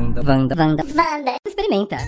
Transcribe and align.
Wanda, 0.00 0.22
Wanda, 0.22 0.54
Wanda, 0.56 0.82
Wanda. 0.96 1.36
Experimenta. 1.46 1.98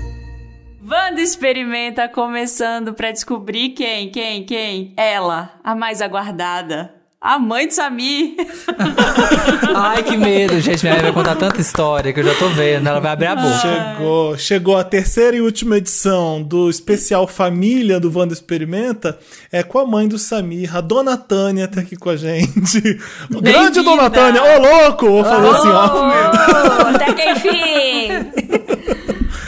Wanda 0.83 1.21
experimenta 1.21 2.09
começando 2.09 2.95
pra 2.95 3.13
descobrir 3.13 3.71
quem, 3.71 4.11
quem, 4.11 4.47
quem? 4.47 4.95
Ela, 4.97 5.61
a 5.63 5.75
mais 5.75 6.01
aguardada. 6.01 7.02
A 7.23 7.39
mãe 7.39 7.69
de 7.69 7.75
Samir. 7.75 8.35
Ai, 9.77 10.03
que 10.03 10.17
medo, 10.17 10.59
gente. 10.61 10.83
Minha 10.83 10.95
mãe 10.95 11.05
vai 11.05 11.13
contar 11.13 11.37
tanta 11.37 11.61
história 11.61 12.13
que 12.13 12.19
eu 12.19 12.25
já 12.25 12.35
tô 12.35 12.49
vendo. 12.49 12.89
Ela 12.89 12.99
vai 12.99 13.13
abrir 13.13 13.27
a 13.27 13.37
boca. 13.37 13.59
Chegou, 13.61 14.37
chegou 14.39 14.77
a 14.77 14.83
terceira 14.83 15.37
e 15.37 15.41
última 15.41 15.77
edição 15.77 16.43
do 16.43 16.69
especial 16.69 17.29
Família 17.29 18.01
do 18.01 18.11
Wanda 18.13 18.33
Experimenta. 18.33 19.17
É 19.53 19.63
com 19.63 19.79
a 19.79 19.87
mãe 19.87 20.09
do 20.09 20.19
Samir, 20.19 20.77
a 20.77 20.81
Dona 20.81 21.17
Tânia 21.17 21.69
tá 21.69 21.83
aqui 21.83 21.95
com 21.95 22.11
a 22.11 22.17
gente. 22.17 22.99
O 23.33 23.41
grande 23.41 23.81
Dona 23.83 24.11
Tânia, 24.11 24.43
ô 24.43 24.59
louco! 24.61 25.07
Vou 25.07 25.25
fazer 25.25 25.49
assim, 25.49 25.69
ó. 25.69 26.89
Até 26.89 27.13
que 27.13 27.31
enfim! 27.31 28.73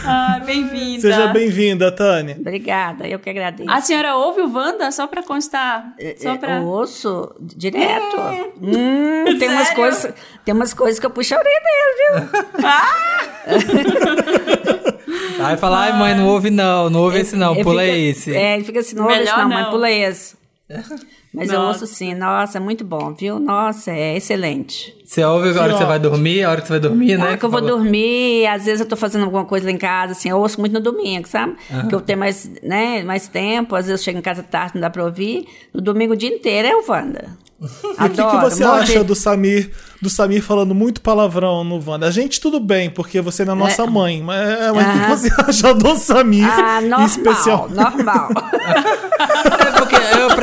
Ah, 0.07 0.39
bem-vinda. 0.45 1.01
Seja 1.01 1.27
bem-vinda, 1.27 1.91
Tânia. 1.91 2.37
Obrigada, 2.39 3.07
eu 3.07 3.17
que 3.19 3.29
agradeço. 3.29 3.69
A 3.69 3.81
senhora 3.81 4.15
ouve 4.15 4.41
o 4.41 4.51
Wanda 4.53 4.91
só 4.91 5.07
pra 5.07 5.23
constar? 5.23 5.93
Só 6.17 6.37
pra... 6.37 6.57
Eu 6.57 6.63
ouço 6.67 7.33
direto. 7.39 8.17
Hum, 8.61 9.37
tem, 9.39 9.49
umas 9.49 9.69
coisas, 9.71 10.13
tem 10.43 10.53
umas 10.53 10.73
coisas 10.73 10.99
que 10.99 11.05
eu 11.05 11.09
puxo 11.09 11.35
a 11.35 11.39
orelha 11.39 11.61
dele, 11.61 12.27
viu? 12.59 12.65
Aí 15.45 15.57
fala, 15.57 15.79
ai 15.81 15.93
mãe, 15.93 16.15
não 16.15 16.27
ouve 16.27 16.49
não, 16.49 16.89
não 16.89 17.01
ouve 17.01 17.19
esse 17.19 17.35
não, 17.35 17.55
pula 17.55 17.81
fica- 17.83 17.95
esse. 17.97 18.35
É, 18.35 18.55
ele 18.55 18.63
fica 18.63 18.79
assim, 18.79 18.95
não 18.95 19.03
ouve 19.03 19.15
esse 19.15 19.23
Melhor 19.25 19.39
não, 19.43 19.49
mãe, 19.49 19.63
não. 19.63 19.69
pula 19.71 19.91
esse. 19.91 20.35
Mas 21.31 21.49
eu 21.51 21.59
Nossa. 21.59 21.83
ouço 21.83 21.93
sim, 21.93 22.15
nossa, 22.15 22.57
é 22.57 22.61
muito 22.61 22.83
bom, 22.83 23.13
viu? 23.13 23.39
Nossa, 23.39 23.91
é 23.91 24.17
excelente. 24.17 24.95
Você 25.05 25.23
ouve 25.23 25.49
a 25.49 25.61
hora 25.61 25.71
que 25.73 25.77
você 25.77 25.85
vai 25.85 25.99
dormir, 25.99 26.43
a 26.43 26.49
hora 26.49 26.61
que 26.61 26.65
você 26.67 26.73
vai 26.73 26.79
dormir, 26.79 27.11
Na 27.17 27.23
né? 27.25 27.29
hora 27.29 27.37
que 27.37 27.45
eu 27.45 27.49
vou 27.51 27.59
Falou. 27.59 27.77
dormir, 27.77 28.47
às 28.47 28.65
vezes 28.65 28.79
eu 28.79 28.87
tô 28.87 28.95
fazendo 28.95 29.25
alguma 29.25 29.45
coisa 29.45 29.67
lá 29.67 29.71
em 29.71 29.77
casa, 29.77 30.13
assim, 30.13 30.29
eu 30.29 30.37
ouço 30.39 30.59
muito 30.59 30.73
no 30.73 30.79
domingo, 30.79 31.27
sabe? 31.27 31.55
Que 31.87 31.93
eu 31.93 32.01
tenho 32.01 32.17
mais, 32.17 32.49
né, 32.63 33.03
mais 33.03 33.27
tempo, 33.27 33.75
às 33.75 33.85
vezes 33.85 34.01
eu 34.01 34.03
chego 34.03 34.17
em 34.17 34.23
casa 34.23 34.41
tarde, 34.41 34.71
não 34.75 34.81
dá 34.81 34.89
pra 34.89 35.03
ouvir. 35.03 35.47
No 35.71 35.81
domingo 35.81 36.13
o 36.13 36.17
dia 36.17 36.29
inteiro 36.29 36.67
é 36.67 36.75
o 36.75 36.83
Wanda. 36.89 37.37
E 37.97 38.05
o 38.07 38.09
que, 38.09 38.25
que 38.25 38.37
você 38.37 38.63
acha 38.65 39.01
do 39.03 39.15
Samir, 39.15 39.71
do 40.01 40.09
Samir 40.09 40.43
falando 40.43 40.75
muito 40.75 40.99
palavrão 41.01 41.63
no 41.63 41.81
Wanda? 41.89 42.05
A 42.07 42.11
gente 42.11 42.41
tudo 42.41 42.59
bem, 42.59 42.89
porque 42.89 43.21
você 43.21 43.45
não 43.45 43.53
é 43.53 43.57
nossa 43.57 43.87
mãe, 43.87 44.21
mas, 44.21 44.37
é, 44.59 44.71
o 44.71 44.75
que 44.75 44.81
Aham. 44.81 45.07
você 45.15 45.29
acha 45.41 45.73
do 45.73 45.95
Samir 45.95 46.45
Ah, 46.45 46.81
normal, 46.81 47.05
especial? 47.05 47.69
normal. 47.69 48.29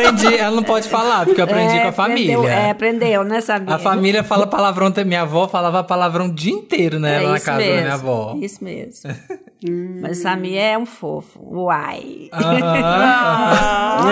É 0.03 0.07
aprendi, 0.09 0.37
ela 0.37 0.57
não 0.57 0.63
pode 0.63 0.89
falar, 0.89 1.25
porque 1.25 1.41
eu 1.41 1.45
aprendi 1.45 1.77
É, 1.77 1.83
com 1.83 1.89
a 1.89 1.93
família. 1.93 2.37
Aprendeu, 2.37 2.53
é, 2.53 2.71
aprendeu, 2.71 3.25
né, 3.25 3.41
sabia? 3.41 3.75
A 3.75 3.79
família 3.79 4.25
fala 4.25 4.47
palavrão, 4.47 4.89
até 4.89 5.05
minha 5.05 5.23
avó 5.23 5.47
falava 5.49 5.83
palavrão 5.85 6.27
o 6.27 6.33
dia 6.33 6.53
inteiro, 6.53 6.99
né? 6.99 7.23
É 7.23 7.27
na 7.29 7.41
casa 7.41 7.59
mesmo, 7.59 7.75
da 7.77 7.83
minha 7.83 7.95
avó. 7.95 8.37
Isso 8.41 8.65
mesmo. 8.65 9.11
Mas 10.03 10.19
o 10.19 10.23
Samir 10.23 10.59
é 10.59 10.77
um 10.77 10.85
fofo. 10.85 11.39
Uai. 11.41 12.29
Aham. 12.33 14.03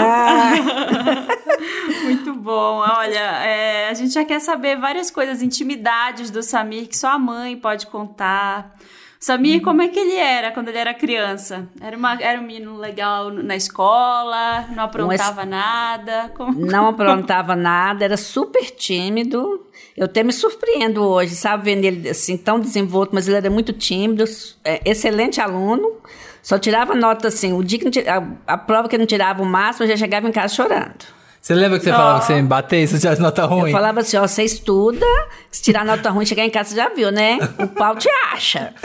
Muito 2.04 2.34
bom. 2.34 2.78
Olha, 2.78 3.18
é, 3.44 3.88
a 3.88 3.94
gente 3.94 4.14
já 4.14 4.24
quer 4.24 4.40
saber 4.40 4.76
várias 4.78 5.10
coisas, 5.10 5.42
intimidades 5.42 6.30
do 6.30 6.40
Samir 6.42 6.86
que 6.88 6.96
só 6.96 7.08
a 7.08 7.18
mãe 7.18 7.56
pode 7.56 7.86
contar. 7.88 8.74
Samir, 9.22 9.60
como 9.60 9.82
é 9.82 9.88
que 9.88 9.98
ele 10.00 10.14
era 10.16 10.50
quando 10.50 10.68
ele 10.68 10.78
era 10.78 10.94
criança? 10.94 11.68
Era, 11.78 11.94
uma, 11.94 12.14
era 12.22 12.40
um 12.40 12.42
menino 12.44 12.78
legal 12.78 13.28
na 13.30 13.54
escola, 13.54 14.64
não 14.74 14.84
aprontava 14.84 15.44
nada? 15.44 16.32
Como- 16.34 16.54
Não 16.66 16.88
aprontava 16.88 17.54
nada, 17.54 18.02
era 18.02 18.16
super 18.16 18.70
tímido. 18.70 19.66
Eu 19.94 20.06
até 20.06 20.22
me 20.22 20.32
surpreendo 20.32 21.02
hoje, 21.04 21.34
sabe, 21.34 21.64
vendo 21.64 21.84
ele 21.84 22.08
assim 22.08 22.38
tão 22.38 22.58
desenvolto, 22.58 23.10
mas 23.14 23.28
ele 23.28 23.36
era 23.36 23.50
muito 23.50 23.74
tímido, 23.74 24.24
é, 24.64 24.80
excelente 24.88 25.38
aluno. 25.38 25.98
Só 26.42 26.58
tirava 26.58 26.94
nota 26.94 27.28
assim, 27.28 27.52
o 27.52 27.62
dia 27.62 27.78
que 27.78 28.08
a, 28.08 28.26
a 28.46 28.56
prova 28.56 28.88
que 28.88 28.96
ele 28.96 29.02
não 29.02 29.06
tirava 29.06 29.42
o 29.42 29.46
máximo, 29.46 29.84
eu 29.84 29.90
já 29.90 29.96
chegava 29.98 30.26
em 30.26 30.32
casa 30.32 30.54
chorando. 30.54 31.04
Você 31.40 31.54
lembra 31.54 31.78
que 31.78 31.84
você 31.84 31.90
falava 31.90 32.20
que 32.20 32.26
você 32.26 32.34
ia 32.34 32.42
me 32.42 32.48
bater 32.48 32.86
se 32.86 32.96
eu 32.96 33.00
tivesse 33.00 33.20
nota 33.22 33.46
ruim? 33.46 33.70
Eu 33.70 33.72
falava 33.72 34.00
assim, 34.00 34.16
ó, 34.18 34.26
você 34.28 34.42
estuda, 34.44 35.06
se 35.50 35.62
tirar 35.62 35.84
nota 35.86 36.10
ruim, 36.10 36.26
chegar 36.26 36.44
em 36.44 36.50
casa, 36.50 36.70
você 36.70 36.76
já 36.76 36.88
viu, 36.90 37.10
né? 37.10 37.38
O 37.58 37.66
pau 37.68 37.96
te 37.96 38.08
acha. 38.32 38.74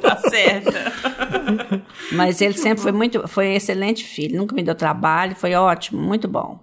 Tá 0.00 0.16
certo. 0.16 0.72
Mas 2.12 2.40
ele 2.40 2.54
sempre 2.54 2.82
foi 2.82 2.90
muito, 2.92 3.26
foi 3.28 3.54
excelente 3.54 4.02
filho, 4.04 4.38
nunca 4.38 4.54
me 4.54 4.62
deu 4.62 4.74
trabalho, 4.74 5.36
foi 5.36 5.54
ótimo, 5.54 6.00
muito 6.00 6.26
bom. 6.26 6.58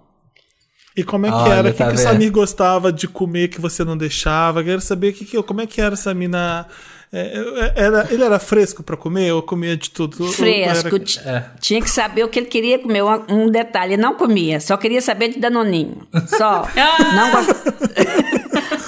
E 0.96 1.04
como 1.04 1.26
é 1.26 1.30
que 1.30 1.36
Olha, 1.36 1.52
era? 1.54 1.68
O 1.68 1.72
que, 1.72 1.78
tá 1.78 1.88
que 1.88 1.94
o? 1.94 1.98
Samir 1.98 2.32
gostava 2.32 2.92
de 2.92 3.06
comer 3.06 3.48
que 3.48 3.60
você 3.60 3.84
não 3.84 3.96
deixava? 3.96 4.64
Quero 4.64 4.80
saber 4.80 5.12
que, 5.12 5.24
que- 5.24 5.40
como 5.44 5.60
é 5.60 5.66
que 5.66 5.80
era 5.80 5.94
Samir 5.94 6.28
na. 6.28 6.66
É, 7.12 7.72
é, 7.76 7.84
era, 7.84 8.06
ele 8.10 8.22
era 8.22 8.38
fresco 8.38 8.82
pra 8.82 8.96
comer 8.96 9.32
ou 9.32 9.42
comia 9.42 9.76
de 9.76 9.90
tudo? 9.90 10.30
Fresco, 10.32 10.88
era- 10.88 10.98
ti- 11.00 11.20
É. 11.24 11.44
tinha 11.60 11.80
que 11.80 11.90
saber 11.90 12.24
o 12.24 12.28
que 12.28 12.38
ele 12.38 12.46
queria 12.46 12.78
comer. 12.78 13.02
Um, 13.02 13.24
um 13.28 13.50
detalhe, 13.50 13.94
ele 13.94 14.02
não 14.02 14.14
comia, 14.14 14.60
só 14.60 14.76
queria 14.76 15.00
saber 15.00 15.28
de 15.28 15.38
danoninho. 15.38 16.06
Só. 16.36 16.68
não, 17.14 17.30
gos- 17.30 17.46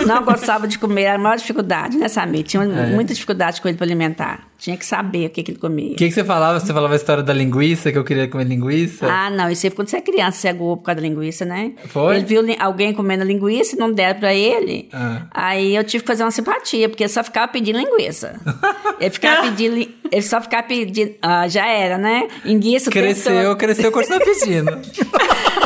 não 0.07 0.25
gostava 0.25 0.67
de 0.67 0.79
comer, 0.79 1.03
era 1.03 1.17
a 1.17 1.19
maior 1.19 1.37
dificuldade, 1.37 1.97
né, 1.97 2.09
Samir? 2.09 2.45
Tinha 2.45 2.65
muita 2.65 3.15
dificuldade 3.15 3.61
com 3.61 3.69
ele 3.69 3.77
para 3.77 3.87
alimentar. 3.87 4.51
Tinha 4.59 4.77
que 4.77 4.85
saber 4.85 5.27
o 5.27 5.31
que, 5.31 5.43
que 5.43 5.53
ele 5.53 5.59
comia. 5.59 5.93
O 5.93 5.97
que, 5.97 6.07
que 6.07 6.13
você 6.13 6.23
falava? 6.23 6.61
Você 6.61 6.73
falava 6.73 6.93
a 6.93 6.97
história 6.97 7.23
da 7.23 7.33
linguiça, 7.33 7.91
que 7.91 7.97
eu 7.97 8.05
queria 8.05 8.29
comer 8.29 8.45
linguiça? 8.45 9.07
Ah, 9.11 9.31
não, 9.31 9.51
isso 9.51 9.67
aí 9.67 9.71
quando 9.71 9.89
você 9.89 9.97
é 9.97 10.01
criança, 10.03 10.39
você 10.39 10.49
é 10.49 10.55
por 10.55 10.77
causa 10.79 11.01
da 11.01 11.07
linguiça, 11.07 11.47
né? 11.47 11.73
Foi? 11.87 12.17
Ele 12.17 12.27
viu 12.27 12.43
alguém 12.59 12.93
comendo 12.93 13.25
linguiça 13.25 13.75
e 13.75 13.79
não 13.79 13.91
deram 13.91 14.21
pra 14.21 14.35
ele. 14.35 14.91
Ah. 14.93 15.23
Aí 15.31 15.75
eu 15.75 15.83
tive 15.83 16.03
que 16.03 16.09
fazer 16.09 16.25
uma 16.25 16.31
simpatia, 16.31 16.91
porque 16.91 17.05
ele 17.05 17.11
só 17.11 17.25
ficava 17.25 17.49
pedindo 17.49 17.79
linguiça. 17.79 18.39
ele 19.01 19.11
ficava 19.11 19.43
pedindo. 19.43 19.89
Ele 20.13 20.23
só 20.23 20.43
ficava 20.43 20.63
pedindo. 20.65 21.15
Ah, 21.23 21.49
já 21.49 21.67
era, 21.67 21.97
né? 21.97 22.29
Linguiça 22.45 22.91
cresceu, 22.91 23.43
todo. 23.45 23.57
cresceu, 23.57 23.91
continua 23.91 24.21
pedindo. 24.21 24.79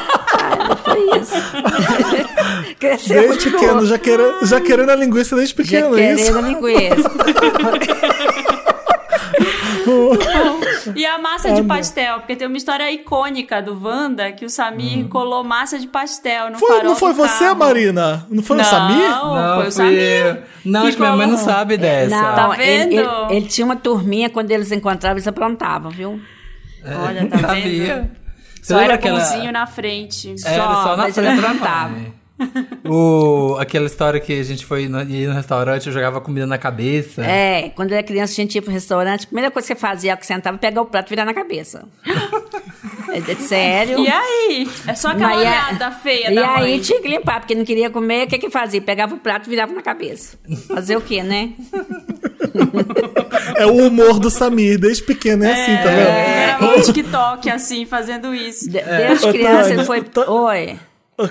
Foi 0.84 1.20
isso. 1.20 1.34
Cresceu 2.78 3.20
Desde 3.22 3.38
continuou. 3.50 3.60
pequeno, 3.60 3.86
já 3.86 3.98
querendo, 3.98 4.46
já 4.46 4.60
querendo 4.60 4.90
a 4.90 4.96
linguiça 4.96 5.36
desde 5.36 5.54
Já 5.54 5.62
pequeno, 5.62 5.98
é 5.98 6.12
isso? 6.14 6.32
querendo 6.32 6.46
linguiça. 6.48 7.10
E 10.96 11.04
a 11.04 11.18
massa 11.18 11.52
de 11.52 11.62
pastel? 11.62 12.18
Porque 12.20 12.36
tem 12.36 12.46
uma 12.48 12.56
história 12.56 12.90
icônica 12.90 13.60
do 13.60 13.78
Wanda 13.82 14.32
que 14.32 14.44
o 14.44 14.50
Samir 14.50 15.06
colou 15.08 15.44
massa 15.44 15.78
de 15.78 15.86
pastel 15.86 16.50
no 16.50 16.58
Foi, 16.58 16.68
farol 16.76 16.84
não 16.84 16.96
foi 16.96 17.12
do 17.12 17.16
você, 17.16 17.44
carro. 17.44 17.58
Marina? 17.58 18.26
Não 18.30 18.42
foi 18.42 18.60
o 18.60 18.64
Samir? 18.64 19.10
Não, 19.10 19.56
foi 19.56 19.66
o 19.68 19.72
Samir. 19.72 20.42
Não, 20.64 20.86
acho 20.86 20.96
que 20.96 21.02
minha 21.02 21.16
mãe 21.16 21.26
não 21.26 21.36
sabe 21.36 21.76
dessa. 21.76 22.16
Não, 22.16 22.34
Tá 22.34 22.62
ele, 22.62 22.96
vendo? 22.96 23.00
ele- 23.30 23.36
ele 23.36 23.46
tinha 23.46 23.64
uma 23.64 23.76
turminha, 23.76 24.30
quando 24.30 24.50
eles 24.50 24.72
encontravam, 24.72 25.16
eles 25.16 25.28
aprontavam, 25.28 25.90
viu? 25.90 26.20
Olha, 27.06 27.26
tá 27.26 27.38
Sabia. 27.38 27.94
vendo? 27.94 28.23
Você 28.64 28.72
Só 28.72 28.78
lembra 28.78 28.94
era 28.94 28.94
aquela... 28.94 29.18
bonzinho 29.20 29.52
na 29.52 29.66
frente. 29.66 30.34
Era 30.42 30.64
Só, 30.64 30.82
só 30.84 30.96
na 30.96 31.12
frente 31.12 31.40
mãe. 31.90 32.14
O, 32.88 33.56
aquela 33.60 33.84
história 33.84 34.18
que 34.18 34.32
a 34.32 34.42
gente 34.42 34.64
foi 34.64 34.88
no, 34.88 35.02
ia 35.02 35.28
no 35.28 35.34
restaurante, 35.34 35.86
eu 35.86 35.92
jogava 35.92 36.18
comida 36.18 36.46
na 36.46 36.56
cabeça. 36.56 37.22
É, 37.22 37.68
quando 37.76 37.90
eu 37.92 37.98
era 37.98 38.06
criança, 38.06 38.32
a 38.32 38.36
gente 38.36 38.54
ia 38.54 38.62
pro 38.62 38.72
restaurante, 38.72 39.24
a 39.24 39.26
primeira 39.26 39.50
coisa 39.50 39.68
que 39.68 39.74
você 39.74 39.78
fazia 39.78 40.12
é 40.12 40.16
que 40.16 40.24
sentava, 40.24 40.56
pegar 40.56 40.80
o 40.80 40.86
prato 40.86 41.08
e 41.08 41.10
virar 41.10 41.26
na 41.26 41.34
cabeça. 41.34 41.86
é, 43.12 43.18
é 43.32 43.34
sério. 43.36 43.98
E 44.00 44.08
aí? 44.08 44.66
É 44.88 44.94
só 44.94 45.08
aquela 45.10 45.28
Mas 45.28 45.42
e 45.42 45.46
a- 45.46 45.50
olhada 45.50 45.90
feia 45.90 46.32
E 46.32 46.34
da 46.34 46.54
aí 46.54 46.70
mãe. 46.72 46.80
tinha 46.80 47.02
que 47.02 47.08
limpar, 47.08 47.40
porque 47.40 47.54
não 47.54 47.66
queria 47.66 47.90
comer, 47.90 48.26
o 48.26 48.28
que 48.30 48.38
que 48.38 48.48
fazia? 48.48 48.80
Pegava 48.80 49.14
o 49.14 49.18
prato 49.18 49.46
e 49.46 49.50
virava 49.50 49.74
na 49.74 49.82
cabeça. 49.82 50.38
Fazer 50.68 50.96
o 50.96 51.02
quê, 51.02 51.22
né? 51.22 51.52
É 53.56 53.66
o 53.66 53.86
humor 53.86 54.18
do 54.18 54.30
Samir, 54.30 54.78
desde 54.78 55.02
pequeno 55.02 55.44
é, 55.44 55.52
assim, 55.52 55.76
tá 55.76 55.90
vendo? 55.90 56.08
Era 56.08 56.60
no 56.60 56.82
TikTok, 56.82 57.50
assim, 57.50 57.86
fazendo 57.86 58.34
isso. 58.34 58.64
De- 58.70 58.82
Desde 58.82 59.26
Ô, 59.28 59.32
criança 59.32 59.72
ele 59.72 59.84
foi... 59.84 60.04
Oi. 60.28 60.78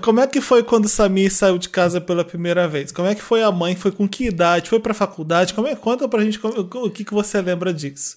Como 0.01 0.21
é 0.21 0.27
que 0.27 0.39
foi 0.39 0.63
quando 0.63 0.85
o 0.85 0.89
Samir 0.89 1.29
saiu 1.33 1.57
de 1.57 1.67
casa 1.67 1.99
pela 1.99 2.23
primeira 2.23 2.67
vez? 2.67 2.91
Como 2.91 3.07
é 3.07 3.13
que 3.15 3.21
foi 3.21 3.43
a 3.43 3.51
mãe? 3.51 3.75
Foi 3.75 3.91
com 3.91 4.07
que 4.07 4.25
idade? 4.27 4.69
Foi 4.69 4.79
pra 4.79 4.93
faculdade? 4.93 5.53
Como 5.53 5.67
é? 5.67 5.75
Conta 5.75 6.07
pra 6.07 6.21
gente 6.23 6.39
como- 6.39 6.57
o 6.61 6.89
que, 6.89 7.03
que 7.03 7.13
você 7.13 7.41
lembra 7.41 7.73
disso. 7.73 8.15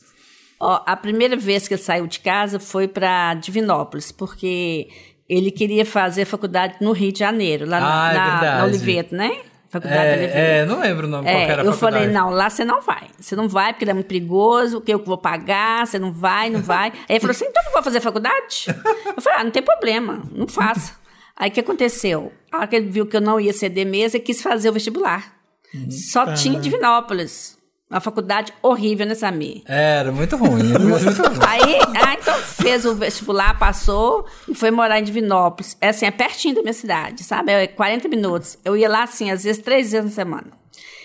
Ó, 0.60 0.80
a 0.86 0.96
primeira 0.96 1.36
vez 1.36 1.66
que 1.66 1.74
ele 1.74 1.82
saiu 1.82 2.06
de 2.06 2.20
casa 2.20 2.60
foi 2.60 2.86
para 2.88 3.34
Divinópolis, 3.34 4.12
porque 4.12 4.88
ele 5.28 5.50
queria 5.50 5.84
fazer 5.84 6.24
faculdade 6.24 6.76
no 6.80 6.92
Rio 6.92 7.12
de 7.12 7.18
Janeiro, 7.18 7.68
lá 7.68 7.80
na, 7.80 7.86
Ah, 8.06 8.12
é 8.12 8.16
na, 8.16 8.30
verdade. 8.30 8.58
na 8.58 8.64
Oliveto, 8.64 9.14
né? 9.16 9.32
Faculdade 9.68 10.04
da 10.04 10.12
Oliveto. 10.16 10.36
É, 10.38 10.58
é, 10.58 10.64
não 10.66 10.80
lembro 10.80 11.06
o 11.06 11.10
nome, 11.10 11.24
qual 11.24 11.34
que 11.36 11.40
É, 11.42 11.44
era 11.50 11.62
a 11.62 11.64
eu 11.64 11.72
faculdade. 11.72 12.04
falei, 12.04 12.14
não, 12.14 12.30
lá 12.30 12.48
você 12.48 12.64
não 12.64 12.80
vai. 12.80 13.08
Você 13.18 13.34
não 13.36 13.48
vai, 13.48 13.72
porque 13.72 13.84
ele 13.84 13.90
é 13.90 13.94
muito 13.94 14.06
perigoso, 14.06 14.80
que 14.80 14.92
eu 14.92 15.00
que 15.00 15.06
vou 15.06 15.18
pagar, 15.18 15.86
você 15.86 15.98
não 15.98 16.12
vai, 16.12 16.50
não 16.50 16.62
vai. 16.62 16.90
Aí 17.08 17.16
ele 17.16 17.20
falou 17.20 17.32
assim, 17.32 17.46
então 17.46 17.62
não 17.64 17.72
vou 17.72 17.82
fazer 17.82 18.00
faculdade? 18.00 18.66
Eu 19.14 19.20
falei, 19.22 19.40
ah, 19.40 19.44
não 19.44 19.50
tem 19.50 19.62
problema, 19.62 20.22
não 20.32 20.46
faça. 20.46 20.94
Aí 21.36 21.50
o 21.50 21.52
que 21.52 21.60
aconteceu? 21.60 22.32
A 22.50 22.58
hora 22.58 22.66
que 22.66 22.76
ele 22.76 22.88
viu 22.88 23.06
que 23.06 23.16
eu 23.16 23.20
não 23.20 23.38
ia 23.38 23.52
ceder 23.52 23.84
mesa, 23.86 24.16
ele 24.16 24.24
quis 24.24 24.40
fazer 24.40 24.70
o 24.70 24.72
vestibular. 24.72 25.34
Uhum. 25.74 25.90
Só 25.90 26.32
tinha 26.32 26.58
Divinópolis. 26.58 27.55
Uma 27.88 28.00
faculdade 28.00 28.52
horrível, 28.60 29.06
né, 29.06 29.14
Samir? 29.14 29.62
Era 29.64 30.10
muito 30.10 30.36
ruim. 30.36 30.70
era 30.70 30.78
muito 30.80 31.04
ruim. 31.04 31.38
Aí, 31.46 31.78
ah, 32.04 32.14
então 32.14 32.34
fez 32.34 32.84
o 32.84 32.96
vestibular, 32.96 33.56
passou 33.58 34.26
e 34.48 34.54
foi 34.56 34.72
morar 34.72 34.98
em 34.98 35.04
Divinópolis. 35.04 35.76
É 35.80 35.90
assim, 35.90 36.04
é 36.04 36.10
pertinho 36.10 36.56
da 36.56 36.62
minha 36.62 36.72
cidade, 36.72 37.22
sabe? 37.22 37.52
É 37.52 37.66
40 37.68 38.08
minutos. 38.08 38.58
Eu 38.64 38.76
ia 38.76 38.88
lá, 38.88 39.04
assim, 39.04 39.30
às 39.30 39.44
vezes 39.44 39.62
três 39.62 39.92
vezes 39.92 40.10
na 40.10 40.10
semana. 40.10 40.50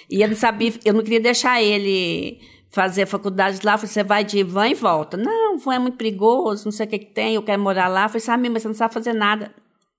E 0.09 0.23
eu 0.23 0.27
não 0.27 0.35
sabia, 0.35 0.73
eu 0.83 0.93
não 0.93 1.03
queria 1.03 1.21
deixar 1.21 1.61
ele 1.61 2.41
fazer 2.71 3.03
a 3.03 3.07
faculdade 3.07 3.59
lá. 3.63 3.73
Eu 3.73 3.77
falei, 3.77 3.93
você 3.93 4.03
vai 4.03 4.23
de 4.23 4.43
van 4.43 4.67
e 4.67 4.73
volta. 4.73 5.17
Não, 5.17 5.59
van 5.59 5.75
é 5.75 5.79
muito 5.79 5.97
perigoso, 5.97 6.65
não 6.65 6.71
sei 6.71 6.87
o 6.87 6.89
que, 6.89 6.97
que 6.97 7.13
tem, 7.13 7.35
eu 7.35 7.43
quero 7.43 7.61
morar 7.61 7.89
lá. 7.89 8.05
Eu 8.05 8.09
falei, 8.09 8.21
sabe, 8.21 8.49
mas 8.49 8.63
você 8.63 8.67
não 8.67 8.75
sabe 8.75 8.91
fazer 8.91 9.13
nada. 9.13 9.53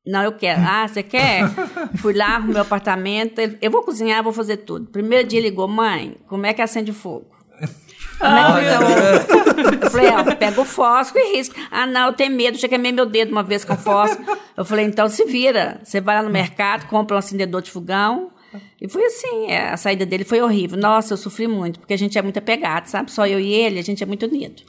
Não, 0.04 0.22
eu 0.22 0.32
quero. 0.32 0.60
Ah, 0.64 0.86
você 0.86 1.02
quer? 1.02 1.48
Fui 1.98 2.12
lá, 2.12 2.34
arrumei 2.36 2.54
meu 2.54 2.62
apartamento. 2.62 3.38
Ele, 3.38 3.56
Eu 3.62 3.70
vou 3.70 3.82
cozinhar, 3.82 4.22
vou 4.22 4.32
fazer 4.32 4.58
tudo. 4.58 4.86
Primeiro 4.86 5.26
dia 5.28 5.40
ligou, 5.40 5.68
mãe, 5.68 6.16
como 6.26 6.44
é 6.44 6.52
que 6.52 6.60
acende 6.60 6.92
fogo? 6.92 7.26
Como 8.18 8.36
é 8.36 8.52
que 8.52 8.66
então? 8.66 9.82
Eu 9.82 9.90
falei, 9.90 10.08
ó, 10.10 10.34
pega 10.36 10.60
o 10.60 10.64
fósforo 10.64 11.24
e 11.24 11.36
risca. 11.36 11.60
Ah, 11.70 11.86
não, 11.86 12.06
eu 12.06 12.12
tenho 12.12 12.30
medo, 12.32 12.56
já 12.58 12.68
queimei 12.68 12.92
meu 12.92 13.06
dedo 13.06 13.32
uma 13.32 13.42
vez 13.42 13.64
com 13.64 13.76
fósforo. 13.76 14.24
Eu 14.56 14.64
falei, 14.64 14.84
então 14.84 15.08
se 15.08 15.24
vira. 15.24 15.80
Você 15.82 16.00
vai 16.00 16.16
lá 16.16 16.22
no 16.22 16.30
mercado, 16.30 16.86
compra 16.88 17.16
um 17.16 17.18
acendedor 17.18 17.62
de 17.62 17.70
fogão. 17.70 18.30
E 18.80 18.88
foi 18.88 19.04
assim, 19.06 19.46
é, 19.50 19.70
a 19.70 19.76
saída 19.76 20.04
dele 20.04 20.24
foi 20.24 20.40
horrível. 20.40 20.78
Nossa, 20.78 21.14
eu 21.14 21.16
sofri 21.16 21.48
muito, 21.48 21.80
porque 21.80 21.94
a 21.94 21.98
gente 21.98 22.18
é 22.18 22.22
muito 22.22 22.38
apegado, 22.38 22.86
sabe? 22.86 23.10
Só 23.10 23.26
eu 23.26 23.40
e 23.40 23.52
ele, 23.52 23.78
a 23.78 23.82
gente 23.82 24.02
é 24.02 24.06
muito 24.06 24.26
unido. 24.26 24.62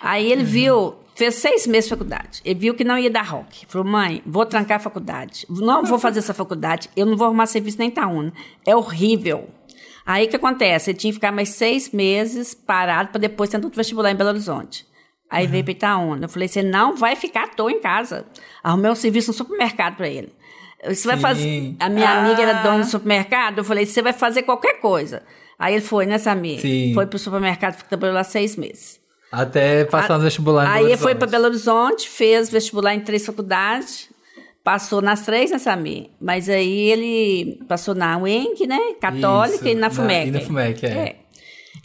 Aí 0.00 0.30
ele 0.30 0.42
viu, 0.42 0.94
fez 1.14 1.36
seis 1.36 1.66
meses 1.66 1.84
de 1.84 1.90
faculdade. 1.90 2.40
Ele 2.44 2.58
viu 2.58 2.74
que 2.74 2.84
não 2.84 2.98
ia 2.98 3.10
dar 3.10 3.22
rock. 3.22 3.66
Falou, 3.66 3.86
mãe, 3.86 4.22
vou 4.26 4.44
trancar 4.44 4.76
a 4.76 4.80
faculdade. 4.80 5.46
Não 5.48 5.84
vou 5.84 5.98
fazer 5.98 6.18
essa 6.18 6.34
faculdade, 6.34 6.90
eu 6.96 7.06
não 7.06 7.16
vou 7.16 7.26
arrumar 7.26 7.46
serviço 7.46 7.78
nem 7.78 7.88
Itaúna. 7.88 8.32
É 8.66 8.74
horrível. 8.74 9.48
Aí 10.06 10.26
o 10.26 10.28
que 10.28 10.36
acontece? 10.36 10.90
Ele 10.90 10.98
tinha 10.98 11.10
que 11.10 11.14
ficar 11.14 11.32
mais 11.32 11.50
seis 11.50 11.90
meses 11.90 12.54
parado 12.54 13.10
para 13.10 13.20
depois 13.20 13.48
tentar 13.48 13.66
outro 13.66 13.78
vestibular 13.78 14.10
em 14.10 14.16
Belo 14.16 14.30
Horizonte. 14.30 14.86
Aí 15.30 15.46
veio 15.46 15.64
para 15.64 15.72
Itaúna. 15.72 16.26
Eu 16.26 16.28
falei, 16.28 16.46
você 16.46 16.62
não 16.62 16.94
vai 16.94 17.16
ficar 17.16 17.44
à 17.44 17.48
toa 17.48 17.72
em 17.72 17.80
casa. 17.80 18.26
Arrumei 18.62 18.90
um 18.90 18.94
serviço 18.94 19.30
no 19.30 19.34
supermercado 19.34 19.96
para 19.96 20.08
ele. 20.08 20.32
Você 20.86 21.08
vai 21.08 21.16
Sim. 21.16 21.22
fazer. 21.22 21.76
A 21.80 21.88
minha 21.88 22.10
amiga 22.10 22.42
era 22.42 22.62
dona 22.62 22.84
do 22.84 22.90
supermercado. 22.90 23.58
Eu 23.58 23.64
falei, 23.64 23.86
você 23.86 24.02
vai 24.02 24.12
fazer 24.12 24.42
qualquer 24.42 24.80
coisa. 24.80 25.22
Aí 25.58 25.74
ele 25.74 25.82
foi, 25.82 26.04
né, 26.04 26.18
Samir? 26.18 26.60
Sim. 26.60 26.92
Foi 26.92 27.06
pro 27.06 27.18
supermercado, 27.18 27.82
trabalhou 27.84 28.14
lá 28.14 28.24
seis 28.24 28.56
meses. 28.56 29.00
Até 29.40 29.84
passar 29.84 30.16
no 30.18 30.24
vestibular. 30.24 30.64
em 30.66 30.68
Aí 30.68 30.84
Belo 30.86 30.98
foi 30.98 31.14
para 31.14 31.26
Belo 31.26 31.44
Horizonte, 31.46 32.08
fez 32.08 32.48
vestibular 32.50 32.94
em 32.94 33.00
três 33.00 33.24
faculdades, 33.26 34.08
passou 34.62 35.02
nas 35.02 35.22
três, 35.22 35.50
né, 35.50 35.58
Samir? 35.58 36.06
Mas 36.20 36.48
aí 36.48 36.90
ele 36.90 37.60
passou 37.68 37.94
na 37.94 38.16
UENG, 38.18 38.66
né? 38.66 38.78
Católica 39.00 39.56
Isso, 39.56 39.68
e 39.68 39.74
na 39.74 39.80
na- 39.82 39.90
FUMEC. 39.90 40.28
e 40.28 40.30
na 40.30 40.40
FUMEC, 40.40 40.86
é. 40.86 41.16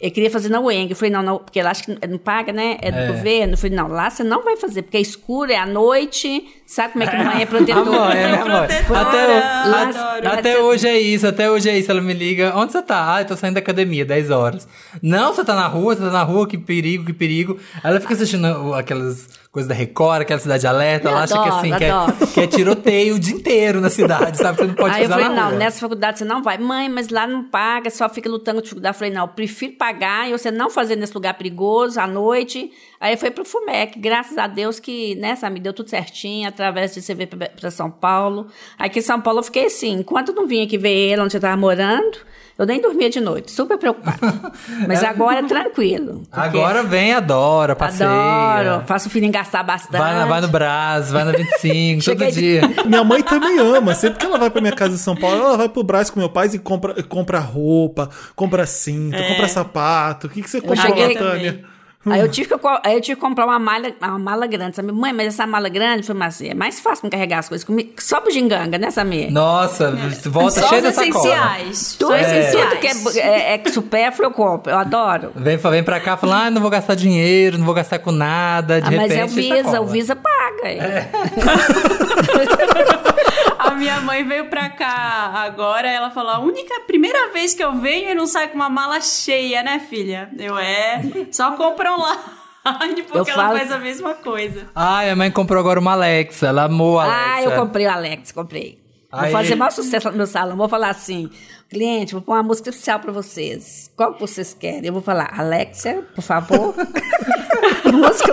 Ele 0.00 0.10
queria 0.12 0.30
fazer 0.30 0.48
na 0.48 0.60
UENG. 0.60 0.90
Eu 0.92 0.96
falei, 0.96 1.10
não, 1.12 1.22
não, 1.22 1.38
porque 1.38 1.60
lá 1.62 1.72
acho 1.72 1.82
que 1.84 2.06
não 2.06 2.16
paga, 2.16 2.52
né? 2.54 2.78
É 2.80 2.90
do 2.90 2.96
É. 2.98 3.06
governo. 3.08 3.52
Eu 3.52 3.58
falei, 3.58 3.76
não, 3.76 3.86
lá 3.88 4.08
você 4.08 4.24
não 4.24 4.42
vai 4.42 4.56
fazer, 4.56 4.80
porque 4.82 4.96
é 4.96 5.00
escuro, 5.00 5.52
é 5.52 5.56
à 5.56 5.66
noite. 5.66 6.42
Sabe 6.70 6.92
como 6.92 7.02
é 7.02 7.06
que 7.08 7.16
mãe 7.16 7.40
é 7.40 7.42
A 7.42 7.46
protetora? 7.48 7.84
mãe, 7.90 8.14
né, 8.14 8.30
mãe? 8.36 8.44
protetora, 8.44 9.00
Até, 9.00 9.98
adoro. 9.98 10.28
até 10.38 10.58
hoje 10.60 10.86
é 10.86 11.00
isso, 11.00 11.26
até 11.26 11.50
hoje 11.50 11.68
é 11.68 11.76
isso. 11.76 11.90
Ela 11.90 12.00
me 12.00 12.14
liga, 12.14 12.52
onde 12.54 12.70
você 12.70 12.80
tá? 12.80 13.12
Ah, 13.16 13.22
eu 13.22 13.26
tô 13.26 13.36
saindo 13.36 13.54
da 13.54 13.60
academia, 13.60 14.04
10 14.04 14.30
horas. 14.30 14.68
Não, 15.02 15.34
você 15.34 15.44
tá 15.44 15.56
na 15.56 15.66
rua, 15.66 15.96
você 15.96 16.00
tá 16.02 16.10
na 16.12 16.22
rua, 16.22 16.46
que 16.46 16.56
perigo, 16.56 17.04
que 17.06 17.12
perigo. 17.12 17.58
Ela 17.82 17.98
fica 17.98 18.14
assistindo 18.14 18.72
aquelas 18.72 19.28
coisas 19.50 19.68
da 19.68 19.74
Record, 19.74 20.22
aquela 20.22 20.38
cidade 20.38 20.64
alerta, 20.64 21.08
Eu 21.08 21.10
ela 21.10 21.24
acha 21.24 21.32
que 21.32 21.38
adoro, 21.40 21.56
assim, 21.56 21.76
que 21.76 21.84
é, 21.84 21.90
adoro. 21.90 22.26
que 22.28 22.40
é 22.40 22.46
tiroteio 22.46 23.16
o 23.16 23.18
dia 23.18 23.34
inteiro 23.34 23.80
na 23.80 23.90
cidade, 23.90 24.38
sabe? 24.38 24.58
Você 24.58 24.66
não 24.68 24.74
pode 24.74 24.94
Aí 24.94 25.02
eu 25.02 25.08
falei, 25.10 25.28
não, 25.28 25.48
rua. 25.48 25.58
nessa 25.58 25.80
faculdade 25.80 26.18
você 26.20 26.24
não 26.24 26.40
vai. 26.40 26.56
Mãe, 26.56 26.88
mas 26.88 27.08
lá 27.08 27.26
não 27.26 27.42
paga, 27.50 27.90
só 27.90 28.08
fica 28.08 28.30
lutando 28.30 28.58
com 28.58 28.62
dificuldade. 28.62 28.94
Eu 28.94 28.98
falei, 29.00 29.12
não, 29.12 29.22
eu 29.22 29.28
prefiro 29.28 29.72
pagar 29.72 30.28
e 30.28 30.32
você 30.38 30.52
não 30.52 30.70
fazer 30.70 30.94
nesse 30.94 31.14
lugar 31.14 31.34
perigoso, 31.34 31.98
à 31.98 32.06
noite. 32.06 32.70
Aí 33.00 33.16
foi 33.16 33.30
pro 33.30 33.46
FUMEC, 33.46 33.98
graças 33.98 34.36
a 34.36 34.46
Deus 34.46 34.78
que, 34.78 35.14
né, 35.14 35.34
me 35.50 35.58
deu 35.58 35.72
tudo 35.72 35.88
certinho, 35.88 36.46
através 36.46 36.92
de 36.92 37.00
você 37.00 37.14
vir 37.14 37.26
pra, 37.28 37.48
pra 37.48 37.70
São 37.70 37.90
Paulo. 37.90 38.48
Aqui 38.78 38.98
em 38.98 39.02
São 39.02 39.18
Paulo 39.20 39.38
eu 39.38 39.42
fiquei 39.44 39.66
assim, 39.66 39.92
enquanto 40.00 40.28
eu 40.28 40.34
não 40.34 40.46
vim 40.46 40.62
aqui 40.62 40.76
ver 40.76 40.90
ele 41.12 41.22
onde 41.22 41.34
eu 41.34 41.40
tava 41.40 41.56
morando, 41.56 42.18
eu 42.58 42.66
nem 42.66 42.78
dormia 42.78 43.08
de 43.08 43.18
noite, 43.18 43.52
super 43.52 43.78
preocupada. 43.78 44.52
Mas 44.86 45.02
agora 45.02 45.38
é 45.38 45.42
tranquilo. 45.42 46.24
Agora 46.30 46.82
vem, 46.82 47.14
adora, 47.14 47.74
passeia. 47.74 48.10
Adoro, 48.10 48.86
faço 48.86 49.08
o 49.08 49.10
filhinho 49.10 49.32
gastar 49.32 49.62
bastante. 49.62 49.96
Vai, 49.98 50.14
na- 50.14 50.26
vai 50.26 50.42
no 50.42 50.48
Brás, 50.48 51.10
vai 51.10 51.24
na 51.24 51.32
25, 51.32 52.04
todo 52.04 52.18
Cheguei- 52.18 52.30
dia. 52.32 52.60
Minha 52.84 53.02
mãe 53.02 53.22
também 53.22 53.58
ama. 53.60 53.94
Sempre 53.94 54.18
que 54.18 54.26
ela 54.26 54.36
vai 54.36 54.50
pra 54.50 54.60
minha 54.60 54.74
casa 54.74 54.94
em 54.94 54.98
São 54.98 55.16
Paulo, 55.16 55.40
ela 55.42 55.56
vai 55.56 55.70
pro 55.70 55.82
Brás 55.82 56.10
com 56.10 56.20
meu 56.20 56.28
pai 56.28 56.50
e 56.52 56.58
compra, 56.58 57.02
compra 57.04 57.38
roupa, 57.38 58.10
compra 58.36 58.66
cinto, 58.66 59.16
compra 59.16 59.48
sapato. 59.48 60.26
O 60.26 60.30
que, 60.30 60.42
que 60.42 60.50
você 60.50 60.60
comprou 60.60 60.76
lá, 60.86 61.14
Tânia? 61.14 61.64
Aí 62.06 62.18
eu, 62.20 62.30
tive 62.30 62.48
que, 62.48 62.54
aí 62.82 62.94
eu 62.94 63.00
tive 63.02 63.16
que 63.16 63.20
comprar 63.20 63.44
uma 63.44 63.58
mala, 63.58 63.92
uma 64.00 64.18
mala 64.18 64.46
grande, 64.46 64.74
sabe? 64.74 64.90
Mãe, 64.90 65.12
mas 65.12 65.26
essa 65.28 65.46
mala 65.46 65.68
grande, 65.68 66.00
eu 66.00 66.06
falei, 66.06 66.18
mas 66.20 66.40
é 66.40 66.54
mais 66.54 66.80
fácil 66.80 67.04
me 67.04 67.10
carregar 67.10 67.40
as 67.40 67.48
coisas 67.50 67.62
comigo. 67.62 67.90
Só 67.98 68.22
pro 68.22 68.30
ginganga, 68.32 68.78
né, 68.78 68.90
Samir? 68.90 69.30
Nossa, 69.30 69.90
volta 70.24 70.62
Só 70.62 70.68
cheia 70.68 70.80
de 70.80 70.92
sacola. 70.92 71.08
essenciais. 71.10 71.96
Tudo, 71.98 72.08
Só 72.08 72.16
essenciais. 72.16 72.70
tudo 72.70 73.12
que 73.12 73.20
é, 73.20 73.52
é, 73.54 73.62
é 73.66 73.68
supérfluo 73.70 74.28
eu 74.28 74.30
compro, 74.30 74.72
eu 74.72 74.78
adoro. 74.78 75.30
Vem, 75.36 75.58
vem 75.58 75.82
pra 75.84 76.00
cá 76.00 76.16
falando, 76.16 76.46
ah, 76.46 76.50
não 76.50 76.62
vou 76.62 76.70
gastar 76.70 76.94
dinheiro, 76.94 77.58
não 77.58 77.66
vou 77.66 77.74
gastar 77.74 77.98
com 77.98 78.12
nada, 78.12 78.80
de 78.80 78.88
Ah, 78.88 78.96
mas 78.96 79.12
repente... 79.12 79.20
é 79.20 79.24
o 79.24 79.28
Visa, 79.28 79.56
sacola. 79.64 79.80
o 79.82 79.86
Visa 79.86 80.16
paga. 80.16 80.68
é. 80.68 81.10
Minha 83.80 83.98
mãe 84.02 84.22
veio 84.22 84.44
pra 84.50 84.68
cá 84.68 85.32
agora, 85.34 85.88
ela 85.90 86.10
falou: 86.10 86.30
a 86.32 86.38
única, 86.38 86.80
primeira 86.86 87.32
vez 87.32 87.54
que 87.54 87.64
eu 87.64 87.72
venho 87.76 88.10
e 88.10 88.14
não 88.14 88.26
saio 88.26 88.50
com 88.50 88.56
uma 88.56 88.68
mala 88.68 89.00
cheia, 89.00 89.62
né, 89.62 89.78
filha? 89.80 90.30
Eu 90.38 90.58
é. 90.58 91.00
Só 91.32 91.52
compram 91.52 91.98
lá. 91.98 92.18
Porque 92.62 93.30
Eu 93.30 93.34
ela 93.34 93.44
falo- 93.44 93.56
faz 93.58 93.72
a 93.72 93.78
mesma 93.78 94.12
coisa. 94.14 94.68
Ah, 94.74 95.00
minha 95.00 95.16
mãe 95.16 95.30
comprou 95.30 95.58
agora 95.58 95.80
uma 95.80 95.92
Alexa, 95.92 96.48
ela 96.48 96.64
amou 96.64 97.00
a 97.00 97.04
Alexa. 97.04 97.24
Ah, 97.26 97.42
eu 97.42 97.52
comprei 97.58 97.86
o 97.86 97.90
Alex, 97.90 98.32
comprei. 98.32 98.78
Vou 99.10 99.30
fazer 99.30 99.54
maior 99.56 99.70
sucesso 99.70 100.10
no 100.10 100.16
meu 100.18 100.26
salão. 100.26 100.58
Vou 100.58 100.68
falar 100.68 100.90
assim, 100.90 101.30
cliente, 101.70 102.12
vou 102.12 102.20
pôr 102.22 102.32
uma 102.34 102.42
música 102.42 102.68
especial 102.68 103.00
pra 103.00 103.10
vocês. 103.10 103.90
Qual 103.96 104.12
que 104.12 104.20
vocês 104.20 104.52
querem? 104.52 104.84
Eu 104.86 104.92
vou 104.92 105.00
falar, 105.02 105.32
Alexia, 105.40 106.04
por 106.14 106.22
favor. 106.22 106.74
música 107.92 108.30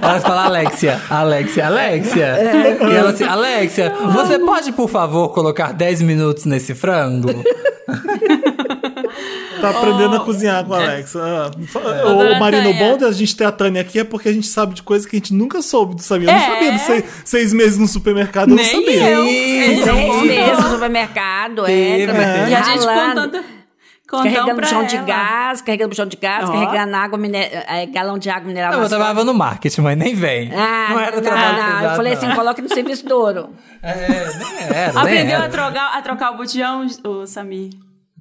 Ela 0.00 0.20
fala 0.20 0.44
Alexia, 0.46 1.00
Alexia, 1.10 1.66
Alexia. 1.66 2.24
É. 2.26 2.78
E 2.90 2.96
ela 2.96 3.10
assim, 3.10 3.24
Alexia, 3.24 3.92
você 4.12 4.38
pode, 4.38 4.72
por 4.72 4.88
favor, 4.88 5.28
colocar 5.30 5.72
10 5.72 6.02
minutos 6.02 6.44
nesse 6.44 6.74
frango? 6.74 7.28
Tá 9.60 9.70
aprendendo 9.70 10.16
a 10.16 10.20
cozinhar 10.20 10.64
com 10.64 10.74
a 10.74 10.78
Alexa. 10.78 11.20
Ah, 11.22 11.50
Ô, 12.06 12.10
O 12.12 12.18
dona 12.18 12.38
Marino, 12.38 12.68
o 12.68 12.72
Tânia. 12.72 12.88
bom 12.90 12.98
de 12.98 13.04
a 13.04 13.12
gente 13.12 13.34
ter 13.36 13.44
a 13.44 13.52
Tânia 13.52 13.80
aqui 13.80 13.98
é 13.98 14.04
porque 14.04 14.28
a 14.28 14.32
gente 14.32 14.46
sabe 14.46 14.74
de 14.74 14.82
coisas 14.82 15.06
que 15.06 15.16
a 15.16 15.18
gente 15.18 15.32
nunca 15.32 15.62
soube 15.62 15.94
do 15.94 16.02
Samir. 16.02 16.28
Eu 16.28 16.32
não 16.34 16.40
É. 16.40 16.46
sabia 16.50 16.72
dos 16.72 16.82
seis, 16.82 17.04
seis 17.24 17.52
meses 17.52 17.78
no 17.78 17.86
supermercado, 17.88 18.50
eu 18.50 18.56
não 18.56 18.62
Nem 18.62 18.72
sabia. 18.72 19.10
eu. 19.10 19.24
Sim, 19.24 19.82
Seis 19.84 20.14
sim. 20.16 20.26
meses 20.26 20.58
no 20.64 20.70
supermercado, 20.70 21.64
Teve, 21.64 22.02
é. 22.02 22.06
teve. 22.06 22.50
E 22.50 22.54
a 22.54 22.62
gente 22.62 22.86
contando. 22.86 23.44
Contando 24.18 24.32
Carregando 24.34 24.60
bujão 24.60 24.84
de 24.84 24.96
gás, 24.98 25.60
carregando 25.60 25.88
bujão 25.90 26.06
de 26.06 26.16
gás, 26.16 26.48
Ó. 26.48 26.52
carregando 26.52 26.96
água, 26.96 27.18
mine- 27.18 27.36
eh, 27.38 27.86
galão 27.92 28.18
de 28.18 28.30
água 28.30 28.46
mineral. 28.48 28.72
Não, 28.72 28.82
eu 28.82 28.88
trabalhava 28.88 29.24
no 29.24 29.34
marketing, 29.34 29.80
mas 29.82 29.96
nem 29.98 30.14
vem. 30.14 30.50
Ah, 30.54 30.86
não 30.90 31.00
era 31.00 31.16
não, 31.16 31.22
trabalho 31.22 31.56
não. 31.56 31.64
pesado, 31.66 31.84
Eu 31.84 31.96
falei 31.96 32.14
não. 32.14 32.18
assim, 32.22 32.34
coloque 32.34 32.62
no 32.62 32.68
serviço 32.68 33.06
do 33.06 33.16
ouro. 33.18 33.50
É, 33.82 33.94
nem 34.38 34.76
era, 34.76 34.92
nem 34.92 35.02
Aprendeu 35.02 35.36
era. 35.36 35.44
a 35.46 35.48
trocar, 35.48 35.98
a 35.98 36.02
trocar 36.02 36.30
o 36.32 36.36
botijão, 36.36 36.86
o 37.04 37.26
Samir? 37.26 37.70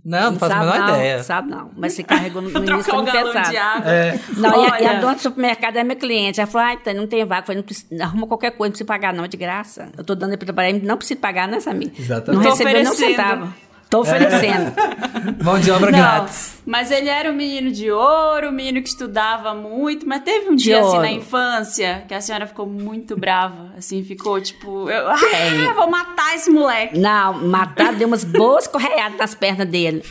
Não, 0.05 0.31
não 0.31 0.37
faço 0.37 0.51
a 0.53 0.59
menor 0.59 0.79
não, 0.79 0.89
ideia. 0.97 1.23
Sabe 1.23 1.49
não, 1.49 1.71
mas 1.77 1.93
você 1.93 2.03
carregou 2.03 2.41
no, 2.41 2.49
no 2.49 2.59
início 2.67 2.83
foi 2.93 3.05
pesado. 3.05 3.49
de 3.49 3.55
água. 3.55 3.89
É. 3.89 4.19
Não, 4.35 4.61
e 4.65 4.69
a, 4.69 4.81
e 4.81 4.85
a 4.85 4.89
Olha. 4.89 4.99
dona 4.99 5.15
do 5.15 5.21
supermercado 5.21 5.77
é 5.77 5.83
minha 5.85 5.95
cliente. 5.95 6.41
Ela 6.41 6.47
falou, 6.51 6.67
ai, 6.67 6.75
Tânia, 6.75 6.99
não 6.99 7.07
tem 7.07 7.23
vaga. 7.23 7.41
Eu 7.43 7.45
falei, 7.45 7.57
não 7.61 7.63
precisa, 7.65 8.03
arruma 8.03 8.27
qualquer 8.27 8.51
coisa, 8.51 8.67
não 8.67 8.71
precisa 8.71 8.85
pagar 8.87 9.13
não, 9.13 9.23
é 9.23 9.29
de 9.29 9.37
graça. 9.37 9.87
Eu 9.97 10.03
tô 10.03 10.13
dando 10.13 10.31
ele 10.31 10.37
pra 10.37 10.45
trabalhar, 10.45 10.73
não 10.83 10.97
precisa 10.97 11.17
pagar, 11.21 11.47
né, 11.47 11.61
Samir? 11.61 11.89
Exatamente. 11.97 12.43
Não 12.43 12.51
recebeu 12.51 12.73
nem 12.73 12.85
um 12.85 12.89
oferecendo. 12.91 13.15
centavo. 13.15 13.53
Tô 13.93 13.99
oferecendo. 13.99 14.73
Mão 15.43 15.59
de 15.59 15.69
obra 15.69 15.91
Não, 15.91 15.99
grátis. 15.99 16.55
mas 16.65 16.89
ele 16.89 17.09
era 17.09 17.29
um 17.29 17.35
menino 17.35 17.69
de 17.71 17.91
ouro, 17.91 18.49
um 18.49 18.51
menino 18.51 18.81
que 18.81 18.89
estudava 18.89 19.53
muito, 19.53 20.07
mas 20.07 20.23
teve 20.23 20.49
um 20.49 20.55
De 20.55 20.63
dia 20.63 20.79
assim 20.79 20.87
ouro. 20.87 21.01
na 21.01 21.11
infância 21.11 22.03
que 22.07 22.13
a 22.15 22.19
senhora 22.19 22.47
ficou 22.47 22.65
muito 22.65 23.15
brava, 23.15 23.71
assim, 23.77 24.03
ficou 24.03 24.41
tipo, 24.41 24.89
eu, 24.89 25.07
ah, 25.11 25.73
vou 25.75 25.91
matar 25.91 26.33
esse 26.33 26.49
moleque. 26.49 26.97
Não, 26.97 27.33
matar, 27.47 27.93
deu 27.93 28.07
umas 28.07 28.23
boas 28.23 28.65
correiadas 28.65 29.15
nas 29.19 29.35
pernas 29.35 29.67
dele. 29.67 30.03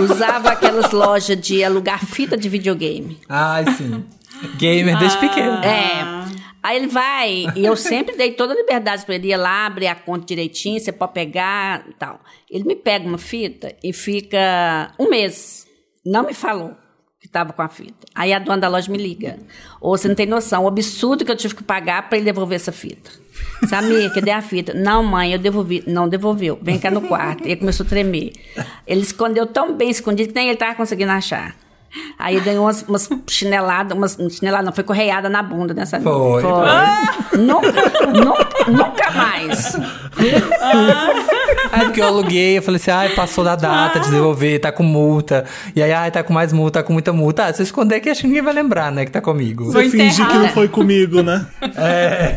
Usava 0.00 0.52
aquelas 0.52 0.90
lojas 0.90 1.38
de 1.38 1.62
alugar 1.62 2.02
fita 2.06 2.34
de 2.34 2.48
videogame. 2.48 3.18
Ai, 3.28 3.66
sim. 3.76 4.06
Gamer 4.56 4.98
desde 4.98 5.18
pequeno. 5.18 5.58
É. 5.62 6.27
Aí 6.68 6.76
ele 6.76 6.88
vai, 6.88 7.46
e 7.56 7.64
eu 7.64 7.74
sempre 7.74 8.14
dei 8.14 8.32
toda 8.32 8.52
a 8.52 8.56
liberdade 8.56 9.06
pra 9.06 9.14
ele 9.14 9.32
ir 9.32 9.36
lá, 9.38 9.64
abrir 9.64 9.86
a 9.86 9.94
conta 9.94 10.26
direitinho, 10.26 10.78
você 10.78 10.92
pode 10.92 11.14
pegar 11.14 11.82
e 11.88 11.94
tal. 11.94 12.20
Ele 12.50 12.64
me 12.64 12.76
pega 12.76 13.08
uma 13.08 13.16
fita 13.16 13.74
e 13.82 13.90
fica 13.90 14.92
um 14.98 15.08
mês. 15.08 15.66
Não 16.04 16.26
me 16.26 16.34
falou 16.34 16.76
que 17.18 17.26
estava 17.26 17.54
com 17.54 17.62
a 17.62 17.70
fita. 17.70 18.06
Aí 18.14 18.34
a 18.34 18.38
dona 18.38 18.58
da 18.58 18.68
loja 18.68 18.92
me 18.92 18.98
liga. 18.98 19.38
Ou 19.80 19.96
você 19.96 20.08
não 20.08 20.14
tem 20.14 20.26
noção, 20.26 20.64
o 20.64 20.68
absurdo 20.68 21.24
que 21.24 21.32
eu 21.32 21.36
tive 21.36 21.54
que 21.54 21.62
pagar 21.62 22.06
para 22.06 22.18
ele 22.18 22.26
devolver 22.26 22.56
essa 22.56 22.70
fita. 22.70 23.12
Samir, 23.66 24.12
cadê 24.12 24.30
a 24.30 24.42
fita? 24.42 24.74
Não, 24.74 25.02
mãe, 25.02 25.32
eu 25.32 25.38
devolvi. 25.38 25.82
Não 25.86 26.06
devolveu. 26.06 26.58
Vem 26.60 26.78
cá 26.78 26.90
no 26.90 27.00
quarto. 27.00 27.46
Ele 27.46 27.56
começou 27.56 27.86
a 27.86 27.88
tremer. 27.88 28.32
Ele 28.86 29.00
escondeu 29.00 29.46
tão 29.46 29.74
bem 29.74 29.88
escondido 29.88 30.28
que 30.28 30.34
nem 30.34 30.48
ele 30.48 30.54
estava 30.56 30.74
conseguindo 30.74 31.12
achar. 31.12 31.56
Aí 32.18 32.38
ganhou 32.40 32.64
umas, 32.64 32.82
umas 32.82 33.08
chineladas, 33.28 33.96
umas 33.96 34.16
chineladas, 34.30 34.66
não, 34.66 34.72
foi 34.72 34.84
correiada 34.84 35.28
na 35.28 35.42
bunda, 35.42 35.72
né, 35.72 35.86
Samir? 35.86 36.04
Foi. 36.04 36.42
Nunca, 37.38 37.72
nunca, 38.12 38.70
nunca 38.70 39.10
mais. 39.12 39.76
Aí 41.72 41.84
porque 41.84 42.00
eu 42.00 42.06
aluguei, 42.06 42.58
eu 42.58 42.62
falei 42.62 42.76
assim, 42.80 42.90
ai, 42.90 43.08
passou 43.10 43.44
da 43.44 43.54
data 43.56 44.00
de 44.00 44.10
devolver, 44.10 44.60
tá 44.60 44.72
com 44.72 44.82
multa. 44.82 45.44
E 45.76 45.82
aí, 45.82 45.92
ai, 45.92 46.10
tá 46.10 46.22
com 46.22 46.32
mais 46.32 46.52
multa, 46.52 46.80
tá 46.80 46.86
com 46.86 46.92
muita 46.92 47.12
multa. 47.12 47.44
Ah, 47.44 47.52
se 47.52 47.60
eu 47.60 47.64
esconder 47.64 47.96
aqui, 47.96 48.08
acho 48.10 48.22
que 48.22 48.26
ninguém 48.26 48.42
vai 48.42 48.54
lembrar, 48.54 48.90
né, 48.90 49.04
que 49.04 49.10
tá 49.10 49.20
comigo. 49.20 49.64
Vou 49.64 49.72
Você 49.82 49.90
fingir 49.90 50.26
que 50.26 50.34
não 50.38 50.48
foi 50.48 50.68
comigo, 50.68 51.22
né? 51.22 51.46
É, 51.80 52.36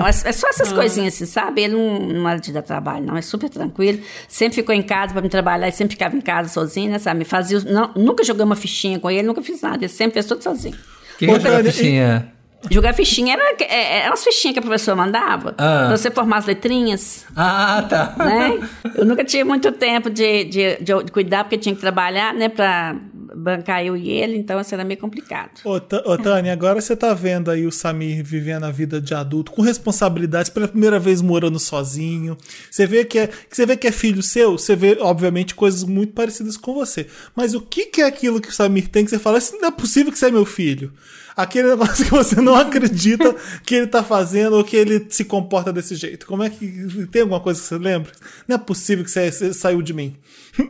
mas 0.00 0.24
é 0.24 0.32
só 0.32 0.46
Ah. 0.46 0.50
essas 0.50 0.72
coisinhas 0.72 1.14
assim, 1.14 1.26
sabe? 1.26 1.62
Ele 1.62 1.74
não, 1.74 1.98
não 1.98 2.28
era 2.28 2.40
de 2.40 2.52
dar 2.52 2.62
trabalho, 2.62 3.04
não. 3.04 3.16
É 3.16 3.22
super 3.22 3.48
tranquilo. 3.48 3.98
Sempre 4.28 4.56
ficou 4.56 4.74
em 4.74 4.82
casa 4.82 5.12
pra 5.12 5.22
me 5.22 5.28
trabalhar. 5.28 5.66
Ele 5.66 5.76
sempre 5.76 5.92
ficava 5.94 6.16
em 6.16 6.20
casa 6.20 6.48
sozinho, 6.48 6.90
né, 6.90 6.98
sabe? 6.98 7.24
Fazia, 7.24 7.60
não, 7.60 7.90
nunca 7.94 8.24
joguei 8.24 8.44
uma 8.44 8.56
fichinha 8.56 8.98
com 8.98 9.10
ele, 9.10 9.22
nunca 9.22 9.42
fiz 9.42 9.60
nada. 9.62 9.76
Ele 9.76 9.88
sempre 9.88 10.14
fez 10.14 10.26
tudo 10.26 10.42
sozinho. 10.42 10.76
Quem 11.18 11.30
Ô, 11.30 11.34
que 11.34 11.40
joga 11.40 11.56
Tânia, 11.56 11.68
e- 11.68 11.72
fichinha? 11.72 12.32
Jogar 12.70 12.92
fichinha 12.94 13.34
era, 13.34 13.56
é, 13.60 13.98
era 14.00 14.10
umas 14.10 14.22
fichinhas 14.24 14.52
que 14.54 14.58
a 14.58 14.62
professora 14.62 14.96
mandava. 14.96 15.54
Ah. 15.58 15.86
Pra 15.88 15.96
você 15.96 16.10
formar 16.10 16.38
as 16.38 16.46
letrinhas. 16.46 17.24
Ah, 17.34 17.84
tá. 17.88 18.14
né? 18.18 18.68
Eu 18.94 19.04
nunca 19.04 19.24
tive 19.24 19.44
muito 19.44 19.70
tempo 19.72 20.08
de, 20.08 20.44
de, 20.44 20.76
de- 20.76 21.04
de 21.04 21.12
cuidar, 21.12 21.44
porque 21.44 21.58
tinha 21.58 21.74
que 21.74 21.80
trabalhar, 21.80 22.32
né, 22.34 22.48
pra 22.48 22.94
bancar 23.34 23.82
eu 23.84 23.96
e 23.96 24.10
ele, 24.10 24.36
então 24.36 24.60
isso 24.60 24.74
era 24.74 24.84
meio 24.84 25.00
complicado. 25.00 25.50
Ô, 25.64 25.76
ô, 25.76 26.18
Tânia, 26.18 26.52
agora 26.52 26.80
você 26.80 26.94
tá 26.94 27.14
vendo 27.14 27.50
aí 27.50 27.66
o 27.66 27.72
Samir 27.72 28.22
vivendo 28.22 28.64
a 28.64 28.70
vida 28.70 29.00
de 29.00 29.14
adulto, 29.14 29.50
com 29.52 29.62
responsabilidades, 29.62 30.50
pela 30.50 30.68
primeira 30.68 30.98
vez 30.98 31.22
morando 31.22 31.58
sozinho. 31.58 32.36
Você 32.70 32.86
vê 32.86 33.04
que 33.06 33.18
é, 33.18 33.30
você 33.50 33.64
vê 33.64 33.74
que 33.76 33.86
é 33.86 33.92
filho 33.92 34.22
seu, 34.22 34.52
você 34.58 34.76
vê, 34.76 34.98
obviamente, 35.00 35.54
coisas 35.54 35.82
muito 35.82 36.12
parecidas 36.12 36.56
com 36.58 36.74
você. 36.74 37.06
Mas 37.34 37.54
o 37.54 37.60
que, 37.60 37.86
que 37.86 38.02
é 38.02 38.06
aquilo 38.06 38.40
que 38.40 38.50
o 38.50 38.52
Samir 38.52 38.88
tem 38.88 39.02
que 39.04 39.10
você 39.10 39.18
fala, 39.18 39.38
isso 39.38 39.56
não 39.58 39.68
é 39.68 39.70
possível 39.70 40.12
que 40.12 40.18
você 40.18 40.26
é 40.26 40.30
meu 40.30 40.44
filho? 40.44 40.92
Aquele 41.36 41.68
negócio 41.68 42.04
que 42.04 42.10
você 42.10 42.40
não 42.40 42.54
acredita 42.54 43.34
que 43.64 43.74
ele 43.74 43.86
tá 43.86 44.02
fazendo 44.02 44.56
ou 44.56 44.64
que 44.64 44.76
ele 44.76 45.06
se 45.08 45.24
comporta 45.24 45.72
desse 45.72 45.94
jeito. 45.94 46.26
Como 46.26 46.42
é 46.42 46.50
que. 46.50 47.06
Tem 47.10 47.22
alguma 47.22 47.40
coisa 47.40 47.60
que 47.60 47.66
você 47.66 47.78
lembra? 47.78 48.12
Não 48.46 48.56
é 48.56 48.58
possível 48.58 49.04
que 49.04 49.10
você, 49.10 49.30
você 49.32 49.52
saiu 49.54 49.80
de 49.82 49.92
mim. 49.94 50.16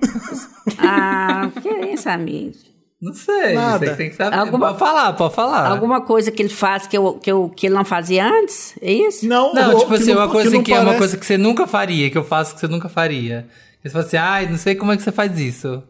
Ah, 0.79 1.51
que 1.61 1.69
é 1.69 1.93
isso, 1.95 2.09
amigo? 2.09 2.53
Não 3.01 3.13
sei, 3.13 3.55
Nada. 3.55 3.79
você 3.85 3.91
que 3.91 3.97
tem 3.97 4.11
que 4.11 4.17
saber. 4.17 4.37
Alguma- 4.37 4.69
Pode 4.69 4.79
falar, 4.79 5.13
pode 5.15 5.35
falar. 5.35 5.67
Alguma 5.69 6.03
coisa 6.03 6.31
que 6.31 6.41
ele 6.41 6.49
faz 6.49 6.87
que, 6.87 6.97
eu, 6.97 7.15
que, 7.15 7.33
eu, 7.33 7.49
que 7.49 7.67
ele 7.67 7.75
não 7.75 7.85
fazia 7.85 8.25
antes? 8.29 8.75
É 8.81 8.93
isso? 8.93 9.27
Não, 9.27 9.53
Não, 9.53 9.73
ou 9.73 9.79
tipo 9.81 9.89
que 9.91 9.97
assim, 10.03 10.13
não- 10.15 10.21
uma 10.23 10.29
coisa 10.29 10.63
que, 10.63 10.71
não 10.71 10.79
é 10.79 10.81
uma 10.83 10.95
coisa 10.95 11.17
que 11.17 11.27
você 11.27 11.37
nunca 11.37 11.67
faria, 11.67 12.09
que 12.11 12.17
eu 12.17 12.23
faço 12.23 12.55
que 12.55 12.61
você 12.61 12.69
nunca 12.69 12.89
faria. 12.89 13.49
Você 13.83 13.91
fala 13.91 14.05
assim, 14.05 14.17
ai, 14.17 14.47
não 14.49 14.57
sei 14.57 14.77
como 14.77 14.93
é 14.93 14.97
que 14.97 15.03
você 15.03 15.11
faz 15.11 15.37
isso. 15.41 15.83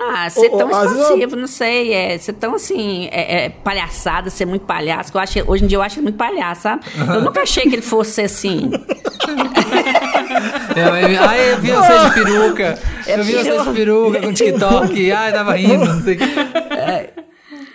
Ah, 0.00 0.30
ser 0.30 0.46
ô, 0.52 0.58
tão 0.58 0.68
vezes 0.68 0.92
expansivo, 0.96 1.34
não 1.36 1.46
sei. 1.48 1.92
É, 1.92 2.16
ser 2.18 2.32
tão 2.34 2.54
assim, 2.54 3.08
é, 3.10 3.46
é, 3.46 3.48
palhaçada, 3.48 4.30
ser 4.30 4.44
muito 4.46 4.64
palhaço. 4.64 5.10
que 5.10 5.16
Eu 5.18 5.20
acho, 5.20 5.42
hoje 5.50 5.64
em 5.64 5.66
dia 5.66 5.76
eu 5.76 5.82
acho 5.82 5.96
ele 5.96 6.04
muito 6.04 6.16
palhaço, 6.16 6.62
sabe? 6.62 6.84
Eu 6.96 7.20
nunca 7.22 7.42
achei 7.42 7.64
que 7.64 7.74
ele 7.74 7.82
fosse 7.82 8.12
ser 8.12 8.22
assim. 8.22 8.70
Eu, 10.76 10.96
eu, 10.96 11.20
ai, 11.28 11.52
eu 11.52 11.58
vi 11.58 11.70
você 11.72 11.98
de 11.98 12.14
peruca. 12.14 12.78
É 13.06 13.18
eu 13.18 13.24
vi 13.24 13.32
você 13.32 13.58
de 13.58 13.70
peruca. 13.72 14.20
com 14.20 14.32
TikTok. 14.32 15.12
Ai, 15.12 15.32
tava 15.32 15.52
rindo, 15.54 15.84
não 15.84 16.02
sei 16.02 16.14
o 16.14 16.18
que. 16.18 16.24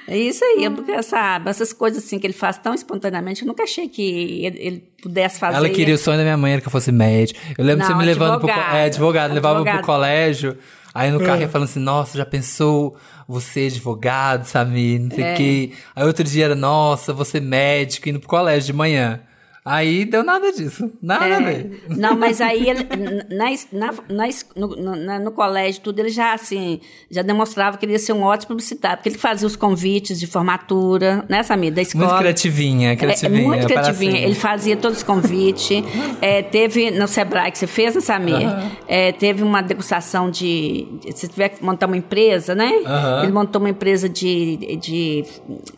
É 0.05 0.17
isso 0.17 0.43
aí, 0.43 0.69
porque 0.69 1.01
sabe, 1.01 1.49
essas 1.49 1.71
coisas 1.71 2.03
assim 2.03 2.19
que 2.19 2.27
ele 2.27 2.33
faz 2.33 2.57
tão 2.57 2.73
espontaneamente, 2.73 3.41
eu 3.41 3.47
nunca 3.47 3.63
achei 3.63 3.87
que 3.87 4.45
ele, 4.45 4.59
ele 4.59 4.83
pudesse 5.01 5.39
fazer. 5.39 5.55
Ela 5.57 5.69
queria 5.69 5.95
o 5.95 5.97
sonho 5.97 6.17
da 6.17 6.23
minha 6.23 6.35
mãe 6.37 6.51
era 6.53 6.61
que 6.61 6.67
eu 6.67 6.71
fosse 6.71 6.91
médico. 6.91 7.39
Eu 7.57 7.63
lembro 7.63 7.81
de 7.81 7.87
você 7.87 7.93
Não, 7.93 7.99
me 7.99 8.05
levando 8.05 8.39
pro, 8.39 8.49
advogado. 8.49 8.75
é, 8.75 8.85
advogado, 8.85 9.29
me 9.29 9.35
levava 9.35 9.61
pro 9.61 9.69
Advogado. 9.69 9.85
colégio. 9.85 10.57
Aí 10.93 11.09
no 11.11 11.19
carro 11.19 11.41
ia 11.41 11.49
falando 11.49 11.67
assim, 11.67 11.79
nossa, 11.79 12.17
já 12.17 12.25
pensou 12.25 12.95
você 13.27 13.61
advogado, 13.61 14.45
sabe? 14.45 14.99
Não 14.99 15.09
sei 15.09 15.23
o 15.23 15.27
É. 15.27 15.33
quê. 15.33 15.71
Aí 15.95 16.05
outro 16.05 16.23
dia 16.23 16.45
era, 16.45 16.55
nossa, 16.55 17.11
você 17.13 17.39
médico, 17.39 18.09
indo 18.09 18.19
pro 18.19 18.29
colégio 18.29 18.67
de 18.67 18.73
manhã. 18.73 19.21
Aí 19.65 20.03
deu 20.05 20.23
nada 20.23 20.51
disso. 20.51 20.91
Nada 21.01 21.23
a 21.25 21.29
É, 21.29 21.39
ver. 21.41 21.83
não, 21.89 22.15
mas 22.17 22.41
aí 22.41 22.67
ele, 22.69 22.83
na, 23.29 23.49
na, 23.71 23.93
na 24.09 24.29
no, 24.55 24.67
no, 24.75 25.19
no 25.19 25.31
colégio, 25.31 25.81
tudo, 25.81 25.99
ele 25.99 26.09
já 26.09 26.33
assim, 26.33 26.81
já 27.09 27.21
demonstrava 27.21 27.77
que 27.77 27.85
ele 27.85 27.93
ia 27.93 27.99
ser 27.99 28.11
um 28.13 28.23
ótimo 28.23 28.49
publicitário, 28.49 28.97
porque 28.97 29.09
ele 29.09 29.17
fazia 29.17 29.47
os 29.47 29.55
convites 29.55 30.19
de 30.19 30.27
formatura, 30.27 31.23
né, 31.29 31.41
Samir, 31.43 31.71
da 31.73 31.81
escola. 31.81 32.05
Muito 32.07 32.19
criativinha, 32.19 32.91
É, 32.91 32.95
criativinha. 32.95 33.39
É, 33.41 33.45
muito 33.47 33.65
criativinha. 33.67 34.19
Ele 34.19 34.35
fazia 34.35 34.75
todos 34.75 34.97
os 34.97 35.03
convites. 35.03 35.69
É, 36.21 36.41
teve 36.41 36.89
no 36.91 37.07
Sebrae 37.07 37.51
que 37.51 37.57
você 37.57 37.67
fez, 37.67 37.95
né, 37.95 38.01
Samir? 38.01 38.47
É, 38.87 39.11
teve 39.11 39.43
uma 39.43 39.61
degustação 39.61 40.29
de. 40.29 40.87
Se 41.15 41.27
tiver 41.27 41.49
que 41.49 41.63
montar 41.63 41.85
uma 41.87 41.97
empresa, 41.97 42.55
né? 42.55 42.71
Aham. 42.85 43.23
Ele 43.23 43.31
montou 43.31 43.61
uma 43.61 43.69
empresa 43.69 44.07
de. 44.07 44.77
de 44.77 45.25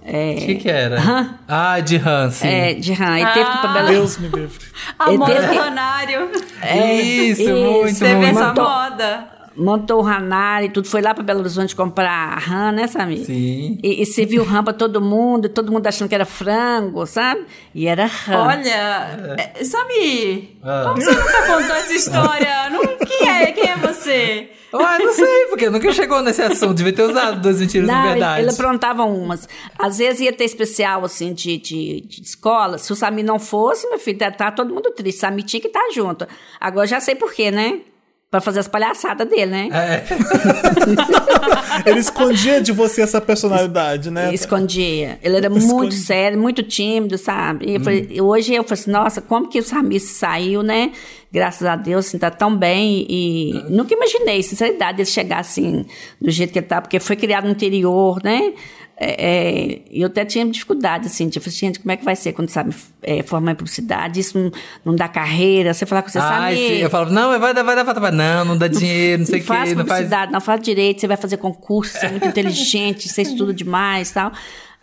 é, 0.04 0.36
O 0.38 0.46
que 0.46 0.56
que 0.56 0.70
era? 0.70 1.00
Rã. 1.00 1.36
Ah, 1.48 1.80
de 1.80 1.96
Han, 1.98 2.30
sim. 2.30 2.48
é, 2.48 2.74
de 2.74 2.94
rã. 2.94 3.20
E 3.20 3.26
teve 3.34 3.46
Ah. 3.50 3.58
pra 3.58 3.74
Belo 3.82 3.88
Deus 3.90 4.18
me 4.18 4.28
livre. 4.28 4.66
A 5.00 5.10
Ele 5.10 5.18
moda 5.18 5.34
teve- 5.34 5.58
Ronário. 5.58 6.30
isso, 6.32 7.42
isso, 7.42 7.54
muito, 7.56 8.00
Teve 8.00 8.16
muito. 8.16 8.30
essa 8.38 8.48
Mandou- 8.48 8.64
moda. 8.66 9.28
montou 9.58 10.00
o 10.00 10.02
Ranari 10.02 10.66
e 10.66 10.70
tudo. 10.70 10.88
Foi 10.88 11.02
lá 11.02 11.14
pra 11.14 11.24
Belo 11.24 11.40
Horizonte 11.40 11.76
comprar 11.76 12.34
a 12.34 12.38
rã, 12.40 12.72
né, 12.72 12.88
Samir? 12.88 13.26
Sim. 13.26 13.78
E, 13.82 14.02
e 14.02 14.06
serviu 14.06 14.44
rã 14.44 14.64
pra 14.64 14.74
todo 14.74 15.00
mundo, 15.02 15.48
todo 15.48 15.72
mundo 15.72 15.88
achando 15.88 16.10
que 16.10 16.16
era 16.16 16.26
frango, 16.26 17.06
sabe? 17.06 17.46
E 17.74 17.88
era 17.88 18.06
rã. 18.06 18.38
Olha, 18.48 19.36
é, 19.38 19.64
Samir, 19.64 20.50
Ah. 20.64 20.84
como 20.90 21.02
você 21.02 21.12
nunca 21.12 21.42
contou 21.48 21.76
essa 21.76 21.94
história? 21.94 22.70
Não, 22.70 22.82
quem 23.06 23.30
é? 23.30 23.52
Quem 23.54 23.70
é 23.70 23.76
você? 23.78 24.50
Ué, 24.74 25.00
não 25.00 25.14
sei, 25.14 25.46
porque 25.48 25.70
nunca 25.70 25.92
chegou 25.94 26.22
nesse 26.22 26.42
assunto. 26.42 26.74
Devia 26.74 26.94
ter 26.94 27.04
usado 27.04 27.42
duas 27.42 27.60
mentiras 27.60 27.88
Não, 27.88 27.96
de 27.96 28.02
ele, 28.02 28.12
verdade. 28.12 28.42
ele 28.42 28.50
aprontava 28.52 29.04
umas. 29.04 29.48
Às 29.78 29.98
vezes 29.98 30.22
ia 30.22 30.34
ter 30.34 30.44
especial, 30.46 31.04
assim, 31.06 31.34
de, 31.34 31.58
de, 31.58 32.02
de 32.02 32.22
escola. 32.22 32.78
Se 32.78 32.92
o 32.92 32.96
Sami 32.96 33.24
não 33.24 33.40
fosse, 33.40 33.88
meu 33.90 34.00
filho, 34.00 34.18
tá, 34.18 34.32
tá 34.32 34.52
todo 34.52 34.74
mundo 34.74 34.92
triste. 34.92 35.20
Sami 35.22 35.44
tinha 35.44 35.62
que 35.62 35.68
estar 35.68 35.90
junto. 35.94 36.28
Agora 36.60 36.88
já 36.88 37.00
sei 37.00 37.16
por 37.16 37.34
quê, 37.34 37.52
né? 37.52 37.80
Pra 38.32 38.42
fazer 38.42 38.60
as 38.60 38.68
palhaçadas 38.68 39.30
dele, 39.30 39.46
né? 39.46 39.70
É. 39.72 40.04
Ele 41.90 42.00
escondia 42.00 42.62
de 42.62 42.72
você 42.72 43.02
essa 43.02 43.22
personalidade, 43.22 44.10
né? 44.10 44.34
Escondia. 44.34 45.20
Ele 45.24 45.38
era 45.38 45.50
muito 45.50 45.94
sério, 45.94 46.38
muito 46.38 46.64
tímido, 46.64 47.18
sabe? 47.18 47.66
E 47.70 47.76
eu 47.76 47.82
falei- 47.82 48.08
e 48.12 48.22
hoje 48.22 48.54
eu 48.54 48.64
falei 48.64 48.82
assim, 48.82 48.92
nossa, 48.92 49.22
como 49.22 49.48
que 49.48 49.60
o 49.60 49.64
Samir 49.64 50.02
saiu, 50.02 50.64
né? 50.64 50.92
Graças 51.32 51.68
a 51.68 51.76
Deus, 51.76 52.08
assim, 52.08 52.18
tá 52.18 52.32
tão 52.32 52.56
bem. 52.56 53.06
E 53.10 53.54
nunca 53.70 53.94
imaginei, 53.94 54.42
sinceridade, 54.42 55.02
ele 55.02 55.06
chegar 55.10 55.40
assim, 55.40 55.86
do 56.20 56.32
jeito 56.32 56.52
que 56.52 56.60
ele 56.60 56.66
tá, 56.66 56.82
porque 56.82 57.00
foi 57.00 57.16
criado 57.16 57.46
no 57.46 57.52
interior, 57.52 58.22
né? 58.24 58.54
É, 58.98 59.28
é, 59.28 59.82
e 59.92 60.02
eu 60.02 60.08
até 60.08 60.24
tinha 60.24 60.46
dificuldade, 60.46 61.08
assim, 61.08 61.30
falar, 61.30 61.50
gente, 61.52 61.80
como 61.80 61.92
é 61.92 61.98
que 61.98 62.06
vai 62.06 62.16
ser 62.16 62.32
quando 62.32 62.50
sabe 62.50 62.74
é, 63.04 63.22
formar 63.24 63.52
em 63.52 63.56
publicidade? 63.56 64.22
Isso 64.22 64.38
não, 64.38 64.52
não 64.86 64.96
dá 64.96 65.08
carreira, 65.08 65.74
você 65.74 65.86
falar 65.86 66.02
com 66.02 66.10
você, 66.10 66.20
Ai, 66.20 66.56
Samir, 66.56 66.70
sim. 66.70 66.78
Eu 66.78 66.90
falava, 66.90 67.12
não, 67.12 67.38
vai 67.38 67.54
dar, 67.54 67.64
vai 67.64 67.76
dar, 67.76 67.84
vai 67.84 67.94
dar. 67.94 68.12
Não, 68.12 68.46
não 68.46 68.58
dá 68.58 68.68
dinheiro, 68.70 69.20
não 69.20 69.26
sei 69.26 69.40
o 69.40 69.42
não 69.42 69.46
faz. 69.46 69.70
Não 69.70 69.76
faz. 69.76 69.88
publicidade, 69.88 70.32
não 70.32 70.42
faz 70.42 70.62
direito, 70.62 71.02
você 71.02 71.08
vai 71.08 71.18
fazer 71.18 71.38
concurso, 71.38 71.92
você 71.98 72.06
é 72.06 72.10
muito 72.10 72.26
inteligente, 72.28 73.10
você 73.10 73.22
estuda 73.24 73.54
demais 73.54 74.12
e 74.12 74.14
tal. 74.14 74.32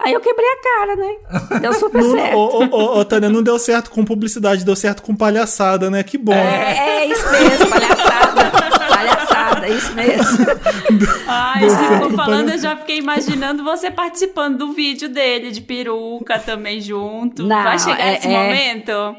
Aí 0.04 0.12
eu 0.12 0.20
quebrei 0.20 0.46
a 0.46 0.56
cara, 0.62 0.96
né? 0.96 1.60
Deu 1.60 1.72
super 1.74 2.02
Não, 2.02 2.10
certo. 2.10 2.36
ô, 2.36 2.98
ô, 2.98 3.04
Tânia, 3.04 3.28
não 3.28 3.42
deu 3.42 3.58
certo 3.58 3.90
com 3.90 4.04
publicidade, 4.04 4.64
deu 4.64 4.74
certo 4.74 5.00
com 5.02 5.14
palhaçada, 5.14 5.88
né? 5.90 6.02
Que 6.02 6.18
bom. 6.18 6.34
É, 6.34 7.02
é 7.02 7.06
isso 7.06 7.30
mesmo, 7.30 7.66
palhaçada. 7.68 8.50
palhaçada, 8.88 9.31
é 9.66 9.70
isso 9.70 9.94
mesmo. 9.94 10.24
Ai, 11.26 11.68
você 11.68 11.94
ficou 11.94 12.10
falando, 12.10 12.50
eu 12.50 12.58
já 12.58 12.76
fiquei 12.76 12.98
imaginando 12.98 13.64
você 13.64 13.90
participando 13.90 14.58
do 14.58 14.72
vídeo 14.72 15.08
dele, 15.08 15.50
de 15.50 15.60
peruca 15.60 16.38
também 16.38 16.80
junto. 16.80 17.42
Não, 17.42 17.62
vai 17.62 17.78
chegar 17.78 18.00
é- 18.00 18.16
esse 18.16 18.26
é- 18.26 18.30
momento? 18.30 19.16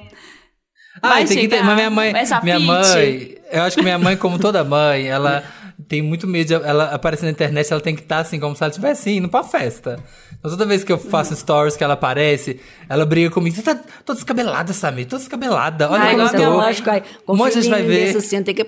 Ah, 1.01 1.15
tem 1.25 1.27
que 1.27 1.47
ter. 1.47 1.63
Mas 1.63 1.75
minha 1.75 1.89
mãe. 1.89 2.13
minha 2.43 2.59
fit? 2.59 2.65
mãe. 2.65 3.38
Eu 3.51 3.63
acho 3.63 3.75
que 3.77 3.83
minha 3.83 3.97
mãe, 4.00 4.15
como 4.15 4.39
toda 4.39 4.63
mãe, 4.63 5.07
ela 5.07 5.43
tem 5.88 6.01
muito 6.01 6.25
medo 6.27 6.47
de 6.47 6.53
ela 6.53 6.85
aparecer 6.85 7.25
na 7.25 7.31
internet, 7.31 7.71
ela 7.71 7.81
tem 7.81 7.95
que 7.95 8.01
estar 8.01 8.19
assim, 8.19 8.39
como 8.39 8.55
se 8.55 8.63
ela 8.63 8.69
estivesse 8.69 9.09
indo 9.12 9.27
pra 9.27 9.43
festa. 9.43 10.00
Então 10.39 10.50
toda 10.51 10.65
vez 10.65 10.83
que 10.83 10.91
eu 10.91 10.97
faço 10.97 11.35
stories 11.35 11.75
que 11.75 11.83
ela 11.83 11.93
aparece, 11.95 12.59
ela 12.88 13.05
briga 13.05 13.29
comigo. 13.31 13.55
Você 13.55 13.62
tá 13.62 13.75
toda 14.05 14.15
descabelada, 14.17 14.71
Samir, 14.71 15.05
toda 15.07 15.19
descabelada. 15.19 15.89
Olha 15.89 16.03
Ah, 16.03 16.09
como 16.12 16.21
eu 16.21 16.33
minha 16.33 16.47
tô. 16.47 16.53
Lógico, 16.57 16.89
Um 17.27 17.35
monte 17.35 17.53
de 17.55 17.62
gente 17.63 17.71
vai 17.71 17.81
ver. 17.83 18.15
assim, 18.15 18.43
tem 18.43 18.53
que, 18.55 18.65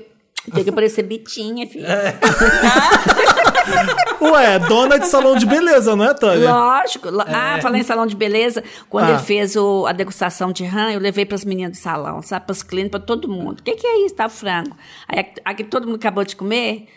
tem 0.54 0.64
que 0.64 0.72
parecer 0.72 1.04
bitinha, 1.04 1.66
filho. 1.70 1.86
Ué, 4.22 4.60
dona 4.60 5.00
de 5.00 5.08
salão 5.08 5.36
de 5.36 5.46
beleza, 5.46 5.96
não 5.96 6.06
é, 6.06 6.14
Tânia? 6.14 6.50
Lógico. 6.52 7.10
lo- 7.10 7.22
Ah, 7.22 7.58
falando 7.62 7.80
em 7.80 7.84
salão 7.84 8.06
de 8.06 8.16
beleza, 8.16 8.64
quando 8.90 9.06
Ah. 9.06 9.10
ele 9.12 9.20
fez 9.20 9.56
o- 9.56 9.86
a 9.86 9.92
degustação 9.92 10.52
de 10.52 10.64
rã, 10.64 10.92
eu 10.92 11.00
levei 11.00 11.26
para 11.26 11.36
as 11.36 11.46
meninas 11.46 11.72
do 11.78 11.82
salão, 11.82 12.22
sabe? 12.22 12.46
Para 12.46 12.54
as 12.54 12.64
clientes, 12.64 12.92
para 12.92 13.00
todo 13.00 13.28
mundo. 13.28 13.60
O 13.60 13.64
que, 13.64 13.76
que 13.76 13.88
é 13.88 14.06
isso? 14.06 14.16
Tá 14.16 14.30
frango. 14.30 14.76
Aí 15.08 15.26
aqui- 15.44 15.64
todo 15.64 15.86
mundo 15.88 15.96
acabou 15.98 16.24
de 16.24 16.36
comer. 16.36 16.88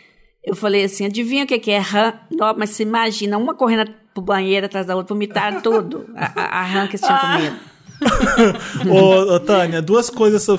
Eu 0.44 0.54
falei 0.54 0.84
assim: 0.84 1.04
adivinha 1.06 1.44
o 1.44 1.46
que, 1.46 1.58
que 1.58 1.70
é 1.70 1.78
rã? 1.78 2.12
Não, 2.30 2.54
mas 2.56 2.70
você 2.70 2.82
imagina, 2.82 3.36
uma 3.38 3.54
correndo 3.54 3.90
pro 4.14 4.22
banheiro 4.22 4.66
atrás 4.66 4.86
da 4.86 4.94
outra, 4.96 5.14
vomitaram 5.14 5.60
tudo. 5.60 6.06
A, 6.16 6.32
a, 6.40 6.60
a 6.60 6.62
rã 6.62 6.86
que 6.86 6.96
eles 6.96 7.06
tinham 7.06 7.18
comido. 7.20 7.56
ô, 8.88 9.34
ô, 9.34 9.40
Tânia, 9.40 9.82
duas 9.82 10.08
coisas 10.08 10.40
so- 10.44 10.56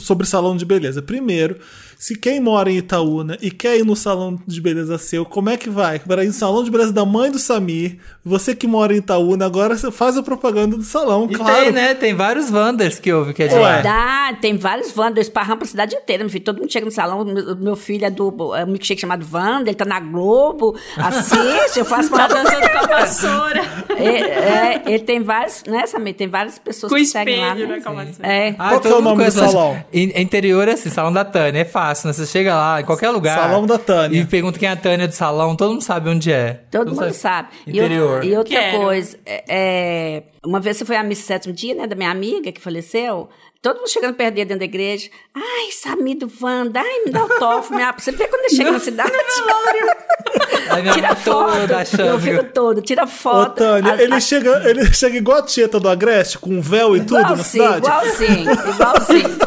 sobre 0.00 0.26
salão 0.26 0.56
de 0.56 0.64
beleza. 0.64 1.02
Primeiro, 1.02 1.58
se 1.98 2.14
quem 2.16 2.40
mora 2.40 2.70
em 2.70 2.76
Itaúna 2.76 3.36
e 3.40 3.50
quer 3.50 3.76
ir 3.78 3.84
no 3.84 3.96
salão 3.96 4.38
de 4.46 4.60
beleza 4.60 4.98
seu, 4.98 5.24
como 5.24 5.48
é 5.50 5.56
que 5.56 5.70
vai? 5.70 5.98
Para 5.98 6.22
ir 6.24 6.28
no 6.28 6.32
salão 6.32 6.62
de 6.62 6.70
beleza 6.70 6.92
da 6.92 7.04
mãe 7.04 7.30
do 7.30 7.38
Samir, 7.38 7.98
você 8.24 8.54
que 8.54 8.66
mora 8.66 8.92
em 8.94 8.98
Itaúna, 8.98 9.46
agora 9.46 9.76
você 9.76 9.90
faz 9.90 10.16
a 10.16 10.22
propaganda 10.22 10.76
do 10.76 10.82
salão, 10.82 11.26
E 11.30 11.34
claro. 11.34 11.56
tem, 11.64 11.72
né? 11.72 11.94
Tem 11.94 12.14
vários 12.14 12.50
Wanders 12.50 12.98
que 12.98 13.12
houve 13.12 13.32
que 13.32 13.42
é 13.44 13.48
de 13.48 13.54
Ué. 13.54 13.60
lá. 13.60 13.80
Dá, 13.80 14.36
tem 14.40 14.56
vários 14.56 14.94
Wanda, 14.96 15.18
eu 15.18 15.22
esparramo 15.22 15.58
pra 15.58 15.66
cidade 15.66 15.94
inteira, 15.96 16.22
meu 16.22 16.30
filho. 16.30 16.44
Todo 16.44 16.58
mundo 16.60 16.70
chega 16.72 16.84
no 16.86 16.92
salão, 16.92 17.24
meu, 17.24 17.56
meu 17.56 17.76
filho 17.76 18.04
é 18.04 18.10
do 18.10 18.54
é 18.54 18.64
um 18.64 18.68
milkshake 18.68 19.00
chamado 19.00 19.26
Wanda, 19.32 19.70
ele 19.70 19.76
tá 19.76 19.84
na 19.84 20.00
Globo, 20.00 20.76
assiste, 20.96 21.78
eu 21.78 21.84
faço 21.84 22.10
Tá 22.10 22.16
uma... 22.16 22.28
dançando 22.28 22.70
com 22.70 22.78
a 22.78 22.86
vassoura. 22.98 23.60
É, 23.96 24.04
é, 24.04 24.82
ele 24.86 24.98
tem 25.00 25.22
vários, 25.22 25.62
né, 25.66 25.86
Samir? 25.86 26.14
Tem 26.14 26.28
várias 26.28 26.58
pessoas 26.58 26.90
Com 26.92 26.98
que 26.98 27.06
seguem 27.06 27.40
lá. 27.40 27.48
espelho, 27.54 27.68
né? 27.68 27.80
né? 28.20 28.48
É. 28.48 28.54
Ah, 28.58 28.68
Qual 28.70 28.80
que 28.80 28.88
é 28.88 28.94
o 28.94 29.00
nome 29.00 29.24
do 29.24 29.30
salão? 29.30 29.82
In- 29.92 30.12
Interior 30.20 30.68
é 30.68 30.72
assim, 30.72 30.90
salão 30.90 31.12
da 31.12 31.24
Tânia. 31.24 31.60
É 31.60 31.64
fácil, 31.64 31.85
né? 31.88 32.12
Você 32.12 32.26
chega 32.26 32.54
lá, 32.54 32.80
em 32.80 32.84
qualquer 32.84 33.10
lugar. 33.10 33.38
Salão 33.38 33.66
da 33.66 33.78
Tânia. 33.78 34.20
E 34.20 34.24
pergunta 34.26 34.58
quem 34.58 34.68
é 34.68 34.72
a 34.72 34.76
Tânia 34.76 35.06
do 35.08 35.14
salão, 35.14 35.54
todo 35.56 35.70
mundo 35.72 35.82
sabe 35.82 36.08
onde 36.10 36.32
é. 36.32 36.60
Todo 36.70 36.94
mundo 36.94 37.12
sabe. 37.12 37.48
E 37.66 37.70
outra- 37.70 37.84
Interior. 37.86 38.24
E, 38.24 38.36
outra 38.36 38.54
Quero. 38.60 38.78
coisa, 38.78 39.16
é, 39.26 39.44
é, 39.48 40.22
uma 40.44 40.60
vez 40.60 40.76
você 40.76 40.84
foi 40.84 40.96
a 40.96 41.02
missa 41.02 41.22
sétimo 41.26 41.52
dia, 41.54 41.74
né, 41.74 41.86
da 41.86 41.94
minha 41.96 42.10
amiga 42.10 42.50
que 42.52 42.60
faleceu, 42.60 43.28
todo 43.62 43.78
mundo 43.78 43.88
chegando 43.90 44.14
perto 44.14 44.34
dele 44.34 44.44
dentro 44.46 44.60
da 44.60 44.64
igreja. 44.64 45.08
Ai, 45.34 45.70
Samir 45.72 46.18
do 46.18 46.30
Wanda, 46.40 46.80
ai, 46.80 47.04
me 47.04 47.10
dá 47.10 47.20
autógrafo. 47.20 47.74
minha... 47.74 47.92
Você 47.96 48.12
vê 48.12 48.26
quando 48.28 48.44
ele 48.46 48.54
chega 48.56 48.70
na 48.72 48.78
cidade, 48.80 49.12
Aí 50.70 50.82
minha 50.82 50.94
tira 50.94 51.14
foto. 51.14 51.74
achando 51.74 52.16
que- 52.18 52.24
filho 52.24 52.44
todo, 52.52 52.82
tira 52.82 53.04
Ô, 53.04 53.06
foto. 53.06 53.54
Tânia, 53.56 53.92
As- 53.94 54.00
ele, 54.00 54.14
as- 54.14 54.24
chega, 54.24 54.68
ele 54.68 54.92
chega 54.92 55.16
igual 55.16 55.38
a 55.38 55.42
Tieta 55.42 55.78
do 55.80 55.88
Agreste, 55.88 56.38
com 56.38 56.50
um 56.50 56.60
véu 56.60 56.96
e 56.96 57.00
tudo 57.00 57.20
na 57.20 57.36
cidade? 57.38 57.78
igualzinho, 57.86 58.50
igualzinho. 58.52 59.38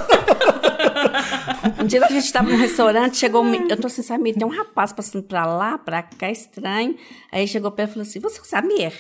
Dia 1.89 2.05
a 2.05 2.08
gente 2.10 2.25
estava 2.25 2.50
num 2.50 2.58
restaurante, 2.58 3.17
chegou 3.17 3.43
um. 3.43 3.67
Eu 3.69 3.77
tô 3.77 3.88
assim, 3.88 4.01
Samir, 4.01 4.36
tem 4.36 4.46
um 4.46 4.55
rapaz 4.55 4.93
passando 4.93 5.24
pra 5.24 5.46
lá, 5.46 5.77
pra 5.77 6.01
cá, 6.03 6.29
estranho. 6.29 6.96
Aí 7.31 7.48
chegou 7.48 7.72
perto 7.72 7.89
e 7.89 7.93
falou 7.93 8.08
assim: 8.08 8.19
Você 8.19 8.38
é 8.39 8.41
o 8.41 8.46
Samir? 8.46 8.93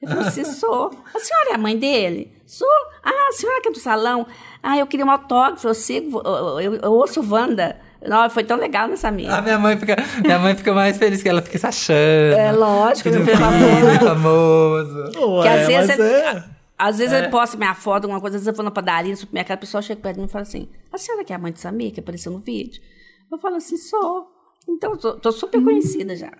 Eu 0.00 0.08
falei 0.08 0.26
assim: 0.26 0.44
Sou. 0.44 0.90
A 1.14 1.18
senhora 1.20 1.50
é 1.52 1.54
a 1.54 1.58
mãe 1.58 1.76
dele? 1.78 2.32
Sou. 2.46 2.66
Ah, 3.04 3.28
a 3.28 3.32
senhora 3.32 3.60
que 3.60 3.68
é 3.68 3.72
do 3.72 3.78
salão? 3.78 4.26
Ah, 4.62 4.76
eu 4.76 4.86
queria 4.86 5.06
um 5.06 5.10
autógrafo, 5.10 5.66
eu 5.66 5.74
sigo, 5.74 6.20
eu, 6.24 6.60
eu, 6.60 6.74
eu 6.76 6.92
ouço 6.92 7.20
Wanda. 7.28 7.76
Não, 8.04 8.28
foi 8.30 8.42
tão 8.42 8.56
legal, 8.56 8.88
né, 8.88 8.96
Samir? 8.96 9.32
A 9.32 9.40
minha 9.40 9.58
mãe 9.60 9.76
fica, 9.78 9.94
minha 10.24 10.38
mãe 10.38 10.56
fica 10.56 10.72
mais 10.74 10.96
feliz 10.96 11.22
que 11.22 11.28
ela 11.28 11.40
fica 11.40 11.56
se 11.56 11.66
achando. 11.66 12.36
É 12.36 12.50
lógico, 12.50 13.08
meu 13.10 13.20
um 13.20 13.24
filho 13.24 13.36
filho 13.36 14.00
famoso. 14.00 15.36
Ué, 15.38 15.42
Que 15.42 15.48
às 15.48 15.66
vezes, 15.68 15.96
você- 15.96 16.02
é... 16.02 16.44
às 16.82 16.98
vezes 16.98 17.12
eu 17.12 17.30
posto 17.30 17.56
minha 17.56 17.74
foto, 17.74 18.04
alguma 18.04 18.20
coisa, 18.20 18.36
às 18.36 18.42
vezes 18.42 18.48
eu 18.48 18.56
vou 18.56 18.64
na 18.64 18.70
padaria, 18.72 19.12
no 19.12 19.16
supermercado, 19.16 19.56
a 19.56 19.60
pessoa 19.60 19.80
chega 19.80 20.00
perto 20.00 20.16
de 20.16 20.20
mim 20.22 20.26
e 20.26 20.30
fala 20.30 20.42
assim: 20.42 20.68
A 20.92 20.98
senhora 20.98 21.24
que 21.24 21.32
é 21.32 21.36
a 21.36 21.38
mãe 21.38 21.52
de 21.52 21.60
Samir, 21.60 21.92
que 21.92 22.00
apareceu 22.00 22.32
no 22.32 22.40
vídeo? 22.40 22.82
Eu 23.30 23.38
falo 23.38 23.56
assim: 23.56 23.76
sou. 23.76 24.26
Então, 24.68 24.96
tô, 24.96 25.14
tô 25.14 25.30
super 25.30 25.62
conhecida 25.62 26.16
já. 26.16 26.32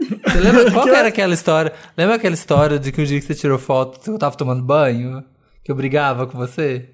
Você 0.00 0.40
lembra 0.40 0.70
qual 0.72 0.84
que 0.84 0.90
era 0.90 1.08
aquela 1.08 1.34
história? 1.34 1.72
Lembra 1.96 2.16
aquela 2.16 2.34
história 2.34 2.78
de 2.78 2.90
que 2.90 3.00
o 3.00 3.06
dia 3.06 3.20
que 3.20 3.26
você 3.26 3.34
tirou 3.34 3.58
foto, 3.58 4.00
que 4.00 4.10
eu 4.10 4.18
tava 4.18 4.36
tomando 4.36 4.62
banho? 4.62 5.24
Que 5.64 5.70
eu 5.70 5.76
brigava 5.76 6.26
com 6.26 6.36
você? 6.36 6.90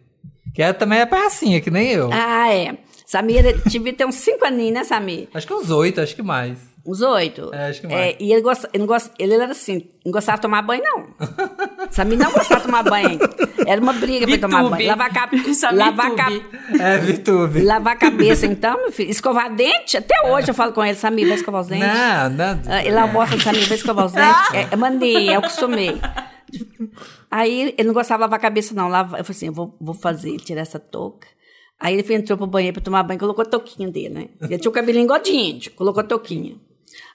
Que 0.55 0.63
ela 0.63 0.75
também 0.75 1.01
é 1.01 1.07
palhacinha, 1.07 1.61
que 1.61 1.71
nem 1.71 1.93
eu. 1.93 2.11
Ah, 2.13 2.53
é. 2.53 2.79
Samir 3.07 3.63
devia 3.67 3.93
ter 3.93 4.07
uns 4.07 4.17
cinco 4.17 4.45
aninhos, 4.45 4.75
né, 4.75 4.85
Samir? 4.85 5.29
Acho 5.33 5.47
que 5.47 5.55
uns 5.55 5.71
oito, 5.71 6.01
acho 6.01 6.15
que 6.15 6.23
mais. 6.23 6.59
Uns 6.85 7.01
oito. 7.01 7.51
É, 7.55 7.69
acho 7.69 7.81
que 7.81 7.87
mais. 7.87 8.17
e 8.19 8.33
ele, 8.33 8.41
gosta, 8.43 8.69
ele, 8.73 8.81
não 8.81 8.87
gosta, 8.89 9.11
ele 9.17 9.35
era 9.35 9.47
assim, 9.53 9.89
não 10.05 10.11
gostava 10.11 10.37
de 10.39 10.43
tomar 10.43 10.63
banho, 10.63 10.83
não. 10.83 11.07
Samir 11.93 12.19
não 12.19 12.33
gostava 12.33 12.61
de 12.61 12.67
tomar 12.67 12.83
banho. 12.83 13.21
Era 13.67 13.81
uma 13.81 13.93
briga 13.93 14.27
pra 14.27 14.39
tomar 14.39 14.69
banho. 14.69 14.89
Lavar 14.89 15.07
a 15.07 15.13
cabeça. 15.15 15.55
Samir 15.55 15.79
Lavar, 15.79 16.07
a 16.07 16.11
Tube. 16.11 16.41
ca- 16.41 16.85
É, 16.85 16.99
Vitube. 16.99 17.63
lavar 17.63 17.93
a 17.93 17.97
cabeça, 17.97 18.47
então, 18.47 18.77
meu 18.79 18.91
filho. 18.91 19.11
Escovar 19.11 19.55
dente, 19.55 19.97
até 19.97 20.15
hoje 20.27 20.49
eu 20.51 20.55
falo 20.55 20.73
com 20.73 20.85
ele, 20.85 20.97
Samir, 20.97 21.27
vai 21.29 21.37
escovar 21.37 21.61
os 21.61 21.69
dentes. 21.69 21.87
Não, 21.87 22.31
não. 22.31 22.63
Ah, 22.67 22.85
Ele 22.85 22.97
almoça 22.99 23.37
de 23.37 23.43
Samir, 23.45 23.69
vai 23.69 23.77
escovar 23.77 24.07
os 24.07 24.13
dentes. 24.13 24.33
É, 24.53 24.69
é 24.73 24.77
mandei, 24.77 25.29
é 25.29 25.37
o 25.37 25.39
acostumei. 25.39 26.01
Aí 27.31 27.75
ele 27.79 27.87
não 27.87 27.95
gostava 27.95 28.19
de 28.19 28.23
lavar 28.23 28.39
a 28.39 28.43
cabeça, 28.43 28.75
não. 28.75 28.89
Lava, 28.89 29.19
eu 29.19 29.25
falei 29.25 29.37
assim: 29.37 29.47
eu 29.47 29.53
vou, 29.53 29.77
vou 29.81 29.95
fazer, 29.95 30.37
tirar 30.39 30.61
essa 30.63 30.79
touca. 30.79 31.27
Aí 31.81 31.95
ele 31.99 32.15
entrou 32.15 32.37
pro 32.39 32.47
banheiro 32.47 32.75
pra 32.75 32.83
tomar 32.83 33.03
banho, 33.03 33.19
colocou 33.19 33.43
a 33.43 33.47
touquinha 33.47 33.89
dele, 33.91 34.09
né? 34.11 34.29
Ele 34.43 34.59
tinha 34.59 34.71
o 34.71 34.73
cabelinho 34.73 35.05
igual 35.05 35.19
de 35.21 35.33
índio, 35.33 35.73
colocou 35.73 36.01
a 36.01 36.05
touquinha. 36.05 36.57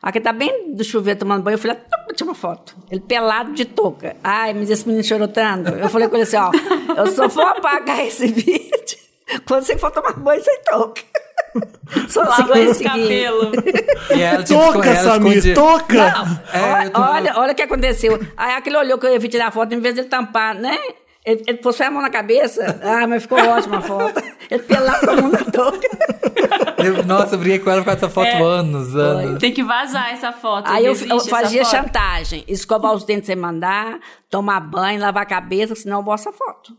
Aí 0.01 0.11
que 0.11 0.19
tá 0.21 0.31
bem 0.31 0.73
do 0.75 0.83
chuveiro 0.83 1.19
tomando 1.19 1.43
banho, 1.43 1.55
eu 1.55 1.59
falei, 1.59 1.77
ah, 1.91 2.13
tinha 2.13 2.27
uma 2.27 2.35
foto. 2.35 2.75
Ele 2.91 3.01
pelado 3.01 3.53
de 3.53 3.65
touca. 3.65 4.15
Ai, 4.23 4.53
mas 4.53 4.69
esse 4.69 4.85
menino 4.87 5.03
chorou 5.03 5.27
tanto. 5.27 5.69
Eu 5.71 5.89
falei 5.89 6.07
com 6.07 6.15
ele 6.15 6.23
assim, 6.23 6.37
ó, 6.37 6.51
eu 6.95 7.07
só 7.07 7.27
vou 7.27 7.45
apagar 7.45 7.99
esse 8.05 8.27
vídeo 8.31 8.97
quando 9.45 9.63
você 9.63 9.77
for 9.77 9.91
tomar 9.91 10.13
banho 10.13 10.43
sem 10.43 10.59
touca. 10.63 11.01
Só 12.09 12.21
Lava 12.21 12.59
esse 12.59 12.83
cabelo. 12.83 13.51
E 14.15 14.21
ela, 14.21 14.43
tipo, 14.43 14.59
Toca, 14.59 14.89
ela 14.89 14.95
Samir, 15.13 15.37
escondia- 15.37 15.55
toca! 15.55 16.41
É, 16.53 16.61
olha, 16.61 16.89
tô- 16.91 17.01
olha, 17.01 17.33
olha 17.37 17.51
o 17.53 17.55
que 17.55 17.61
aconteceu. 17.63 18.19
Aí 18.35 18.53
aquele 18.53 18.77
olhou 18.77 18.97
que 18.99 19.07
eu 19.07 19.11
ia 19.13 19.17
vir 19.19 19.29
tirar 19.29 19.47
a 19.47 19.51
foto, 19.51 19.73
em 19.73 19.79
vez 19.79 19.95
dele 19.95 20.07
tampar, 20.07 20.53
né? 20.53 20.77
Ele, 21.27 21.43
ele 21.45 21.57
pôs 21.57 21.75
a 21.81 21.91
mão 21.91 22.01
na 22.01 22.09
cabeça. 22.09 22.79
Ah, 22.81 23.05
mas 23.05 23.23
ficou 23.23 23.37
ótima 23.37 23.79
a 23.79 23.81
foto. 23.81 24.23
Ele 24.49 24.63
com 24.63 25.09
a 25.11 25.15
mão 25.21 25.29
na 25.29 25.43
touca. 25.43 25.87
eu- 26.77 27.03
nossa, 27.03 27.35
eu 27.35 27.39
briguei 27.39 27.59
com 27.59 27.69
ela 27.69 27.81
por 27.81 27.85
causa 27.87 27.99
dessa 27.99 28.13
foto 28.13 28.27
É. 28.27 28.41
anos, 28.41 28.95
anos. 28.95 29.37
Tem 29.39 29.51
que 29.51 29.61
vazar 29.61 30.09
essa 30.13 30.31
foto. 30.31 30.69
Aí 30.71 30.85
eu, 30.85 30.93
eu 30.95 31.17
essa 31.17 31.29
fazia 31.29 31.65
chantagem. 31.65 32.45
Escovar 32.47 32.93
os 32.93 33.03
dentes 33.03 33.27
sem 33.27 33.35
mandar, 33.35 33.99
tomar 34.29 34.61
banho, 34.61 35.01
lavar 35.01 35.23
a 35.23 35.25
cabeça, 35.25 35.75
senão 35.75 35.97
eu 35.99 36.03
mostro 36.03 36.29
a 36.29 36.33
foto. 36.33 36.73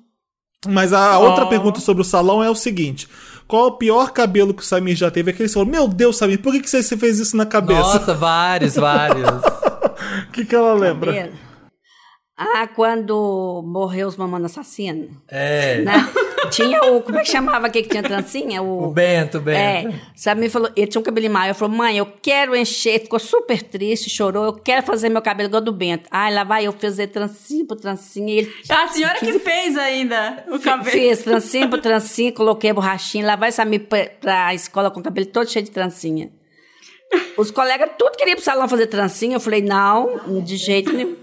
Mas 0.66 0.94
a 0.94 1.18
outra 1.18 1.44
Oh. 1.44 1.48
pergunta 1.48 1.78
sobre 1.80 2.00
o 2.00 2.04
salão 2.04 2.42
é 2.42 2.48
o 2.48 2.54
seguinte: 2.54 3.06
qual 3.46 3.66
o 3.66 3.72
pior 3.72 4.10
cabelo 4.12 4.54
que 4.54 4.62
o 4.62 4.64
Samir 4.64 4.96
já 4.96 5.10
teve? 5.10 5.30
Aquele 5.30 5.46
que 5.48 5.54
falou: 5.54 5.68
Meu 5.68 5.86
Deus, 5.86 6.16
Samir, 6.16 6.40
por 6.40 6.54
que, 6.54 6.60
que 6.60 6.70
você 6.70 6.82
você 6.82 6.96
fez 6.96 7.18
isso 7.18 7.36
na 7.36 7.44
cabeça? 7.44 7.80
Nossa, 7.80 8.14
vários, 8.14 8.76
vários. 8.76 9.28
O 10.28 10.32
que, 10.32 10.44
que 10.44 10.54
ela 10.54 10.72
lembra? 10.74 11.12
Cabelo. 11.12 11.47
Ah, 12.38 12.68
quando 12.68 13.64
morreu 13.66 14.06
os 14.06 14.16
mamães 14.16 14.44
assassinos. 14.44 15.10
É. 15.28 15.80
Né? 15.80 15.92
tinha 16.52 16.80
o. 16.84 17.02
Como 17.02 17.18
é 17.18 17.22
que 17.22 17.30
chamava 17.30 17.66
aquele 17.66 17.82
que 17.82 17.90
tinha 17.90 18.02
trancinha? 18.02 18.62
O 18.62 18.92
Bento, 18.92 19.38
o 19.38 19.40
Bento. 19.40 19.58
É, 19.58 20.00
sabe, 20.14 20.42
me 20.42 20.48
falou, 20.48 20.70
ele 20.76 20.86
tinha 20.86 21.00
um 21.00 21.04
cabelinho 21.04 21.32
maior, 21.32 21.52
falou, 21.54 21.76
mãe, 21.76 21.98
eu 21.98 22.06
quero 22.22 22.54
encher, 22.54 23.00
ficou 23.00 23.18
super 23.18 23.60
triste, 23.60 24.08
chorou, 24.08 24.44
eu 24.44 24.52
quero 24.52 24.86
fazer 24.86 25.08
meu 25.08 25.20
cabelo 25.20 25.48
igual 25.48 25.60
do 25.60 25.72
Bento. 25.72 26.08
Ai, 26.12 26.32
lá 26.32 26.44
vai 26.44 26.64
eu 26.64 26.72
fazer 26.72 27.08
trancinha 27.08 27.66
por 27.66 27.76
trancinha, 27.76 28.32
ele 28.32 28.54
A 28.68 28.86
senhora 28.86 29.18
que 29.18 29.38
fez 29.40 29.76
ainda 29.76 30.44
o 30.48 30.60
cabelo. 30.60 30.90
fez 30.90 31.22
trancinha 31.22 31.68
por 31.68 31.80
trancinha, 31.80 32.30
coloquei 32.30 32.70
a 32.70 32.74
borrachinha, 32.74 33.26
lá 33.26 33.34
vai 33.34 33.50
Samir 33.50 33.86
pra, 33.88 34.06
pra 34.20 34.54
escola 34.54 34.92
com 34.92 35.00
o 35.00 35.02
cabelo 35.02 35.26
todo 35.26 35.50
cheio 35.50 35.64
de 35.64 35.72
trancinha. 35.72 36.30
Os 37.36 37.50
colegas 37.50 37.90
tudo 37.98 38.16
queriam 38.16 38.36
pro 38.36 38.44
salão 38.44 38.68
fazer 38.68 38.86
trancinha, 38.86 39.36
eu 39.36 39.40
falei, 39.40 39.62
não, 39.62 40.40
de 40.40 40.56
jeito 40.56 40.92
nenhum. 40.92 41.16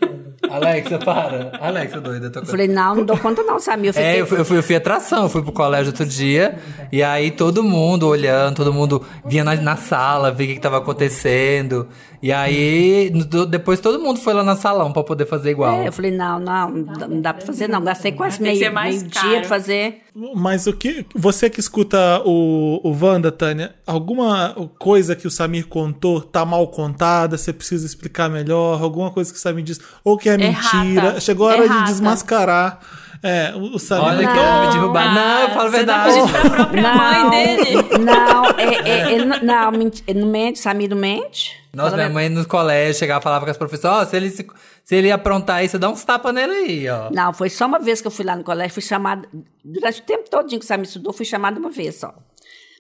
Alexa, 0.50 0.98
para. 1.00 1.52
Alexa, 1.60 2.00
doida. 2.00 2.30
Tô... 2.30 2.40
Eu 2.40 2.46
falei, 2.46 2.68
não, 2.68 2.96
não 2.96 3.06
dou 3.06 3.18
conta 3.18 3.44
não, 3.44 3.60
Samir. 3.60 3.90
Eu 3.90 3.94
fiquei, 3.94 4.10
É, 4.10 4.22
eu 4.22 4.28
fui, 4.28 4.40
eu, 4.40 4.46
fui, 4.46 4.58
eu 4.58 4.64
fui 4.64 4.76
atração, 4.76 5.24
eu 5.24 5.30
fui 5.30 5.42
pro 5.42 5.52
colégio 5.52 5.88
outro 5.88 6.06
dia, 6.06 6.58
e 6.92 7.02
aí 7.04 7.32
todo 7.32 7.64
mundo 7.64 8.08
olhando, 8.08 8.58
todo 8.58 8.74
mundo 8.74 9.06
vinha 9.26 9.44
na, 9.44 9.56
na 9.56 9.76
sala, 9.76 10.32
ver 10.32 10.44
o 10.44 10.48
que, 10.48 10.54
que 10.56 10.62
tava 10.62 10.78
acontecendo. 10.78 11.88
E 12.22 12.32
aí, 12.32 13.12
depois 13.50 13.80
todo 13.80 14.00
mundo 14.00 14.20
foi 14.20 14.34
lá 14.34 14.44
na 14.44 14.56
salão 14.56 14.92
pra 14.92 15.04
poder 15.04 15.26
fazer 15.26 15.52
igual. 15.52 15.82
É, 15.82 15.88
eu 15.88 15.92
falei, 15.92 16.12
não, 16.12 16.40
não, 16.40 16.70
não 16.70 17.22
dá- 17.22 17.34
pra 17.34 17.46
fazer 17.46 17.68
não, 17.68 17.82
gastei 17.84 18.12
quase 18.12 18.38
ser 18.38 18.44
meio, 18.44 18.74
mais 18.74 19.02
meio 19.02 19.12
dia 19.12 19.40
pra 19.42 19.50
fazer. 19.50 20.02
Mas 20.36 20.66
o 20.66 20.74
que. 20.74 21.06
Você 21.14 21.50
que 21.50 21.60
escuta 21.60 22.22
o, 22.26 22.80
o 22.84 22.98
Wanda, 23.06 23.32
Tânia, 23.32 23.76
alguma 23.86 24.56
coisa 24.80 25.16
que 25.16 25.28
o 25.28 25.32
Samir 25.32 25.68
contou 25.68 26.22
tá 26.22 26.46
mal 26.46 26.66
contada? 26.70 27.38
Você 27.38 27.52
precisa 27.52 27.86
explicar 27.86 28.30
melhor? 28.30 28.82
Alguma 28.82 29.12
coisa 29.12 29.32
que 29.32 29.38
o 29.38 29.42
Samir 29.42 29.64
diz? 29.64 29.80
Ou 30.04 30.18
que 30.18 30.30
é 30.30 30.38
mentira? 30.38 31.08
Errata. 31.08 31.20
Chegou 31.20 31.48
a 31.48 31.52
hora 31.52 31.62
de 31.68 31.74
Errata. 31.74 31.92
desmascarar 31.92 32.80
é, 33.28 33.54
o, 33.56 33.78
Samir. 33.80 34.04
Olha 34.06 34.28
que 34.28 34.34
Não. 34.34 34.66
me 34.68 34.72
derrubar. 34.74 35.14
Não, 35.16 35.42
eu 35.42 35.50
falo 35.50 35.62
a 35.62 35.70
Você 35.72 35.78
verdade. 35.78 36.04
presente 36.14 36.32
pra 36.32 36.50
própria 36.50 36.94
mãe 36.96 37.30
dele. 37.32 37.74
Não, 38.00 38.46
é, 38.52 38.90
é, 38.90 39.12
ele, 39.14 39.26
não- 39.26 39.40
não, 39.42 39.72
menti- 39.72 40.04
ele 40.08 40.20
não 40.20 40.28
mente, 40.30 40.60
Samir 40.60 40.90
não 40.90 40.98
mente. 40.98 41.56
Nossa, 41.74 41.90
Fala 41.92 42.04
minha 42.04 42.14
mãe 42.14 42.30
no 42.30 42.46
colégio 42.48 42.94
chegava 43.00 43.20
e 43.20 43.24
falava 43.24 43.44
com 43.46 43.52
as 43.52 43.58
professoras, 43.58 44.08
ó, 44.08 44.10
se 44.10 44.16
ele, 44.16 44.30
se, 44.30 44.48
se 44.84 44.96
ele 44.96 45.12
aprontar 45.12 45.58
aí, 45.58 45.68
você 45.68 45.78
dá 45.78 45.90
uns 45.90 46.04
tapas 46.06 46.34
nele 46.34 46.54
aí, 46.54 46.90
ó. 46.90 47.10
Não, 47.12 47.34
foi 47.34 47.50
só 47.50 47.66
uma 47.66 47.80
vez 47.80 48.00
que 48.00 48.08
eu 48.08 48.12
fui 48.12 48.24
lá 48.24 48.36
no 48.36 48.44
colégio, 48.44 48.74
fui 48.74 48.82
chamada. 48.84 49.28
Durante 49.64 50.00
o 50.00 50.04
tempo 50.04 50.30
todo 50.30 50.48
que 50.48 50.56
o 50.58 50.64
Samir 50.64 50.86
estudou, 50.86 51.12
fui 51.12 51.26
chamada 51.26 51.60
uma 51.60 51.70
vez 51.70 51.96
só. 51.96 52.14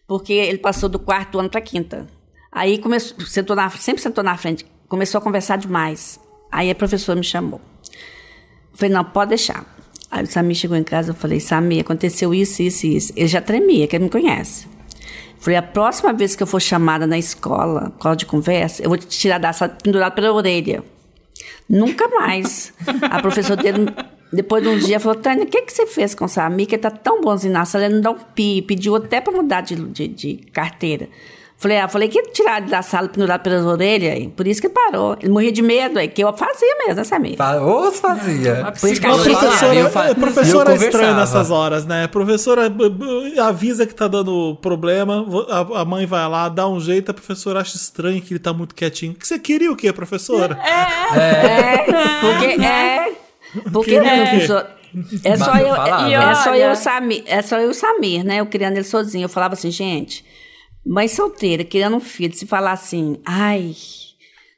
Porque 0.07 0.31
ele 0.33 0.59
passou 0.59 0.87
do 0.87 0.99
quarto 0.99 1.39
ano 1.39 1.49
para 1.49 1.59
quinta. 1.59 2.05
Aí 2.51 2.77
começou, 2.77 3.19
sentou 3.25 3.55
na, 3.55 3.69
sempre 3.71 4.01
sentou 4.01 4.23
na 4.23 4.37
frente, 4.37 4.65
começou 4.87 5.17
a 5.17 5.21
conversar 5.21 5.57
demais. 5.57 6.19
Aí 6.51 6.69
a 6.71 6.75
professora 6.75 7.17
me 7.17 7.25
chamou. 7.25 7.59
Eu 8.71 8.77
falei, 8.77 8.93
não, 8.93 9.03
pode 9.03 9.29
deixar. 9.29 9.65
Aí 10.15 10.23
o 10.23 10.27
Samir 10.27 10.55
chegou 10.55 10.77
em 10.77 10.83
casa, 10.83 11.11
eu 11.11 11.13
falei, 11.13 11.41
Samir, 11.41 11.81
aconteceu 11.81 12.33
isso, 12.33 12.61
isso 12.61 12.85
e 12.85 12.95
isso. 12.95 13.11
Ele 13.17 13.27
já 13.27 13.41
tremia, 13.41 13.85
que 13.85 13.97
ele 13.97 14.05
me 14.05 14.09
conhece. 14.09 14.65
Falei, 15.37 15.57
a 15.57 15.61
próxima 15.61 16.13
vez 16.13 16.37
que 16.37 16.41
eu 16.41 16.47
for 16.47 16.61
chamada 16.61 17.05
na 17.05 17.17
escola, 17.17 17.93
cola 17.99 18.15
de 18.15 18.25
conversa, 18.25 18.81
eu 18.81 18.87
vou 18.87 18.97
te 18.97 19.07
tirar 19.07 19.39
da 19.39 19.51
sala 19.51 19.75
pendurado 19.83 20.13
pela 20.13 20.31
orelha. 20.31 20.81
Nunca 21.69 22.07
mais. 22.07 22.73
A 23.01 23.21
professora 23.21 23.61
dele 23.61 23.87
Depois 24.31 24.63
de 24.63 24.69
um 24.69 24.77
dia, 24.77 25.01
falou, 25.01 25.19
Tânia, 25.19 25.43
o 25.43 25.47
que, 25.47 25.63
que 25.63 25.73
você 25.73 25.85
fez 25.85 26.15
com 26.15 26.23
o 26.23 26.29
Samir? 26.29 26.65
Que 26.65 26.75
ele 26.75 26.81
tá 26.81 26.89
tão 26.89 27.19
bonzinho 27.19 27.51
na 27.51 27.65
sala, 27.65 27.85
ele 27.85 27.95
não 27.95 28.01
dá 28.01 28.11
um 28.11 28.17
pi, 28.33 28.61
pediu 28.61 28.95
até 28.95 29.19
pra 29.19 29.33
mudar 29.33 29.59
de, 29.59 29.75
de, 29.75 30.07
de 30.07 30.35
carteira. 30.53 31.09
Falei, 31.57 31.77
ah, 31.79 31.87
falei 31.87 32.09
que 32.09 32.21
tirar 32.31 32.61
ele 32.61 32.69
da 32.69 32.81
sala, 32.81 33.07
pendurar 33.07 33.39
pelas 33.39 33.65
orelhas, 33.65 34.13
aí. 34.13 34.27
por 34.27 34.45
isso 34.45 34.61
que 34.61 34.67
parou. 34.67 35.15
Ele 35.21 35.31
morria 35.31 35.51
de 35.53 35.61
medo, 35.61 35.97
aí, 35.97 36.07
que 36.09 36.21
eu 36.21 36.31
fazia 36.35 36.75
mesmo, 36.79 36.95
né, 36.95 37.03
Samir? 37.05 37.37
Fa- 37.37 37.61
Os 37.61 37.97
fazia. 37.99 38.73
Por 38.79 38.89
isso 38.89 38.99
que 38.99 39.07
A 39.07 39.11
professora, 39.15 39.73
eu 39.75 39.89
fa- 39.89 40.15
professora 40.15 40.69
eu 40.71 40.73
é 40.73 40.85
estranha 40.85 41.13
nessas 41.15 41.49
horas, 41.51 41.85
né? 41.85 42.03
A 42.03 42.07
professora 42.09 42.63
avisa 43.41 43.87
que 43.87 43.95
tá 43.95 44.07
dando 44.07 44.57
problema, 44.61 45.25
a, 45.49 45.81
a 45.81 45.85
mãe 45.85 46.05
vai 46.05 46.27
lá, 46.27 46.49
dá 46.49 46.67
um 46.67 46.79
jeito, 46.79 47.09
a 47.11 47.13
professora 47.13 47.61
acha 47.61 47.77
estranho 47.77 48.21
que 48.21 48.33
ele 48.33 48.39
tá 48.39 48.51
muito 48.51 48.75
quietinho. 48.75 49.13
Que 49.13 49.25
você 49.25 49.39
queria 49.39 49.71
o 49.71 49.77
quê, 49.77 49.93
professora? 49.93 50.59
É, 50.61 51.85
porque 52.21 52.61
é. 52.61 53.11
Porque 53.71 53.97
o 53.97 54.01
o 54.01 54.03
quê? 54.03 54.09
professor. 54.29 54.67
É 55.23 55.37
só, 55.37 55.55
eu, 55.55 55.75
falava. 55.75 56.11
é, 56.13 56.35
só 56.35 56.55
eu 56.55 56.75
Samir, 56.75 57.23
é 57.25 57.41
só 57.41 57.57
eu 57.59 57.67
e 57.67 57.71
o 57.71 57.73
Samir, 57.73 58.23
né? 58.25 58.39
Eu 58.39 58.45
criando 58.45 58.75
ele 58.75 58.83
sozinho. 58.85 59.25
Eu 59.25 59.29
falava 59.29 59.53
assim, 59.53 59.69
gente, 59.71 60.23
mãe 60.85 61.07
solteira, 61.07 61.63
criando 61.63 61.97
um 61.97 62.01
filho, 62.01 62.33
se 62.35 62.45
falar 62.45 62.73
assim, 62.73 63.17
ai, 63.25 63.73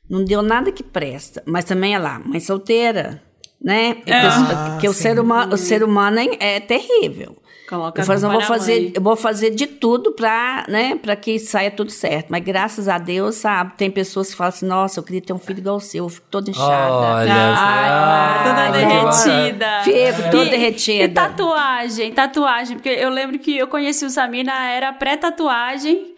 não 0.10 0.24
deu 0.24 0.42
nada 0.42 0.72
que 0.72 0.84
presta. 0.84 1.42
Mas 1.46 1.66
também 1.66 1.94
é 1.96 2.00
lá, 2.00 2.20
mãe 2.24 2.40
solteira, 2.40 3.22
né? 3.62 3.98
É 4.06 4.22
pessoa- 4.22 4.70
porque 4.72 4.88
o 4.90 4.94
ser, 4.94 5.20
humano, 5.20 5.54
o 5.54 5.58
ser 5.58 5.84
humano 5.84 6.20
é, 6.20 6.56
é 6.56 6.60
terrível. 6.60 7.38
Coloca 7.70 8.00
eu 8.00 8.06
falei, 8.06 8.24
a 8.24 8.28
assim, 8.28 8.34
eu 8.34 8.40
vou 8.40 8.48
fazer, 8.48 8.92
eu 8.96 9.02
vou 9.02 9.16
fazer 9.18 9.50
de 9.50 9.68
tudo 9.68 10.14
pra, 10.14 10.64
né, 10.70 10.96
pra 10.96 11.18
que 11.18 11.38
saia 11.38 11.70
tudo 11.70 11.92
certo. 11.92 12.28
Mas 12.30 12.42
graças 12.42 12.88
a 12.88 12.98
Deus, 12.98 13.36
sabe, 13.36 13.74
tem 13.76 13.92
pessoas 13.92 14.30
que 14.30 14.38
falam 14.38 14.50
assim, 14.50 14.66
nossa, 14.66 14.98
eu 15.02 15.04
queria 15.04 15.20
ter 15.20 15.34
um 15.34 15.38
filho 15.38 15.60
igual 15.60 15.76
o 15.76 15.82
seu, 15.82 16.06
eu 16.06 16.10
fico 16.10 16.28
toda 16.32 16.50
inchada. 16.50 16.94
Olha, 16.94 17.34
Ah, 17.34 18.44
toda 18.46 18.62
ai, 18.62 18.72
derretida. 18.72 19.82
Fico 19.84 20.32
toda 20.32 20.46
E- 20.46 20.50
derretida. 20.50 21.04
E 21.04 21.08
tatuagem, 21.10 22.12
tatuagem. 22.14 22.78
Porque 22.78 22.88
eu 22.88 23.10
lembro 23.10 23.38
que 23.38 23.58
eu 23.58 23.68
conheci 23.68 24.06
o 24.06 24.10
Samir 24.10 24.46
na 24.46 24.70
era 24.70 24.94
pré-tatuagem. 24.94 26.16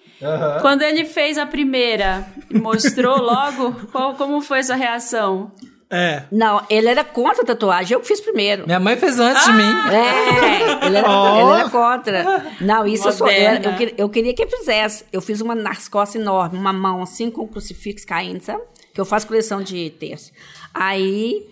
Quando 0.61 0.81
ele 0.81 1.05
fez 1.05 1.37
a 1.37 1.45
primeira, 1.45 2.25
mostrou 2.51 3.17
logo, 3.21 3.73
qual, 3.91 4.15
como 4.15 4.41
foi 4.41 4.61
sua 4.63 4.75
reação? 4.75 5.51
É. 5.91 6.23
Não, 6.31 6.61
ele 6.69 6.87
era 6.87 7.03
contra 7.03 7.41
a 7.41 7.45
tatuagem, 7.45 7.93
eu 7.95 7.99
que 7.99 8.07
fiz 8.07 8.21
primeiro. 8.21 8.63
Minha 8.67 8.79
mãe 8.79 8.95
fez 8.95 9.19
antes 9.19 9.43
de 9.43 9.53
mim. 9.53 9.63
É, 9.91 10.85
ele 10.85 10.97
era, 10.97 11.09
Ó. 11.09 11.41
ele 11.53 11.59
era 11.61 11.69
contra. 11.69 12.45
Não, 12.61 12.85
isso 12.85 13.07
eu, 13.07 13.11
sou, 13.11 13.27
eu, 13.27 13.33
Moderna. 13.33 13.65
eu, 13.71 13.75
queria- 13.77 13.93
eu 13.97 14.09
queria 14.09 14.33
que 14.35 14.43
ele 14.43 14.51
fizesse. 14.51 15.03
Eu 15.11 15.19
fiz 15.19 15.41
uma 15.41 15.55
nas 15.55 15.87
costas 15.87 16.21
enorme, 16.21 16.59
uma 16.59 16.71
mão 16.71 17.01
assim 17.01 17.31
com 17.31 17.41
o 17.41 17.47
crucifixo 17.47 18.05
caindo, 18.05 18.41
sabe? 18.43 18.61
Que 18.93 19.01
eu 19.01 19.05
faço 19.05 19.25
coleção 19.25 19.63
de 19.63 19.89
terço. 19.91 20.31
Aí, 20.71 21.43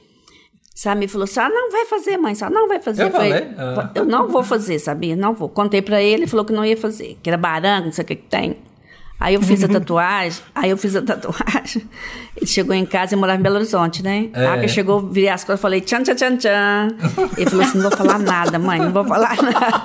Samir 0.78 1.10
falou 1.10 1.24
assim: 1.24 1.40
ah, 1.40 1.50
não 1.50 1.72
vai 1.72 1.88
fazer, 1.88 2.18
mãe. 2.18 2.36
Só 2.36 2.52
não 2.52 2.68
vai 2.68 2.80
fazer. 2.80 3.06
Eu 3.06 3.10
falei, 3.10 3.32
falei? 3.32 3.48
Ah. 3.58 3.90
Eu 3.96 4.06
não 4.06 4.28
vou 4.28 4.44
fazer, 4.44 4.78
sabia? 4.78 5.16
Não 5.16 5.34
vou. 5.34 5.50
Contei 5.50 5.82
pra 5.82 6.04
ele, 6.04 6.22
ele 6.22 6.28
falou 6.28 6.46
que 6.46 6.54
não 6.54 6.64
ia 6.64 6.78
fazer, 6.78 7.18
que 7.24 7.28
era 7.28 7.36
baranga, 7.36 7.86
não 7.86 7.92
sei 7.92 8.04
o 8.04 8.08
que 8.08 8.16
que 8.16 8.28
tem. 8.28 8.58
Aí 9.20 9.34
eu 9.34 9.42
fiz 9.42 9.64
a 9.64 9.68
tatuagem, 9.74 10.40
aí 10.54 10.70
eu 10.70 10.78
fiz 10.78 10.96
a 10.96 11.02
tatuagem. 11.02 11.82
Ele 12.36 12.46
chegou 12.46 12.76
em 12.76 12.86
casa 12.86 13.16
e 13.16 13.18
morava 13.18 13.40
em 13.40 13.42
Belo 13.42 13.56
Horizonte, 13.56 14.04
né? 14.04 14.30
É. 14.32 14.46
A 14.46 14.50
hora 14.50 14.60
que 14.60 14.66
ele 14.66 14.72
chegou, 14.72 15.02
virei 15.02 15.30
as 15.30 15.42
costas 15.42 15.60
e 15.60 15.62
falei, 15.64 15.82
tchan, 15.82 16.04
tchan, 16.04 16.14
tchan, 16.14 16.38
tchan. 16.38 16.88
Ele 17.36 17.50
falou 17.50 17.66
assim, 17.66 17.80
não 17.80 17.90
vou 17.90 17.98
falar 17.98 18.20
nada, 18.20 18.60
mãe, 18.60 18.80
não 18.80 18.92
vou 18.92 19.04
falar 19.04 19.36
nada. 19.42 19.84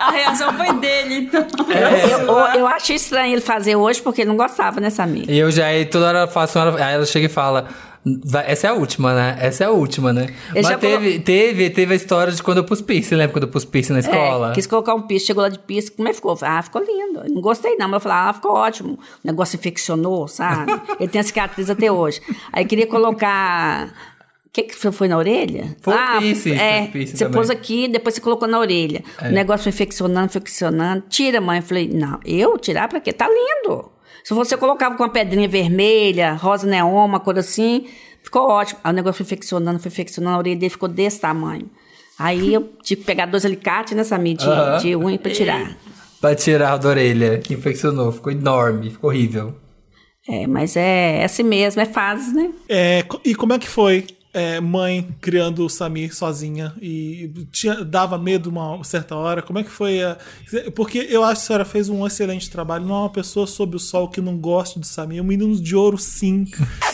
A 0.00 0.10
reação 0.10 0.52
foi 0.54 0.72
dele, 0.80 1.14
então. 1.28 1.46
Eu, 1.68 2.18
eu, 2.26 2.36
eu 2.58 2.66
achei 2.66 2.96
estranho 2.96 3.34
ele 3.34 3.40
fazer 3.40 3.76
hoje, 3.76 4.02
porque 4.02 4.22
ele 4.22 4.30
não 4.30 4.36
gostava, 4.36 4.80
né, 4.80 4.90
Samir? 4.90 5.30
E 5.30 5.38
eu 5.38 5.48
já 5.52 5.66
aí 5.66 5.86
toda 5.86 6.08
hora 6.08 6.26
faço 6.26 6.58
uma. 6.58 6.76
Aí 6.84 6.94
ela 6.94 7.06
chega 7.06 7.26
e 7.26 7.28
fala. 7.28 7.68
"Vai- 8.24 8.44
Essa 8.50 8.66
é 8.66 8.70
a 8.70 8.74
última, 8.74 9.14
né? 9.14 9.36
Essa 9.40 9.64
é 9.64 9.66
a 9.66 9.70
última, 9.70 10.12
né? 10.12 10.26
Ele 10.54 10.62
Mas 10.66 10.76
teve, 10.78 11.08
falou- 11.10 11.20
teve, 11.24 11.70
teve 11.70 11.92
a 11.92 11.96
história 11.96 12.32
de 12.32 12.42
quando 12.42 12.58
eu 12.58 12.64
pus 12.64 12.80
piercing. 12.82 13.14
Lembra 13.14 13.32
quando 13.32 13.44
eu 13.44 13.50
pus 13.50 13.64
piercing 13.64 13.94
na 13.94 14.00
escola? 14.00 14.50
É, 14.50 14.54
quis 14.54 14.66
colocar 14.66 14.94
um 14.94 15.02
piso, 15.02 15.26
chegou 15.26 15.42
lá 15.42 15.48
de 15.48 15.58
piso, 15.58 15.92
como 15.92 16.08
é 16.08 16.10
que 16.10 16.16
ficou? 16.16 16.38
Ah, 16.42 16.62
ficou 16.62 16.82
lindo. 16.82 17.20
Eu 17.26 17.34
Não 17.34 17.40
gostei 17.40 17.76
não, 17.76 17.86
mas 17.88 17.94
eu 17.94 18.00
falei, 18.00 18.18
ah, 18.28 18.32
ficou 18.32 18.52
ótimo. 18.52 18.92
O 18.94 18.98
negócio 19.26 19.56
infeccionou, 19.56 20.28
sabe? 20.28 20.72
Ele 21.00 21.08
tem 21.08 21.20
a 21.20 21.24
cicatriz 21.24 21.70
até 21.70 21.90
hoje. 21.90 22.20
Aí 22.52 22.64
queria 22.64 22.86
colocar... 22.86 23.88
O 24.46 24.50
que 24.54 24.62
que 24.62 24.74
foi 24.76 25.08
na 25.08 25.18
orelha? 25.18 25.76
Foi 25.80 25.94
ah, 25.94 26.18
piercing, 26.20 26.52
é, 26.52 26.86
piercing 26.86 27.16
você 27.16 27.24
também. 27.24 27.36
pôs 27.40 27.50
aqui, 27.50 27.88
depois 27.88 28.14
você 28.14 28.20
colocou 28.20 28.46
na 28.46 28.60
orelha. 28.60 29.02
O 29.20 29.28
negócio 29.30 29.64
foi 29.64 29.70
infeccionando, 29.70 30.26
infeccionando. 30.26 31.02
Tira, 31.08 31.40
mãe. 31.40 31.58
Eu 31.58 31.62
falei, 31.64 31.88
não, 31.92 32.20
eu 32.24 32.56
tirar 32.56 32.86
pra 32.86 33.00
quê? 33.00 33.12
Tá 33.12 33.26
lindo. 33.28 33.90
Se 34.22 34.32
você 34.34 34.56
colocava 34.56 34.96
com 34.96 35.02
uma 35.02 35.08
pedrinha 35.08 35.48
vermelha, 35.48 36.34
rosa 36.34 36.66
neon, 36.66 37.04
uma 37.04 37.20
cor 37.20 37.38
assim, 37.38 37.86
ficou 38.22 38.48
ótimo. 38.48 38.80
Aí 38.84 38.92
o 38.92 38.94
negócio 38.94 39.24
foi 39.24 39.26
infeccionando, 39.26 39.78
foi 39.78 39.90
infeccionando, 39.90 40.36
a 40.36 40.38
orelha 40.38 40.56
dele 40.56 40.70
ficou 40.70 40.88
desse 40.88 41.20
tamanho. 41.20 41.68
Aí 42.18 42.54
eu 42.54 42.70
tive 42.82 43.00
que 43.00 43.06
pegar 43.06 43.26
dois 43.26 43.44
alicates 43.44 43.94
nessa 43.96 44.16
mídia 44.16 44.48
Aham. 44.48 44.78
de 44.78 44.96
unha 44.96 45.18
pra 45.18 45.32
tirar. 45.32 45.76
Pra 46.20 46.34
tirar 46.34 46.76
da 46.78 46.88
orelha, 46.88 47.38
que 47.38 47.54
infeccionou. 47.54 48.12
Ficou 48.12 48.32
enorme, 48.32 48.90
ficou 48.90 49.10
horrível. 49.10 49.56
É, 50.26 50.46
mas 50.46 50.76
é, 50.76 51.18
é 51.20 51.24
assim 51.24 51.42
mesmo, 51.42 51.82
é 51.82 51.84
fase, 51.84 52.34
né? 52.34 52.50
É, 52.68 53.04
e 53.24 53.34
como 53.34 53.52
é 53.52 53.58
que 53.58 53.68
foi 53.68 54.06
é, 54.34 54.60
mãe 54.60 55.08
criando 55.20 55.64
o 55.64 55.70
Samir 55.70 56.14
sozinha? 56.14 56.74
E 56.82 57.30
tinha, 57.52 57.84
dava 57.84 58.18
medo 58.18 58.50
uma 58.50 58.82
certa 58.84 59.14
hora? 59.16 59.40
Como 59.40 59.58
é 59.58 59.62
que 59.64 59.70
foi? 59.70 60.02
a- 60.02 60.18
porque 60.74 60.98
eu 61.08 61.22
acho 61.24 61.40
que 61.40 61.44
a 61.44 61.46
senhora 61.46 61.64
fez 61.64 61.88
um 61.88 62.06
excelente 62.06 62.50
trabalho. 62.50 62.84
Não 62.84 62.94
é 62.96 62.98
uma 62.98 63.10
pessoa 63.10 63.46
sob 63.46 63.76
o 63.76 63.78
sol 63.78 64.08
que 64.08 64.20
não 64.20 64.36
gosta 64.36 64.78
do 64.78 64.84
Samir. 64.86 65.22
Um 65.22 65.24
menino 65.26 65.56
de 65.56 65.74
ouro, 65.76 65.96
sim. 65.96 66.44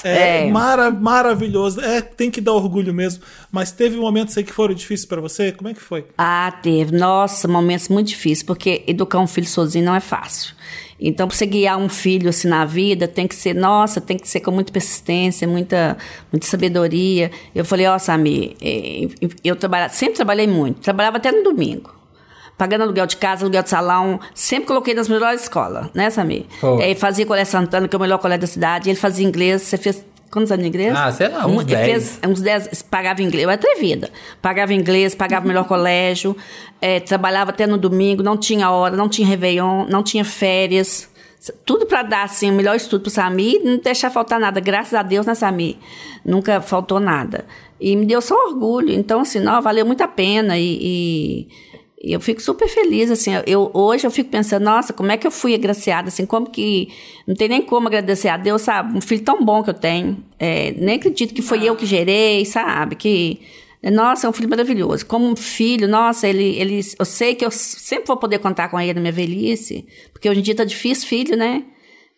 É, 0.04 0.46
É. 0.46 0.50
mara- 0.50 0.90
maravilhoso. 0.90 1.80
É, 1.80 2.00
tem 2.00 2.30
que 2.30 2.40
dar 2.40 2.52
orgulho 2.52 2.92
mesmo. 2.94 3.22
Mas 3.50 3.72
teve 3.72 3.96
momentos 3.96 4.36
aí 4.38 4.44
que 4.44 4.52
foram 4.52 4.74
difíceis 4.74 5.06
pra 5.06 5.20
você? 5.20 5.50
Como 5.52 5.68
é 5.68 5.74
que 5.74 5.80
foi? 5.80 6.06
Ah, 6.16 6.52
teve. 6.62 6.96
Nossa, 6.96 7.48
momentos 7.48 7.88
muito 7.88 8.08
difíceis, 8.08 8.42
porque 8.42 8.84
educar 8.86 9.18
um 9.18 9.26
filho 9.26 9.46
sozinho 9.46 9.84
não 9.84 9.94
é 9.94 10.00
fácil. 10.00 10.54
Então, 11.00 11.26
para 11.26 11.36
você 11.36 11.46
guiar 11.46 11.78
um 11.78 11.88
filho 11.88 12.28
assim 12.28 12.46
na 12.46 12.64
vida, 12.64 13.08
tem 13.08 13.26
que 13.26 13.34
ser, 13.34 13.54
nossa, 13.54 14.00
tem 14.00 14.18
que 14.18 14.28
ser 14.28 14.40
com 14.40 14.50
muita 14.50 14.70
persistência, 14.70 15.48
muita, 15.48 15.96
muita 16.30 16.46
sabedoria. 16.46 17.30
Eu 17.54 17.64
falei, 17.64 17.86
ó, 17.86 17.98
Samir, 17.98 18.54
eh, 18.60 19.08
eu 19.42 19.56
trabalhava, 19.56 19.92
sempre 19.92 20.16
trabalhei 20.16 20.46
muito, 20.46 20.80
trabalhava 20.80 21.16
até 21.16 21.32
no 21.32 21.42
domingo. 21.42 21.98
Pagando 22.58 22.82
aluguel 22.82 23.06
de 23.06 23.16
casa, 23.16 23.44
aluguel 23.44 23.62
de 23.62 23.70
salão, 23.70 24.20
sempre 24.34 24.66
coloquei 24.66 24.92
nas 24.92 25.08
melhores 25.08 25.42
escolas, 25.44 25.86
né, 25.94 26.10
Samir? 26.10 26.44
Oh. 26.62 26.78
Eh, 26.78 26.94
fazia 26.94 27.24
Colégio 27.24 27.52
Santana, 27.52 27.88
que 27.88 27.96
é 27.96 27.98
o 27.98 28.00
melhor 28.00 28.18
colégio 28.18 28.42
da 28.42 28.46
cidade, 28.46 28.90
ele 28.90 28.98
fazia 28.98 29.26
inglês, 29.26 29.62
você 29.62 29.78
fez 29.78 30.04
quantos 30.30 30.52
anos 30.52 30.62
de 30.62 30.68
inglês? 30.68 30.94
Ah, 30.96 31.10
sei 31.12 31.28
lá, 31.28 31.46
uns 31.46 31.62
ele 31.62 31.76
10. 31.76 31.86
fez 31.86 32.20
uns 32.26 32.40
10, 32.40 32.82
pagava 32.82 33.22
inglês, 33.22 33.44
eu 33.44 33.50
era 33.50 33.58
atrevida. 33.60 34.10
Pagava 34.40 34.72
inglês, 34.72 35.14
pagava 35.14 35.44
o 35.44 35.48
melhor 35.48 35.64
colégio, 35.66 36.36
eh, 36.80 37.00
trabalhava 37.00 37.50
até 37.50 37.66
no 37.66 37.76
domingo, 37.78 38.22
não 38.22 38.36
tinha 38.36 38.70
hora, 38.70 38.96
não 38.96 39.08
tinha 39.08 39.26
Réveillon, 39.26 39.86
não 39.88 40.02
tinha 40.02 40.24
férias. 40.24 41.08
Tudo 41.64 41.86
para 41.86 42.02
dar, 42.02 42.24
assim, 42.24 42.50
o 42.50 42.54
melhor 42.54 42.76
estudo 42.76 43.00
pro 43.02 43.10
Samir 43.10 43.60
e 43.62 43.64
não 43.64 43.78
deixar 43.78 44.10
faltar 44.10 44.38
nada. 44.38 44.60
Graças 44.60 44.92
a 44.92 45.02
Deus, 45.02 45.24
né, 45.24 45.34
Samir? 45.34 45.76
Nunca 46.24 46.60
faltou 46.60 47.00
nada. 47.00 47.46
E 47.80 47.96
me 47.96 48.04
deu 48.04 48.20
só 48.20 48.34
orgulho. 48.48 48.92
Então, 48.92 49.20
assim, 49.22 49.40
não, 49.40 49.60
valeu 49.62 49.86
muito 49.86 50.02
a 50.02 50.08
pena 50.08 50.58
e- 50.58 50.78
e 50.82 51.48
eu 52.02 52.18
fico 52.18 52.40
super 52.40 52.66
feliz, 52.66 53.10
assim, 53.10 53.30
eu, 53.46 53.70
hoje 53.74 54.06
eu 54.06 54.10
fico 54.10 54.30
pensando, 54.30 54.62
nossa, 54.64 54.90
como 54.90 55.12
é 55.12 55.18
que 55.18 55.26
eu 55.26 55.30
fui 55.30 55.54
agraciada, 55.54 56.08
assim, 56.08 56.24
como 56.24 56.48
que, 56.48 56.88
não 57.26 57.34
tem 57.34 57.46
nem 57.46 57.60
como 57.60 57.88
agradecer 57.88 58.28
a 58.28 58.38
Deus, 58.38 58.62
sabe, 58.62 58.96
um 58.96 59.02
filho 59.02 59.22
tão 59.22 59.44
bom 59.44 59.62
que 59.62 59.68
eu 59.68 59.74
tenho, 59.74 60.16
É, 60.38 60.72
nem 60.78 60.96
acredito 60.96 61.34
que 61.34 61.42
foi 61.42 61.62
eu 61.62 61.76
que 61.76 61.84
gerei, 61.84 62.46
sabe, 62.46 62.96
que, 62.96 63.40
nossa, 63.82 64.26
é 64.26 64.30
um 64.30 64.32
filho 64.32 64.48
maravilhoso, 64.48 65.04
como 65.04 65.26
um 65.26 65.36
filho, 65.36 65.86
nossa, 65.86 66.26
ele, 66.26 66.58
ele, 66.58 66.80
eu 66.98 67.04
sei 67.04 67.34
que 67.34 67.44
eu 67.44 67.50
sempre 67.50 68.06
vou 68.06 68.16
poder 68.16 68.38
contar 68.38 68.70
com 68.70 68.80
ele 68.80 68.94
na 68.94 69.00
minha 69.00 69.12
velhice, 69.12 69.86
porque 70.10 70.28
hoje 70.28 70.40
em 70.40 70.42
dia 70.42 70.54
tá 70.54 70.64
difícil 70.64 71.06
filho, 71.06 71.36
né, 71.36 71.64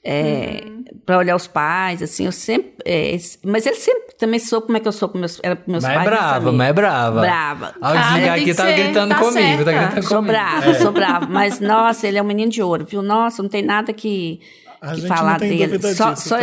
é, 0.05 0.65
para 1.07 1.19
olhar 1.19 1.37
os 1.37 1.47
pais, 1.47 2.03
assim, 2.03 2.27
eu 2.27 2.33
sempre. 2.33 2.73
é, 2.85 3.17
mas 3.45 3.67
ele 3.67 3.77
sempre 3.77 4.15
também 4.19 4.39
soube 4.41 4.67
como 4.67 4.77
é 4.77 4.81
que 4.81 4.89
eu 4.89 4.93
sou 4.93 5.09
com 5.09 5.19
meus, 5.19 5.39
era 5.43 5.55
com 5.57 5.71
meus 5.71 5.83
Mas 5.85 5.93
é 5.93 5.95
pais. 5.97 6.11
né, 6.11 6.17
brava, 6.17 6.45
Samir? 6.45 6.59
mas 6.59 6.69
é 6.69 6.73
brava. 6.73 7.21
Brava. 7.21 7.75
Ao 7.81 7.93
Ah, 7.93 7.97
desligar 8.03 8.21
tem 8.21 8.31
aqui, 8.31 8.45
que 8.45 8.55
tá 8.55 8.65
ser, 8.65 8.73
gritando 8.75 9.09
tá 9.11 9.19
comigo, 9.21 9.65
tá 9.65 9.65
certa. 9.65 9.73
gritando 9.73 10.03
Sou 10.03 10.17
comigo. 10.19 10.33
brava, 10.33 10.75
sou 10.75 10.93
brava. 10.93 11.27
Mas, 11.27 11.61
nossa, 11.61 12.09
ele 12.09 12.19
é 12.19 12.23
um 12.23 12.27
menino 12.27 12.51
de 12.51 12.63
ouro, 12.63 12.85
viu? 12.85 13.03
Nossa, 13.03 13.43
não 13.43 13.49
tem 13.51 13.63
nada 13.63 13.93
que, 13.93 14.41
A 14.81 14.91
que 14.93 15.01
gente 15.01 15.09
falar 15.09 15.33
não 15.33 15.39
tem 15.39 15.57
dele. 15.57 15.95
Só, 15.95 16.13
disso, 16.13 16.29
só. 16.29 16.39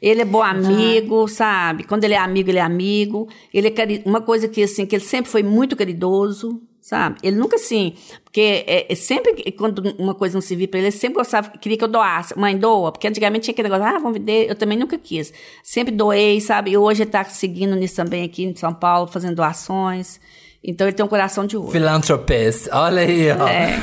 Ele 0.00 0.20
é 0.22 0.24
bom 0.24 0.42
amigo, 0.42 1.26
sabe? 1.28 1.84
Quando 1.84 2.04
ele 2.04 2.14
é 2.14 2.18
amigo, 2.18 2.50
ele 2.50 2.58
é 2.58 2.62
amigo. 2.62 3.28
Ele 3.52 3.66
é 3.68 3.70
cari... 3.70 4.02
Uma 4.04 4.20
coisa 4.20 4.46
que, 4.48 4.62
assim, 4.62 4.86
que 4.86 4.94
ele 4.94 5.04
sempre 5.04 5.30
foi 5.30 5.42
muito 5.42 5.74
caridoso, 5.76 6.60
sabe? 6.80 7.18
Ele 7.22 7.36
nunca, 7.36 7.56
assim... 7.56 7.94
Porque 8.30 8.64
é, 8.64 8.92
é 8.92 8.94
sempre 8.94 9.50
quando 9.52 9.80
uma 9.98 10.14
coisa 10.14 10.34
não 10.34 10.40
servia 10.40 10.68
pra 10.68 10.78
ele, 10.78 10.86
ele 10.86 10.96
sempre 10.96 11.16
gostava, 11.16 11.50
queria 11.50 11.76
que 11.76 11.82
eu 11.82 11.88
doasse. 11.88 12.38
Mãe, 12.38 12.56
doa. 12.56 12.92
Porque 12.92 13.08
antigamente 13.08 13.44
tinha 13.44 13.52
aquele 13.52 13.68
negócio, 13.68 13.84
ah, 13.84 13.98
vamos 13.98 14.18
vender. 14.18 14.48
Eu 14.48 14.54
também 14.54 14.78
nunca 14.78 14.96
quis. 14.96 15.32
Sempre 15.64 15.92
doei, 15.92 16.40
sabe? 16.40 16.70
E 16.70 16.76
hoje 16.78 17.02
ele 17.02 17.10
tá 17.10 17.24
seguindo 17.24 17.74
nisso 17.74 17.96
também 17.96 18.22
aqui 18.22 18.44
em 18.44 18.54
São 18.54 18.72
Paulo, 18.72 19.08
fazendo 19.08 19.34
doações. 19.34 20.20
Então 20.62 20.86
ele 20.86 20.94
tem 20.94 21.04
um 21.04 21.08
coração 21.08 21.46
de 21.46 21.56
ouro. 21.56 21.70
Philanthropist. 21.72 22.68
Olha 22.70 23.00
aí, 23.00 23.30
ó. 23.32 23.48
É. 23.48 23.78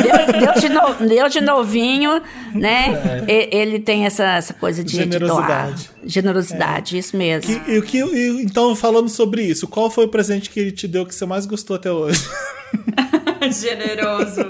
Deus, 0.00 0.26
Deus 0.40 0.60
de 0.60 0.68
no- 0.68 1.08
Deus 1.08 1.32
de 1.32 1.40
novinho, 1.40 2.22
né? 2.54 3.24
E- 3.26 3.48
Ele 3.50 3.80
tem 3.80 4.06
essa, 4.06 4.22
essa 4.36 4.54
coisa 4.54 4.84
de 4.84 4.92
de 4.92 4.96
Generosidade. 4.98 5.90
doar. 5.96 6.08
Generosidade, 6.08 6.96
isso 6.98 7.16
mesmo. 7.16 7.50
E, 7.66 7.72
e 7.74 7.78
o 7.78 7.82
que, 7.82 7.98
e, 7.98 8.42
então, 8.44 8.76
falando 8.76 9.08
sobre 9.08 9.42
isso, 9.42 9.66
qual 9.66 9.90
foi 9.90 10.04
o 10.04 10.08
presente 10.08 10.50
que 10.50 10.60
ele 10.60 10.70
te 10.70 10.86
deu 10.86 11.04
que 11.04 11.12
você 11.12 11.26
mais 11.26 11.46
gostou 11.46 11.74
até 11.74 11.90
hoje? 11.90 12.22
Generoso. 13.50 14.42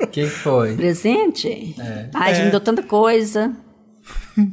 O 0.00 0.06
que 0.06 0.22
que 0.24 0.26
foi? 0.26 0.74
Presente? 0.74 1.76
Ai, 2.14 2.32
É. 2.34 2.44
me 2.46 2.50
deu 2.50 2.60
tanta 2.60 2.82
coisa. 2.82 3.52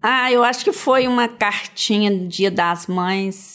ah, 0.00 0.30
eu 0.30 0.44
acho 0.44 0.64
que 0.64 0.72
foi 0.72 1.08
uma 1.08 1.26
cartinha 1.28 2.10
do 2.10 2.28
Dia 2.28 2.50
das 2.50 2.86
Mães. 2.86 3.53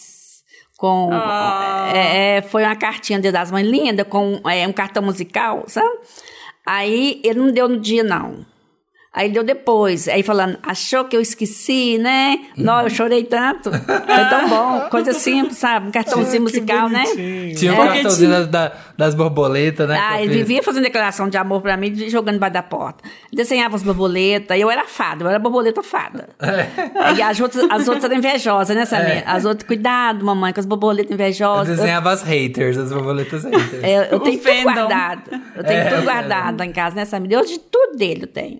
Com. 0.79 1.09
Ah. 1.11 1.91
É, 1.93 2.37
é, 2.37 2.41
foi 2.41 2.63
uma 2.63 2.73
cartinha 2.73 3.19
Dia 3.19 3.33
das 3.33 3.51
Mães 3.51 3.67
linda, 3.67 4.05
com 4.05 4.39
é, 4.49 4.65
um 4.65 4.71
cartão 4.71 5.03
musical, 5.03 5.65
sabe? 5.67 5.99
Aí 6.65 7.19
ele 7.21 7.37
não 7.37 7.51
deu 7.51 7.67
no 7.67 7.77
dia, 7.77 8.01
não. 8.01 8.45
Aí 9.11 9.31
deu 9.31 9.43
depois. 9.43 10.07
Aí 10.07 10.21
falando, 10.21 10.59
achou 10.61 11.03
que 11.05 11.17
eu 11.17 11.21
esqueci, 11.21 11.97
né? 11.97 12.37
Não, 12.55 12.81
eu 12.83 12.89
chorei 12.91 13.23
tanto. 13.23 13.71
Foi 13.71 14.25
tão 14.29 14.47
bom. 14.47 14.81
Coisa 14.91 15.13
simples, 15.13 15.57
sabe? 15.57 15.87
Um 15.87 15.91
cartãozinho 15.91 16.43
musical, 16.43 16.87
né? 16.89 17.03
Tinha 17.57 17.73
um 17.73 17.75
Porque 17.75 17.93
cartãozinho 17.93 18.45
da- 18.47 18.71
das 18.95 19.15
borboletas, 19.15 19.89
né? 19.89 19.99
Ah, 19.99 20.19
eu 20.21 20.25
ele 20.25 20.35
vivia 20.37 20.61
fazendo 20.61 20.83
declaração 20.83 21.27
de 21.27 21.37
amor 21.37 21.59
pra 21.61 21.75
mim, 21.75 21.93
jogando 22.07 22.35
debaixo 22.35 22.53
da 22.53 22.61
porta. 22.63 23.03
Desenhava 23.33 23.75
as 23.75 23.81
borboletas, 23.83 24.59
eu 24.59 24.69
era 24.69 24.85
fada, 24.85 25.23
eu 25.23 25.29
era 25.29 25.39
borboleta 25.39 25.81
fada. 25.81 26.29
E 27.17 27.21
as 27.21 27.39
outras, 27.39 27.65
as 27.69 27.87
outras 27.87 28.03
eram 28.05 28.15
invejosas, 28.17 28.75
né, 28.75 28.85
Samir? 28.85 29.23
As 29.25 29.43
outras, 29.43 29.65
cuidado, 29.67 30.23
mamãe, 30.23 30.53
com 30.53 30.59
as 30.59 30.65
borboletas 30.67 31.09
Eu 31.09 31.15
invejosas. 31.15 31.69
Eu, 31.69 31.75
desenhava 31.77 32.11
as 32.11 32.21
haters, 32.21 32.77
as 32.77 32.93
borboletas 32.93 33.43
haters. 33.43 33.83
é, 33.83 34.13
eu 34.13 34.19
tenho 34.19 34.37
O 34.37 34.39
tudo 34.41 34.53
fandom. 34.53 34.63
guardado. 34.63 35.31
Eu 35.55 35.63
tenho 35.63 35.79
É, 35.79 35.85
tudo 35.89 36.03
guardado 36.03 36.59
lá 36.59 36.65
em 36.65 36.71
casa, 36.71 36.95
né, 36.95 37.05
Samir? 37.05 37.37
Hoje 37.39 37.57
tudo 37.71 37.97
dele 37.97 38.23
eu 38.23 38.27
tenho. 38.27 38.59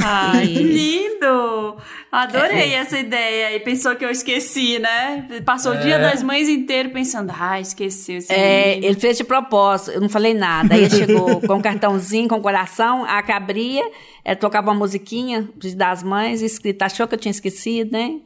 Ai, 0.00 0.46
que 0.46 0.62
lindo! 0.62 1.76
Adorei 2.10 2.72
essa 2.74 2.98
ideia. 2.98 3.54
E 3.54 3.60
pensou 3.60 3.94
que 3.96 4.04
eu 4.04 4.10
esqueci, 4.10 4.78
né? 4.78 5.26
Passou 5.44 5.72
o 5.72 5.78
dia 5.78 5.98
das 5.98 6.22
mães 6.22 6.48
inteiro 6.48 6.90
pensando, 6.90 7.32
ah, 7.38 7.60
esqueceu 7.60 8.20
É, 8.30 8.68
menino." 8.70 8.86
ele 8.86 9.00
fez 9.00 9.16
de 9.16 9.24
propósito, 9.24 9.90
eu 9.90 10.00
não 10.00 10.08
falei 10.08 10.34
nada. 10.34 10.74
Aí 10.74 10.84
ele 10.84 10.90
chegou 10.90 11.40
com 11.46 11.54
um 11.54 11.60
cartãozinho, 11.62 12.28
com 12.28 12.40
coração, 12.40 13.04
a 13.04 13.22
cabria, 13.22 13.84
é, 14.24 14.34
tocava 14.34 14.70
uma 14.70 14.78
musiquinha 14.78 15.48
das 15.76 16.02
mães, 16.02 16.40
escrita, 16.42 16.86
achou 16.86 17.06
que 17.06 17.14
eu 17.14 17.18
tinha 17.18 17.30
esquecido, 17.30 17.92
né? 17.92 18.20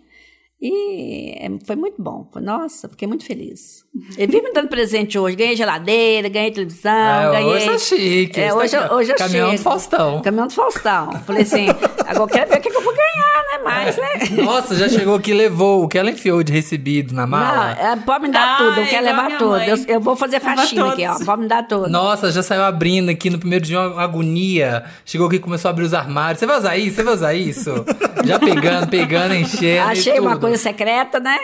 E 0.64 1.34
é, 1.44 1.50
foi 1.66 1.74
muito 1.74 2.00
bom. 2.00 2.28
Nossa, 2.40 2.88
fiquei 2.88 3.08
muito 3.08 3.24
feliz. 3.24 3.84
Ele 4.16 4.30
vive 4.30 4.44
me 4.44 4.52
dando 4.52 4.68
presente 4.68 5.18
hoje. 5.18 5.34
Ganhei 5.34 5.56
geladeira, 5.56 6.28
ganhei 6.28 6.52
televisão, 6.52 6.92
É, 6.92 7.32
ganhei. 7.32 7.50
hoje 7.52 7.66
tá 7.66 7.78
chique, 7.78 8.40
É, 8.40 8.54
hoje 8.54 8.76
tá 8.76 8.94
hoje 8.94 9.10
eu 9.10 9.16
caminhão 9.16 9.48
do 9.48 9.50
chego. 9.52 9.62
Faustão. 9.64 10.22
Caminhão 10.22 10.46
do 10.46 10.52
Faustão. 10.52 11.10
Falei 11.26 11.42
assim, 11.42 11.66
agora 12.06 12.30
quero 12.30 12.50
ver 12.50 12.58
o 12.58 12.60
que, 12.60 12.70
que 12.70 12.76
eu 12.76 12.80
vou 12.82 12.94
ganhar, 12.94 13.11
né? 13.58 13.64
Mais, 13.64 13.96
né? 13.96 14.08
Nossa, 14.42 14.74
já 14.76 14.88
chegou 14.88 15.14
aqui 15.16 15.30
e 15.30 15.34
levou 15.34 15.84
o 15.84 15.88
que 15.88 15.98
ela 15.98 16.10
enfiou 16.10 16.42
de 16.42 16.52
recebido 16.52 17.14
na 17.14 17.22
Não, 17.22 17.28
mala. 17.28 17.70
é, 17.72 17.96
pode 17.96 18.26
me 18.26 18.32
dar 18.32 18.54
Ah, 18.54 18.56
tudo, 18.58 18.80
eu 18.80 18.86
quero 18.86 19.04
levar 19.04 19.38
tudo. 19.38 19.56
Eu, 19.58 19.76
eu 19.88 20.00
vou 20.00 20.16
fazer 20.16 20.40
Leva 20.42 20.56
faxina 20.56 20.92
aqui, 20.92 21.06
ó. 21.06 21.24
Pode 21.24 21.42
me 21.42 21.48
dar 21.48 21.62
tudo. 21.66 21.88
Nossa, 21.88 22.30
já 22.32 22.42
saiu 22.42 22.62
abrindo 22.62 23.10
aqui 23.10 23.30
no 23.30 23.38
primeiro 23.38 23.64
dia 23.64 23.80
uma 23.80 24.02
agonia. 24.02 24.84
Chegou 25.04 25.26
aqui 25.26 25.36
e 25.36 25.40
começou 25.40 25.68
a 25.68 25.72
abrir 25.72 25.84
os 25.84 25.94
armários. 25.94 26.38
Você 26.38 26.46
vai 26.46 26.58
usar 26.58 26.76
isso? 26.76 26.96
Você 26.96 27.02
vai 27.02 27.14
usar 27.14 27.34
isso? 27.34 27.84
já 28.24 28.38
pegando, 28.38 28.88
pegando, 28.88 29.34
enchendo. 29.34 29.64
e 29.64 29.78
Achei 29.78 30.18
uma 30.18 30.36
coisa 30.38 30.56
secreta, 30.56 31.18
né? 31.20 31.36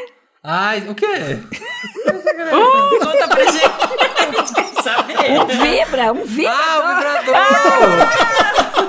Ai, 0.42 0.84
o 0.88 0.94
quê? 0.94 1.06
Conta 3.00 3.28
pra 3.28 3.44
gente. 3.44 4.67
Saber. 4.82 5.40
Um 5.40 5.46
vibra, 5.46 6.12
um 6.12 6.24
vibra. 6.24 6.52
Ah, 6.52 6.78
o 6.78 6.82
vibrador! 6.96 7.38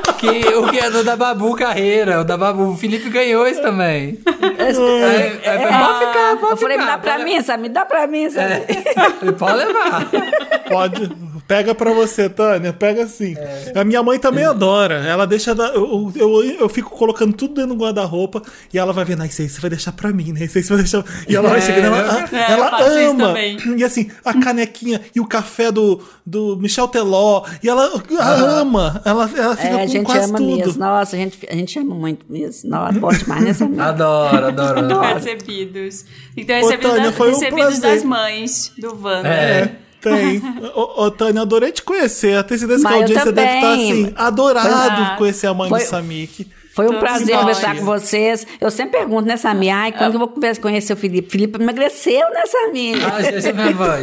que, 0.20 0.28
o 0.56 0.68
que 0.70 0.80
é 0.80 0.90
do 0.90 1.04
da 1.04 1.16
Babu 1.16 1.56
Carreira. 1.56 2.22
O 2.22 2.24
da 2.24 2.38
Babu. 2.38 2.72
O 2.72 2.78
Felipe 2.78 3.10
ganhou 3.10 3.48
esse 3.48 3.62
também. 3.62 4.20
É, 4.58 5.50
é, 5.50 5.58
pode 5.58 6.00
ficar, 6.00 6.38
pode 6.40 6.52
eu 6.52 6.58
falei, 6.58 6.78
me 6.78 6.84
ficar, 6.84 6.96
dá 6.96 7.02
pra 7.02 7.12
pode- 7.14 7.24
mim, 7.24 7.42
sabe? 7.42 7.64
Me 7.64 7.70
dá 7.70 7.86
pra 7.86 8.08
mim, 8.08 8.30
sabe? 8.30 8.66
Pode 9.38 9.58
levar. 9.58 10.10
Pode. 10.68 11.12
Pega 11.48 11.74
pra 11.74 11.92
você, 11.94 12.30
Tânia. 12.30 12.72
Pega 12.72 13.04
assim. 13.04 13.36
A 13.76 13.84
minha 13.84 14.04
mãe 14.04 14.20
também 14.20 14.46
adora. 14.46 15.04
Ela 15.08 15.26
deixa. 15.26 15.56
Da, 15.56 15.70
eu, 15.70 16.12
eu, 16.16 16.44
eu 16.60 16.70
fico 16.70 16.92
colocando 16.92 17.34
tudo 17.34 17.56
dentro 17.56 17.74
do 17.74 17.80
guarda-roupa 17.84 18.40
e 18.72 18.78
ela 18.78 18.94
vai 18.94 19.04
vendo. 19.04 19.24
Ah, 19.24 19.26
isso 19.26 19.42
aí 19.42 19.50
você 19.50 19.60
vai 19.60 19.70
deixar 19.72 19.92
pra 19.94 20.12
mim, 20.12 20.32
né? 20.32 20.46
Isso 20.46 20.60
aí 20.60 20.64
você 20.64 20.70
vai 20.74 20.84
deixar. 20.84 21.04
E 21.28 21.36
ela 21.36 21.50
vai 21.50 21.58
É, 21.58 21.62
chegando. 21.62 21.96
Ela, 21.96 22.20
É, 22.32 22.54
eu 22.54 22.54
ela 22.54 22.88
isso 23.02 23.10
ama. 23.12 23.28
também. 23.30 23.58
E 23.78 23.84
assim, 23.84 24.12
a 24.24 24.34
canequinha 24.36 25.02
e 25.16 25.20
o 25.20 25.26
café 25.26 25.72
do, 25.72 25.79
do 26.26 26.58
Michel 26.58 26.88
Teló. 26.88 27.44
E 27.64 27.70
ela, 27.70 27.92
ela 28.10 28.60
ama. 28.62 29.02
Ela, 29.06 29.30
ela 29.36 29.56
fica 29.56 29.68
É, 29.70 29.76
a 29.76 29.80
com 29.80 29.88
gente 29.88 30.06
quase 30.06 30.30
ama 30.30 30.38
tudo. 30.38 30.56
mesmo. 30.58 30.80
Nossa, 30.80 31.16
a 31.16 31.20
gente, 31.20 31.40
a 31.50 31.54
gente 31.56 31.80
ama 31.80 31.96
muito 31.96 32.26
mesmo. 32.30 32.70
Nossa, 32.70 33.00
bom 33.00 33.10
demais, 33.10 33.44
né, 33.44 33.54
Samir? 33.54 33.80
Adoro, 33.82 34.48
adoro. 34.48 34.80
adoro. 34.80 35.14
Recebidos. 35.16 36.06
Então, 36.38 36.56
Ô, 36.56 36.60
recebidos, 36.62 36.92
Tânia, 36.92 37.10
da- 37.12 37.16
foi 37.18 37.28
um 37.28 37.32
recebidos 37.32 37.80
prazer. 37.80 37.96
das 37.96 38.04
mães 38.04 38.72
do 38.78 38.88
Wanda. 39.02 39.28
É. 39.28 39.76
Tem. 40.02 40.42
Ô, 40.76 41.04
ô, 41.04 41.12
Tânia, 41.12 41.42
adorei 41.42 41.72
te 41.74 41.84
conhecer. 41.84 42.38
A 42.38 42.48
certeza 42.48 42.88
que 42.88 42.94
a 42.94 42.96
audiência 42.98 43.32
deve 43.34 43.56
estar 43.56 43.74
assim, 43.74 44.14
adorado 44.16 45.18
conhecer 45.18 45.48
a 45.48 45.54
mãe 45.54 45.68
Foi- 45.70 45.80
do 45.82 45.86
Samik. 45.88 46.48
Foi 46.80 46.88
um 46.88 46.94
Tô 46.94 47.00
prazer 47.00 47.26
simpática. 47.28 47.40
conversar 47.40 47.76
com 47.78 47.86
vocês. 47.86 48.48
Eu 48.62 48.72
sempre 48.72 48.98
pergunto, 49.00 49.28
né, 49.28 49.38
Samir? 49.38 49.74
Ai, 49.76 49.92
quando 49.92 50.12
que 50.12 50.16
eu 50.16 50.20
vou 50.20 50.28
conversar- 50.30 50.62
conhecer 50.62 50.94
o 50.94 50.98
Felipe? 50.98 51.30
Felipe 51.30 51.62
emagreceu, 51.62 52.30
né, 52.32 52.44
Samir? 52.46 52.98
Ah, 53.06 53.22
essa 53.22 53.50
é 53.50 53.54
minha 53.54 53.72
mãe. 53.72 54.02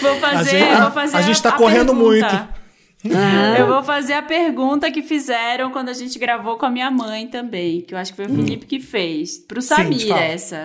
Vou 0.00 0.14
fazer, 0.16 0.50
gente- 0.58 0.80
vou 0.80 0.90
fazer 0.90 1.16
a 1.16 1.22
gente 1.22 1.42
tá 1.42 1.48
a 1.50 1.52
correndo 1.52 1.92
pergunta. 1.94 2.04
muito. 2.06 2.54
Eu 3.58 3.66
vou 3.66 3.82
fazer 3.82 4.14
a 4.14 4.22
pergunta 4.22 4.90
que 4.90 5.02
fizeram 5.02 5.70
quando 5.70 5.90
a 5.90 5.92
gente 5.92 6.18
gravou 6.18 6.56
com 6.56 6.64
a 6.64 6.70
minha 6.70 6.90
mãe 6.90 7.26
também, 7.26 7.82
que 7.82 7.92
eu 7.92 7.98
acho 7.98 8.12
que 8.14 8.16
foi 8.16 8.24
o 8.32 8.34
Felipe 8.34 8.64
que 8.64 8.80
fez. 8.80 9.36
Pro 9.36 9.60
Samir 9.60 10.08
fala. 10.08 10.22
essa. 10.22 10.64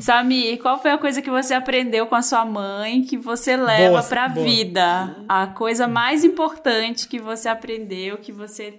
Samir, 0.00 0.58
qual 0.62 0.80
foi 0.80 0.92
a 0.92 0.98
coisa 0.98 1.20
que 1.20 1.28
você 1.28 1.52
aprendeu 1.52 2.06
com 2.06 2.14
a 2.14 2.22
sua 2.22 2.42
mãe 2.46 3.02
que 3.02 3.18
você 3.18 3.54
leva 3.54 3.90
Boa, 3.90 4.02
pra 4.02 4.30
boa. 4.30 4.46
vida? 4.46 5.14
A 5.28 5.46
coisa 5.48 5.86
mais 5.86 6.24
importante 6.24 7.06
que 7.06 7.18
você 7.18 7.50
aprendeu, 7.50 8.16
que 8.16 8.32
você 8.32 8.72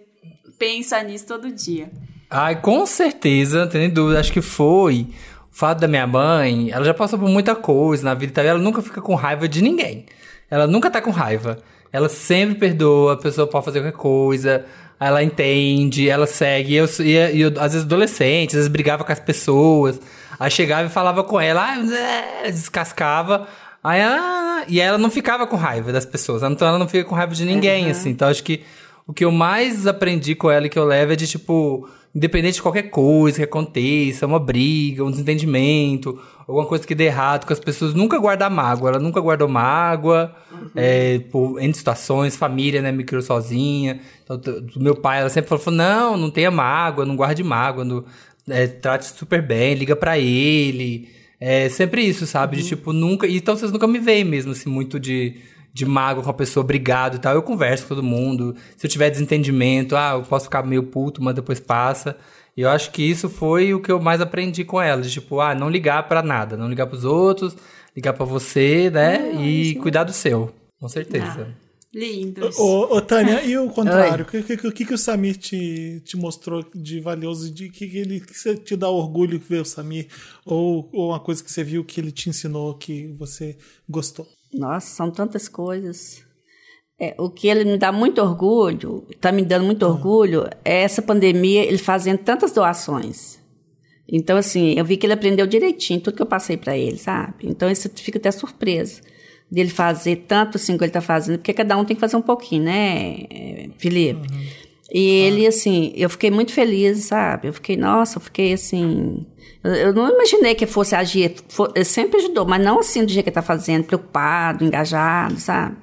pensa 0.58 1.02
nisso 1.04 1.26
todo 1.28 1.52
dia. 1.52 1.90
Ai, 2.30 2.60
com 2.60 2.86
certeza, 2.86 3.62
não 3.62 3.68
tem 3.70 3.82
nem 3.82 3.90
dúvida. 3.90 4.20
Acho 4.20 4.32
que 4.34 4.42
foi 4.42 5.08
o 5.52 5.56
fato 5.56 5.80
da 5.80 5.88
minha 5.88 6.08
mãe. 6.08 6.72
Ela 6.72 6.84
já 6.86 6.94
passou 6.94 7.18
por 7.20 7.30
muita 7.30 7.56
coisa 7.56 8.04
na 8.04 8.14
vida 8.14 8.42
e 8.44 8.48
Ela 8.48 8.60
nunca 8.60 8.82
fica 8.82 9.02
com 9.02 9.16
raiva 9.16 9.48
de 9.48 9.62
ninguém. 9.62 10.06
Ela 10.50 10.68
nunca 10.68 10.90
tá 10.90 11.02
com 11.02 11.12
raiva. 11.12 11.58
Ela 11.92 12.10
sempre 12.10 12.56
perdoa, 12.56 13.14
a 13.14 13.18
pessoa 13.18 13.48
pode 13.48 13.66
fazer 13.66 13.80
qualquer 13.82 13.98
coisa. 13.98 14.66
Ela 15.00 15.24
entende, 15.24 16.10
ela 16.10 16.26
segue. 16.28 16.74
E 16.74 16.76
eu, 16.78 16.86
e 17.34 17.42
eu- 17.42 17.50
às 17.60 17.74
vezes, 17.74 17.84
adolescente, 17.84 18.50
às 18.50 18.56
vezes 18.56 18.68
brigava 18.68 19.04
com 19.04 19.12
as 19.12 19.20
pessoas. 19.20 20.00
Aí 20.40 20.52
chegava 20.52 20.88
e 20.88 20.92
falava 20.92 21.24
com 21.24 21.40
ela, 21.40 21.62
ah, 21.64 22.50
descascava. 22.50 23.48
Aí, 23.84 24.02
ah, 24.02 24.64
e 24.68 24.80
ela 24.82 24.98
não 24.98 25.10
ficava 25.12 25.46
com 25.48 25.56
raiva 25.56 25.92
das 25.94 26.06
pessoas. 26.06 26.42
Então 26.44 26.68
ela 26.68 26.80
não 26.80 26.88
fica 26.88 27.04
com 27.08 27.16
raiva 27.16 27.34
de 27.34 27.46
ninguém, 27.46 27.90
assim. 27.90 28.10
Então 28.10 28.28
acho 28.28 28.44
que 28.44 28.62
o 29.08 29.14
que 29.14 29.24
eu 29.24 29.32
mais 29.32 29.86
aprendi 29.86 30.36
com 30.36 30.50
ela 30.50 30.66
e 30.66 30.70
que 30.70 30.80
eu 30.80 30.86
levo 30.86 31.14
é 31.14 31.16
de, 31.16 31.28
tipo, 31.28 31.88
independente 32.14 32.56
de 32.56 32.62
qualquer 32.62 32.84
coisa 32.84 33.38
que 33.38 33.44
aconteça, 33.44 34.26
uma 34.26 34.40
briga, 34.40 35.04
um 35.04 35.12
desentendimento, 35.12 36.20
alguma 36.48 36.66
coisa 36.66 36.88
que 36.88 36.96
dê 36.96 37.06
errado 37.06 37.46
com 37.46 37.54
as 37.54 37.60
pessoas, 37.60 37.94
nunca 37.94 38.18
guardar 38.18 38.50
mágoa. 38.50 38.92
Ela 38.92 39.00
nunca 39.00 39.20
guardou 39.20 39.48
mágoa, 39.48 40.34
é, 40.76 41.20
por 41.32 41.60
situações, 41.74 42.36
família, 42.36 42.82
né, 42.82 42.92
me 42.92 43.04
criou 43.04 43.22
sozinha. 43.22 44.00
Então, 44.24 44.38
do 44.38 44.80
meu 44.80 44.96
pai, 44.96 45.20
ela 45.20 45.30
sempre 45.30 45.50
falou, 45.58 45.78
não, 45.78 46.18
não 46.18 46.32
tenha 46.32 46.50
mágoa, 46.50 47.06
não 47.06 47.16
guarde 47.16 47.44
mágoa, 47.44 47.84
não, 47.84 48.04
é, 48.50 48.66
trate 48.68 49.06
super 49.06 49.42
bem, 49.46 49.76
liga 49.76 49.96
pra 49.96 50.18
ele. 50.18 51.10
É 51.40 51.68
sempre 51.70 52.02
isso, 52.02 52.26
sabe? 52.26 52.58
De 52.58 52.64
tipo, 52.64 52.94
nunca. 52.94 53.28
Então 53.28 53.56
vocês 53.56 53.72
nunca 53.72 53.88
me 53.88 54.00
veem 54.00 54.24
mesmo, 54.24 54.54
assim, 54.54 54.70
muito 54.70 55.00
de, 55.00 55.36
de 55.76 55.86
mágoa 55.86 56.24
com 56.24 56.30
a 56.30 56.34
pessoa, 56.34 56.64
obrigado 56.64 57.16
e 57.16 57.20
tal. 57.20 57.36
Eu 57.36 57.44
converso 57.44 57.84
com 57.84 57.90
todo 57.90 58.02
mundo. 58.02 58.56
Se 58.78 58.88
eu 58.88 58.90
tiver 58.90 59.10
desentendimento, 59.10 59.98
ah, 59.98 60.14
eu 60.14 60.22
posso 60.22 60.46
ficar 60.46 60.64
meio 60.64 60.84
puto, 60.84 61.22
mas 61.22 61.36
depois 61.36 61.60
passa. 61.60 62.16
E 62.56 62.62
eu 62.62 62.70
acho 62.70 62.92
que 62.92 63.04
isso 63.04 63.28
foi 63.28 63.74
o 63.74 63.82
que 63.82 63.92
eu 63.92 64.00
mais 64.00 64.22
aprendi 64.22 64.64
com 64.64 64.82
ela. 64.82 65.02
De 65.02 65.12
tipo, 65.12 65.42
ah, 65.42 65.54
não 65.54 65.70
ligar 65.70 66.08
pra 66.08 66.24
nada, 66.24 66.56
não 66.56 66.70
ligar 66.70 66.88
pros 66.88 67.04
outros, 67.04 67.58
ligar 67.94 68.14
pra 68.14 68.26
você, 68.26 68.90
né? 68.90 69.34
e 69.34 69.76
cuidar 69.76 70.06
do 70.06 70.14
seu. 70.14 70.50
Com 70.80 70.88
certeza. 70.88 71.54
Lindos. 71.94 72.58
Ô, 72.58 72.96
ô, 72.96 73.02
Tânia, 73.02 73.44
e 73.44 73.58
o 73.58 73.68
contrário? 73.72 74.24
O 74.24 74.28
que, 74.30 74.44
que, 74.44 74.72
que, 74.72 74.86
que 74.86 74.94
o 74.94 74.98
Samir 74.98 75.36
te, 75.36 76.02
te 76.06 76.16
mostrou 76.16 76.64
de 76.74 77.02
valioso? 77.02 77.54
De 77.54 77.70
que, 77.70 77.86
que 77.86 77.98
ele 77.98 78.22
que 78.22 78.38
você 78.38 78.56
te 78.56 78.78
dá 78.78 78.90
orgulho 78.90 79.40
ver 79.40 79.60
o 79.60 79.66
Samir? 79.66 80.08
Ou, 80.46 80.90
ou 80.94 81.10
uma 81.10 81.20
coisa 81.20 81.44
que 81.44 81.52
você 81.52 81.66
viu 81.66 81.84
que 81.84 82.00
ele 82.00 82.14
te 82.14 82.30
ensinou 82.30 82.74
que 82.76 83.14
você 83.18 83.58
gostou? 83.90 84.26
Nossa, 84.58 84.88
são 84.96 85.12
tantas 85.12 85.48
coisas. 85.48 86.24
É, 87.00 87.14
o 87.18 87.30
que 87.30 87.48
ele 87.48 87.66
me 87.66 87.78
dá 87.78 87.92
muito 87.92 88.22
orgulho, 88.22 89.06
está 89.10 89.32
me 89.32 89.44
dando 89.44 89.66
muito 89.66 89.86
orgulho, 89.86 90.48
é 90.64 90.84
essa 90.84 91.02
pandemia, 91.02 91.64
ele 91.64 91.78
fazendo 91.78 92.20
tantas 92.20 92.54
doações. 92.54 93.38
Então, 94.08 94.38
assim, 94.38 94.76
eu 94.78 94.86
vi 94.86 94.98
que 94.98 95.06
ele 95.06 95.14
aprendeu 95.14 95.46
direitinho 95.46 96.00
tudo 96.00 96.16
que 96.16 96.22
eu 96.22 96.28
passei 96.28 96.56
para 96.56 96.78
ele, 96.78 96.98
sabe? 96.98 97.36
Então, 97.44 97.70
isso 97.70 97.90
fica 97.96 98.18
até 98.18 98.32
surpresa 98.32 99.02
dele 99.52 99.70
fazer 99.70 100.26
tanto 100.28 100.58
assim 100.58 100.78
que 100.78 100.84
ele 100.84 100.92
tá 100.92 101.02
fazendo, 101.02 101.38
porque 101.38 101.54
cada 101.54 101.78
um 101.78 101.86
tem 101.86 101.96
que 101.96 102.00
fazer 102.00 102.16
um 102.16 102.22
pouquinho, 102.22 102.64
né, 102.64 103.70
Felipe? 103.78 104.28
Uhum. 104.32 104.46
E 104.92 105.00
ele, 105.00 105.48
assim, 105.48 105.92
eu 105.96 106.10
fiquei 106.10 106.32
muito 106.32 106.54
feliz, 106.54 107.06
sabe? 107.06 107.48
Eu 107.48 107.54
fiquei, 107.54 107.76
nossa, 107.76 108.18
eu 108.18 108.22
fiquei 108.22 108.54
assim. 108.54 109.26
Eu 109.66 109.94
não 109.94 110.10
imaginei 110.14 110.54
que 110.54 110.68
fosse 110.68 110.96
agir. 110.96 111.36
Sempre 111.84 112.18
ajudou, 112.20 112.46
mas 112.46 112.64
não 112.64 112.80
assim 112.80 113.04
do 113.04 113.12
jeito 113.12 113.24
que 113.24 113.30
ele 113.30 113.34
tá 113.36 113.42
fazendo, 113.42 113.84
preocupado, 113.86 114.64
engajado, 114.64 115.40
sabe? 115.40 115.76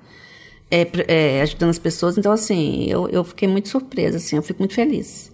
É, 0.71 0.87
é, 1.09 1.43
ajudando 1.43 1.71
as 1.71 1.79
pessoas. 1.79 2.17
Então, 2.17 2.31
assim, 2.33 2.87
eu, 2.89 3.09
eu 3.09 3.25
fiquei 3.25 3.49
muito 3.49 3.69
surpresa, 3.69 4.19
assim, 4.19 4.37
eu 4.37 4.43
fico 4.43 4.61
muito 4.61 4.75
feliz. 4.75 5.32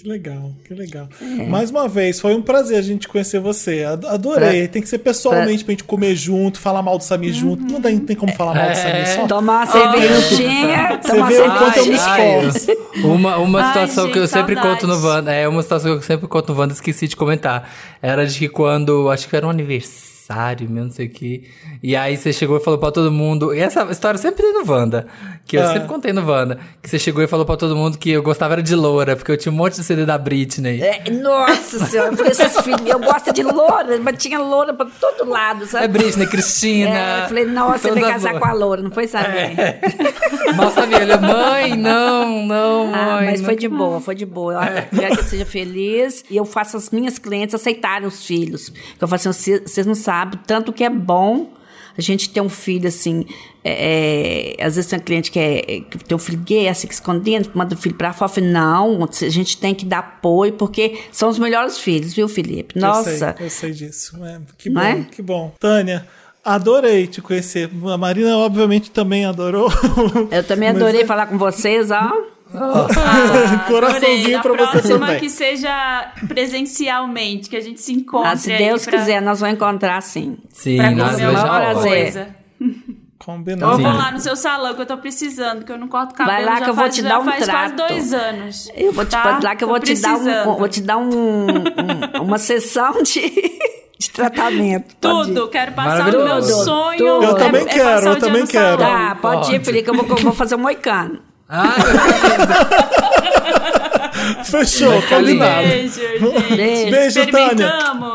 Que 0.00 0.08
legal, 0.08 0.52
que 0.64 0.74
legal. 0.74 1.08
É. 1.20 1.46
Mais 1.46 1.70
uma 1.70 1.88
vez, 1.88 2.20
foi 2.20 2.32
um 2.32 2.40
prazer 2.40 2.78
a 2.78 2.82
gente 2.82 3.08
conhecer 3.08 3.40
você. 3.40 3.82
Adorei. 3.82 4.62
Pra... 4.62 4.72
Tem 4.72 4.80
que 4.80 4.88
ser 4.88 4.98
pessoalmente 4.98 5.64
pra... 5.64 5.66
pra 5.66 5.72
gente 5.72 5.84
comer 5.84 6.14
junto, 6.14 6.60
falar 6.60 6.82
mal 6.82 6.96
do 6.96 7.02
Samir 7.02 7.32
uhum. 7.32 7.40
junto. 7.40 7.72
Não, 7.72 7.80
dá, 7.80 7.90
não 7.90 7.98
tem 7.98 8.14
como 8.14 8.32
falar 8.34 8.54
mal 8.54 8.70
do 8.70 8.76
Samir. 8.76 8.94
É. 8.94 9.04
Só... 9.06 9.26
Tomar 9.26 9.66
cervejinha. 9.66 11.00
Você 11.02 11.22
vê 11.24 11.40
o 11.40 11.58
quanto 11.58 11.78
eu 11.78 11.86
me 11.86 11.94
esforço. 11.94 12.78
Uma, 13.04 13.38
uma 13.38 13.66
situação 13.68 14.04
ai, 14.04 14.06
gente, 14.06 14.12
que 14.12 14.18
eu 14.20 14.28
sempre 14.28 14.54
conto 14.54 14.86
no 14.86 15.04
Wanda. 15.04 15.32
É 15.32 15.48
uma 15.48 15.62
situação 15.62 15.90
que 15.90 15.98
eu 15.98 16.02
sempre 16.02 16.28
conto 16.28 16.52
no 16.52 16.60
Wanda, 16.60 16.74
esqueci 16.74 17.08
de 17.08 17.16
comentar. 17.16 17.68
Era 18.00 18.24
de 18.24 18.38
que 18.38 18.48
quando. 18.48 19.10
Acho 19.10 19.28
que 19.28 19.34
era 19.34 19.46
um 19.46 19.50
aniversário 19.50 20.17
aniversário, 20.28 20.68
meu 20.68 20.84
não 20.84 20.90
sei 20.90 21.06
o 21.06 21.10
que. 21.10 21.48
E 21.82 21.96
aí 21.96 22.16
você 22.16 22.32
chegou 22.32 22.56
e 22.56 22.60
falou 22.60 22.78
pra 22.78 22.90
todo 22.90 23.10
mundo. 23.10 23.54
E 23.54 23.60
essa 23.60 23.82
história 23.90 24.18
sempre 24.18 24.42
tem 24.42 24.52
no 24.52 24.70
Wanda. 24.70 25.06
Que 25.46 25.56
eu 25.56 25.62
ah. 25.62 25.72
sempre 25.72 25.88
contei 25.88 26.12
no 26.12 26.26
Wanda. 26.26 26.58
Que 26.82 26.90
você 26.90 26.98
chegou 26.98 27.22
e 27.22 27.26
falou 27.26 27.46
pra 27.46 27.56
todo 27.56 27.74
mundo 27.74 27.96
que 27.96 28.10
eu 28.10 28.22
gostava 28.22 28.54
era 28.54 28.62
de 28.62 28.74
loura, 28.74 29.16
porque 29.16 29.32
eu 29.32 29.36
tinha 29.36 29.50
um 29.50 29.56
monte 29.56 29.76
de 29.76 29.84
CD 29.84 30.04
da 30.04 30.18
Britney. 30.18 30.82
É, 30.82 31.10
nossa 31.10 31.84
senhora, 31.86 32.14
eu 32.14 32.26
esses 32.26 32.60
filhos, 32.60 32.86
eu 32.86 32.98
gosto 32.98 33.32
de 33.32 33.42
loura, 33.42 33.98
mas 34.02 34.18
tinha 34.18 34.38
loura 34.38 34.74
pra 34.74 34.86
todo 34.86 35.28
lado, 35.28 35.66
sabe? 35.66 35.84
É 35.84 35.88
Britney, 35.88 36.26
Cristina. 36.26 36.90
É, 36.90 37.24
eu 37.24 37.28
falei, 37.28 37.44
nossa, 37.46 37.78
você 37.78 38.00
vai 38.00 38.12
casar 38.12 38.38
com 38.38 38.44
a 38.44 38.52
loura, 38.52 38.82
não 38.82 38.90
foi 38.90 39.06
saber. 39.06 39.58
É. 39.58 39.80
Mal 40.54 40.70
sabia, 40.70 41.02
ele, 41.02 41.16
mãe, 41.16 41.76
não, 41.76 42.46
não, 42.46 42.94
ah, 42.94 43.06
mãe. 43.06 43.26
mas 43.26 43.40
não. 43.40 43.46
foi 43.46 43.56
de 43.56 43.68
boa, 43.68 44.00
foi 44.00 44.14
de 44.14 44.26
boa. 44.26 44.54
Eu 44.54 44.60
é. 44.60 44.88
quero 44.94 45.16
que 45.16 45.24
seja 45.24 45.46
feliz. 45.46 46.24
E 46.30 46.36
eu 46.36 46.44
faço 46.44 46.76
as 46.76 46.90
minhas 46.90 47.18
clientes 47.18 47.54
aceitarem 47.54 48.06
os 48.06 48.24
filhos. 48.24 48.72
Eu 49.00 49.08
falo 49.08 49.20
assim, 49.30 49.58
vocês 49.60 49.86
não 49.86 49.94
sabem 49.94 50.17
tanto 50.26 50.72
que 50.72 50.84
é 50.84 50.90
bom 50.90 51.52
a 51.98 52.00
gente 52.00 52.30
ter 52.30 52.40
um 52.40 52.48
filho 52.48 52.86
assim. 52.86 53.26
É, 53.64 54.56
é, 54.60 54.64
às 54.64 54.76
vezes 54.76 54.88
tem 54.88 54.98
um 55.00 55.02
cliente 55.02 55.30
que, 55.32 55.38
é, 55.38 55.60
que 55.80 55.98
tem 56.04 56.14
um 56.16 56.18
filho 56.18 56.38
gay, 56.38 56.68
assim, 56.68 56.86
que 56.86 56.94
escondendo, 56.94 57.50
manda 57.54 57.74
o 57.74 57.78
filho 57.78 57.96
pra 57.96 58.12
fora. 58.12 58.40
Não, 58.40 59.04
a 59.04 59.28
gente 59.28 59.58
tem 59.58 59.74
que 59.74 59.84
dar 59.84 59.98
apoio, 59.98 60.52
porque 60.52 61.00
são 61.10 61.28
os 61.28 61.38
melhores 61.38 61.78
filhos, 61.78 62.14
viu, 62.14 62.28
Felipe? 62.28 62.78
Nossa. 62.78 63.10
Eu 63.10 63.16
sei, 63.16 63.46
eu 63.46 63.50
sei 63.50 63.70
disso. 63.72 64.24
É, 64.24 64.40
que 64.56 64.70
bom, 64.70 64.80
é? 64.80 65.06
que 65.10 65.20
bom. 65.20 65.52
Tânia. 65.58 66.06
Adorei 66.44 67.06
te 67.06 67.20
conhecer. 67.20 67.68
A 67.92 67.98
Marina, 67.98 68.38
obviamente, 68.38 68.90
também 68.90 69.26
adorou. 69.26 69.68
Eu 70.30 70.44
também 70.44 70.68
adorei 70.70 71.04
falar 71.04 71.26
com 71.26 71.36
vocês, 71.36 71.90
ó. 71.90 72.12
Ah, 72.54 73.64
Coraçãozinho 73.68 74.40
pra 74.40 74.54
você 74.54 74.88
também. 74.88 75.18
que 75.18 75.28
seja 75.28 76.12
presencialmente, 76.26 77.48
que 77.50 77.56
a 77.56 77.60
gente 77.60 77.80
se 77.80 77.92
encontre. 77.92 78.28
Ah, 78.28 78.36
se 78.36 78.56
Deus 78.56 78.84
pra... 78.84 78.98
quiser, 78.98 79.20
nós 79.20 79.40
vamos 79.40 79.56
encontrar 79.56 80.00
sim. 80.02 80.38
Sim, 80.52 80.76
pra 80.76 80.90
comer 80.90 81.28
uma 81.28 81.60
prazer. 81.60 82.28
Combinado. 83.18 83.72
Eu 83.72 83.78
vou 83.78 83.92
lá 83.92 84.12
no 84.12 84.20
seu 84.20 84.34
salão 84.34 84.74
que 84.74 84.80
eu 84.80 84.86
tô 84.86 84.96
precisando, 84.96 85.64
que 85.64 85.70
eu 85.70 85.76
não 85.76 85.88
corto 85.88 86.14
cabelo. 86.14 86.36
Vai 86.36 86.46
lá 86.46 86.60
que 86.62 86.70
eu 86.70 86.74
vou 86.74 86.88
te 86.88 87.02
dar 87.02 87.20
um 87.20 87.24
faz 87.24 87.44
trato. 87.44 87.76
quase 87.76 87.92
dois 87.92 88.14
anos. 88.14 88.70
Eu 88.74 88.92
vou 88.92 89.04
te 89.04 89.10
tá? 89.10 89.38
lá 89.42 89.54
que 89.54 89.64
eu 89.64 89.68
vou 89.68 89.78
te 89.78 89.94
dar 90.00 90.16
um, 90.16 90.56
vou 90.56 90.68
te 90.68 90.80
dar 90.80 90.96
um, 90.96 91.10
um 91.10 92.22
uma 92.22 92.38
sessão 92.38 93.02
de 93.02 93.30
de 93.98 94.10
tratamento. 94.10 94.94
Tudo, 95.00 95.48
quero 95.48 95.72
passar 95.72 96.14
o 96.14 96.24
meu 96.24 96.42
sonho. 96.42 97.04
Eu 97.04 97.22
é, 97.22 97.34
também 97.34 97.62
é 97.62 97.64
quero, 97.64 98.06
eu 98.06 98.18
também 98.18 98.46
quero. 98.46 98.78
Tá, 98.78 99.16
pode, 99.20 99.40
pode 99.40 99.56
ir, 99.56 99.64
Felipe, 99.64 99.88
eu 99.88 99.94
vou, 99.94 100.16
vou 100.16 100.32
fazer 100.32 100.54
um 100.54 100.58
moicano. 100.58 101.20
Ah, 101.48 101.76
Fechou, 104.44 105.00
combinado. 105.08 105.66
Beijo, 105.68 105.94
gente. 105.94 106.56
Beijo, 106.56 106.90
Beijo 106.90 107.30
Tânia. 107.30 107.68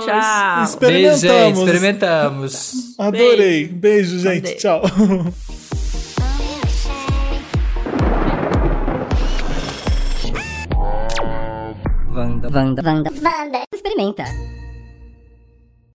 Tchau. 0.05 0.63
Experimentamos. 0.63 0.79
Beijo, 0.79 1.17
gente, 1.17 1.57
experimentamos. 1.59 2.73
Adorei. 2.99 3.67
Beijo, 3.67 4.19
gente. 4.19 4.55
Tchau. 4.57 4.81
Vanda, 12.09 12.49
Vanda, 12.49 12.81
Vanda, 12.83 13.09
Vanda. 13.09 13.63
Experimenta. 13.73 14.52